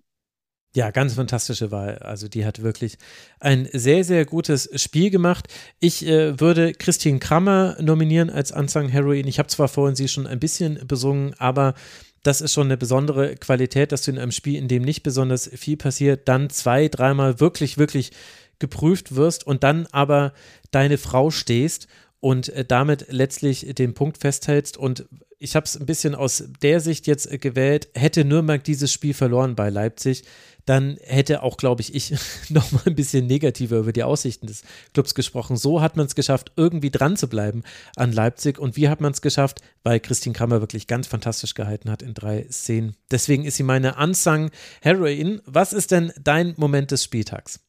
[0.77, 1.97] Ja, ganz fantastische Wahl.
[2.03, 2.99] Also die hat wirklich
[3.39, 5.47] ein sehr, sehr gutes Spiel gemacht.
[5.79, 9.25] Ich äh, würde Christine Krammer nominieren als Unsung Heroin.
[9.25, 11.73] Ich habe zwar vorhin sie schon ein bisschen besungen, aber
[12.21, 15.49] das ist schon eine besondere Qualität, dass du in einem Spiel, in dem nicht besonders
[15.51, 18.11] viel passiert, dann zwei, dreimal wirklich, wirklich
[18.59, 20.31] geprüft wirst und dann aber
[20.69, 21.87] deine Frau stehst
[22.19, 24.77] und äh, damit letztlich den Punkt festhältst.
[24.77, 25.07] Und
[25.39, 29.15] ich habe es ein bisschen aus der Sicht jetzt äh, gewählt, hätte Nürnberg dieses Spiel
[29.15, 30.23] verloren bei Leipzig,
[30.67, 32.13] dann hätte auch, glaube ich, ich
[32.49, 34.63] noch mal ein bisschen negativer über die Aussichten des
[34.93, 35.57] Clubs gesprochen.
[35.57, 37.63] So hat man es geschafft, irgendwie dran zu bleiben
[37.95, 38.59] an Leipzig.
[38.59, 39.61] Und wie hat man es geschafft?
[39.83, 42.95] Weil Christine Krammer wirklich ganz fantastisch gehalten hat in drei Szenen.
[43.09, 45.41] Deswegen ist sie meine Unsung Heroin.
[45.45, 47.66] Was ist denn dein Moment des Spieltags?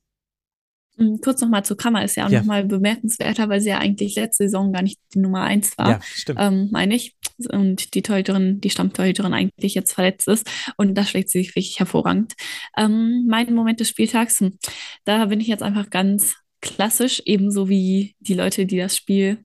[0.99, 2.41] Hm, kurz nochmal zu Kammer ist ja auch ja.
[2.41, 6.01] nochmal bemerkenswerter, weil sie ja eigentlich letzte Saison gar nicht die Nummer eins war, ja,
[6.03, 6.39] stimmt.
[6.41, 7.17] Ähm, meine ich.
[7.51, 10.51] Und die Torhüterin, die Stammtorhüterin eigentlich jetzt verletzt ist.
[10.77, 12.35] Und da schlägt sie sich wirklich hervorragend.
[12.77, 14.59] Ähm, mein Moment des Spieltags, hm,
[15.05, 19.45] da bin ich jetzt einfach ganz klassisch, ebenso wie die Leute, die das Spiel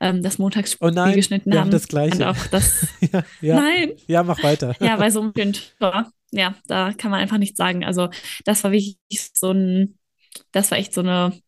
[0.00, 1.66] ähm, das Montagsspiel oh nein, geschnitten wir haben.
[1.66, 2.16] haben das gleiche.
[2.16, 3.56] Und auch das, ja, ja.
[3.56, 3.92] Nein.
[4.06, 4.74] Ja, mach weiter.
[4.80, 7.84] Ja, bei so einem Tor, ja, da kann man einfach nichts sagen.
[7.84, 8.10] Also
[8.44, 9.98] das war wirklich so ein
[10.52, 11.38] das war echt so eine,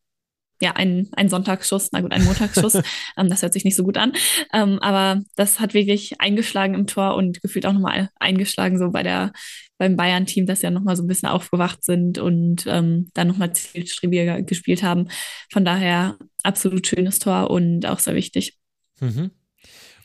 [0.60, 2.74] ja, ein, ein Sonntagsschuss, na gut, ein Montagsschuss.
[3.16, 4.12] ähm, das hört sich nicht so gut an.
[4.52, 9.02] Ähm, aber das hat wirklich eingeschlagen im Tor und gefühlt auch nochmal eingeschlagen, so bei
[9.02, 9.32] der,
[9.78, 14.42] beim Bayern-Team, dass ja nochmal so ein bisschen aufgewacht sind und ähm, dann nochmal zielstrebiger
[14.42, 15.08] gespielt haben.
[15.52, 18.56] Von daher absolut schönes Tor und auch sehr wichtig.
[19.00, 19.30] Mhm.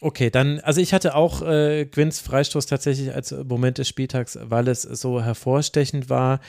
[0.04, 4.68] Okay, dann, also ich hatte auch äh, Gwynns Freistoß tatsächlich als Moment des Spieltags, weil
[4.68, 6.42] es so hervorstechend war.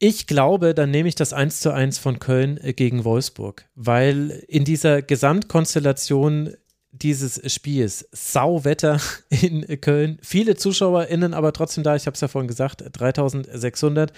[0.00, 4.44] Ich glaube, dann nehme ich das 1 zu 1 von Köln äh, gegen Wolfsburg, weil
[4.46, 6.54] in dieser Gesamtkonstellation
[6.92, 8.08] dieses Spiels.
[8.12, 10.18] Sauwetter in Köln.
[10.22, 11.96] Viele ZuschauerInnen aber trotzdem da.
[11.96, 14.12] Ich habe es ja vorhin gesagt, 3600.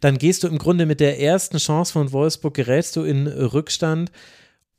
[0.00, 4.10] Dann gehst du im Grunde mit der ersten Chance von Wolfsburg, gerätst du in Rückstand.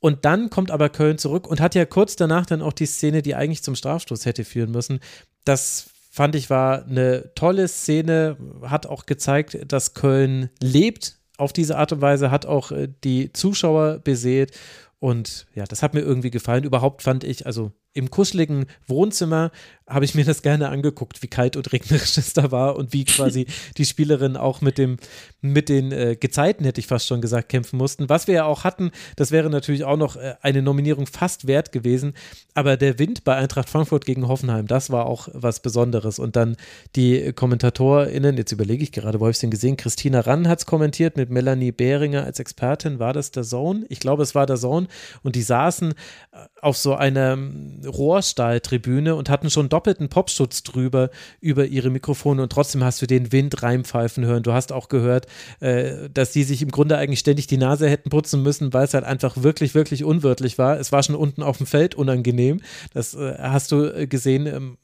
[0.00, 3.22] Und dann kommt aber Köln zurück und hat ja kurz danach dann auch die Szene,
[3.22, 5.00] die eigentlich zum Strafstoß hätte führen müssen.
[5.44, 11.76] Das fand ich war eine tolle Szene, hat auch gezeigt, dass Köln lebt auf diese
[11.76, 14.52] Art und Weise, hat auch äh, die Zuschauer beseelt
[14.98, 16.64] und ja, das hat mir irgendwie gefallen.
[16.64, 19.50] Überhaupt fand ich, also im kuscheligen Wohnzimmer
[19.88, 23.04] habe ich mir das gerne angeguckt, wie kalt und regnerisch es da war und wie
[23.04, 23.46] quasi
[23.76, 24.96] die Spielerinnen auch mit dem,
[25.40, 28.08] mit den äh, Gezeiten, hätte ich fast schon gesagt, kämpfen mussten.
[28.08, 31.70] Was wir ja auch hatten, das wäre natürlich auch noch äh, eine Nominierung fast wert
[31.70, 32.14] gewesen.
[32.54, 36.18] Aber der Wind bei Eintracht Frankfurt gegen Hoffenheim, das war auch was Besonderes.
[36.18, 36.56] Und dann
[36.96, 39.76] die KommentatorInnen, jetzt überlege ich gerade, wo habe ich es denn gesehen?
[39.76, 42.98] Christina Rann hat es kommentiert mit Melanie Behringer als Expertin.
[42.98, 43.86] War das der Zone?
[43.88, 44.88] Ich glaube, es war der Zone.
[45.22, 47.38] Und die saßen äh, auf so einer
[47.86, 51.10] Rohrstahltribüne und hatten schon doppelten Popschutz drüber
[51.40, 54.42] über ihre Mikrofone und trotzdem hast du den Wind reinpfeifen hören.
[54.42, 55.26] Du hast auch gehört,
[55.60, 58.94] äh, dass die sich im Grunde eigentlich ständig die Nase hätten putzen müssen, weil es
[58.94, 60.78] halt einfach wirklich, wirklich unwirtlich war.
[60.78, 62.60] Es war schon unten auf dem Feld unangenehm.
[62.92, 64.46] Das äh, hast du äh, gesehen.
[64.46, 64.78] Ähm,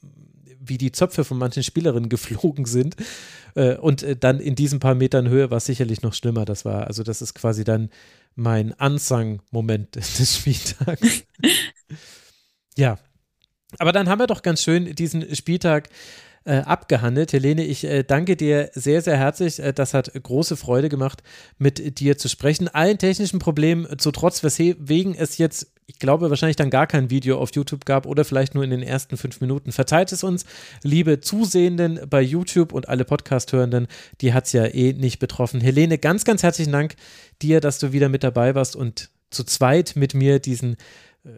[0.65, 2.97] wie die Zöpfe von manchen Spielerinnen geflogen sind.
[3.55, 6.45] Äh, und äh, dann in diesen paar Metern Höhe war es sicherlich noch schlimmer.
[6.45, 7.91] Das war, also das ist quasi dann
[8.35, 11.25] mein Unsung-Moment des Spieltags.
[12.77, 12.99] ja.
[13.79, 15.89] Aber dann haben wir doch ganz schön diesen Spieltag
[16.45, 17.33] äh, abgehandelt.
[17.33, 19.61] Helene, ich äh, danke dir sehr, sehr herzlich.
[19.61, 21.23] Äh, das hat große Freude gemacht,
[21.59, 22.69] mit dir zu sprechen.
[22.69, 27.39] Allen technischen Problemen zu trotz, weswegen es jetzt, ich glaube, wahrscheinlich dann gar kein Video
[27.39, 29.73] auf YouTube gab oder vielleicht nur in den ersten fünf Minuten.
[29.73, 30.45] Verzeiht es uns,
[30.83, 33.87] liebe Zusehenden bei YouTube und alle Podcast-Hörenden,
[34.21, 35.61] die hat es ja eh nicht betroffen.
[35.61, 36.97] Helene, ganz, ganz herzlichen Dank
[37.41, 40.77] dir, dass du wieder mit dabei warst und zu zweit mit mir diesen äh,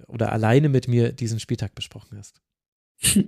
[0.07, 2.41] oder alleine mit mir diesen Spieltag besprochen hast.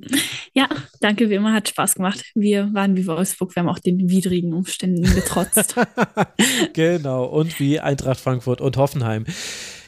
[0.54, 0.70] Ja,
[1.00, 2.24] danke wie immer, hat Spaß gemacht.
[2.34, 5.74] Wir waren wie Wolfsburg, wir haben auch den widrigen Umständen getrotzt.
[6.72, 9.26] genau, und wie Eintracht Frankfurt und Hoffenheim.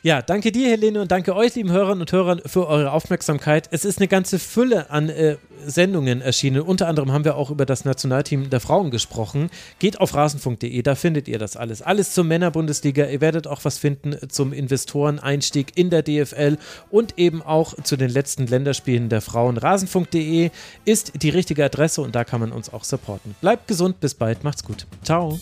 [0.03, 3.69] Ja, danke dir, Helene, und danke euch, lieben Hörern und Hörern, für eure Aufmerksamkeit.
[3.73, 6.63] Es ist eine ganze Fülle an äh, Sendungen erschienen.
[6.63, 9.51] Unter anderem haben wir auch über das Nationalteam der Frauen gesprochen.
[9.81, 11.83] Geht auf rasenfunk.de, da findet ihr das alles.
[11.83, 13.07] Alles zur Männerbundesliga.
[13.07, 16.59] Ihr werdet auch was finden zum Investoreneinstieg in der DFL
[16.91, 19.57] und eben auch zu den letzten Länderspielen der Frauen.
[19.57, 20.51] Rasenfunk.de
[20.85, 23.35] ist die richtige Adresse und da kann man uns auch supporten.
[23.41, 24.87] Bleibt gesund, bis bald, macht's gut.
[25.03, 25.41] Ciao.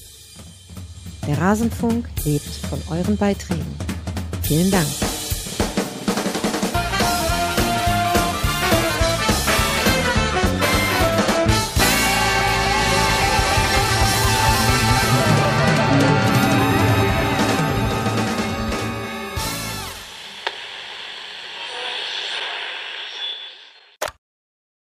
[1.29, 3.96] Der Rasenfunk lebt von euren Beiträgen.
[4.47, 5.16] Vielen Dank.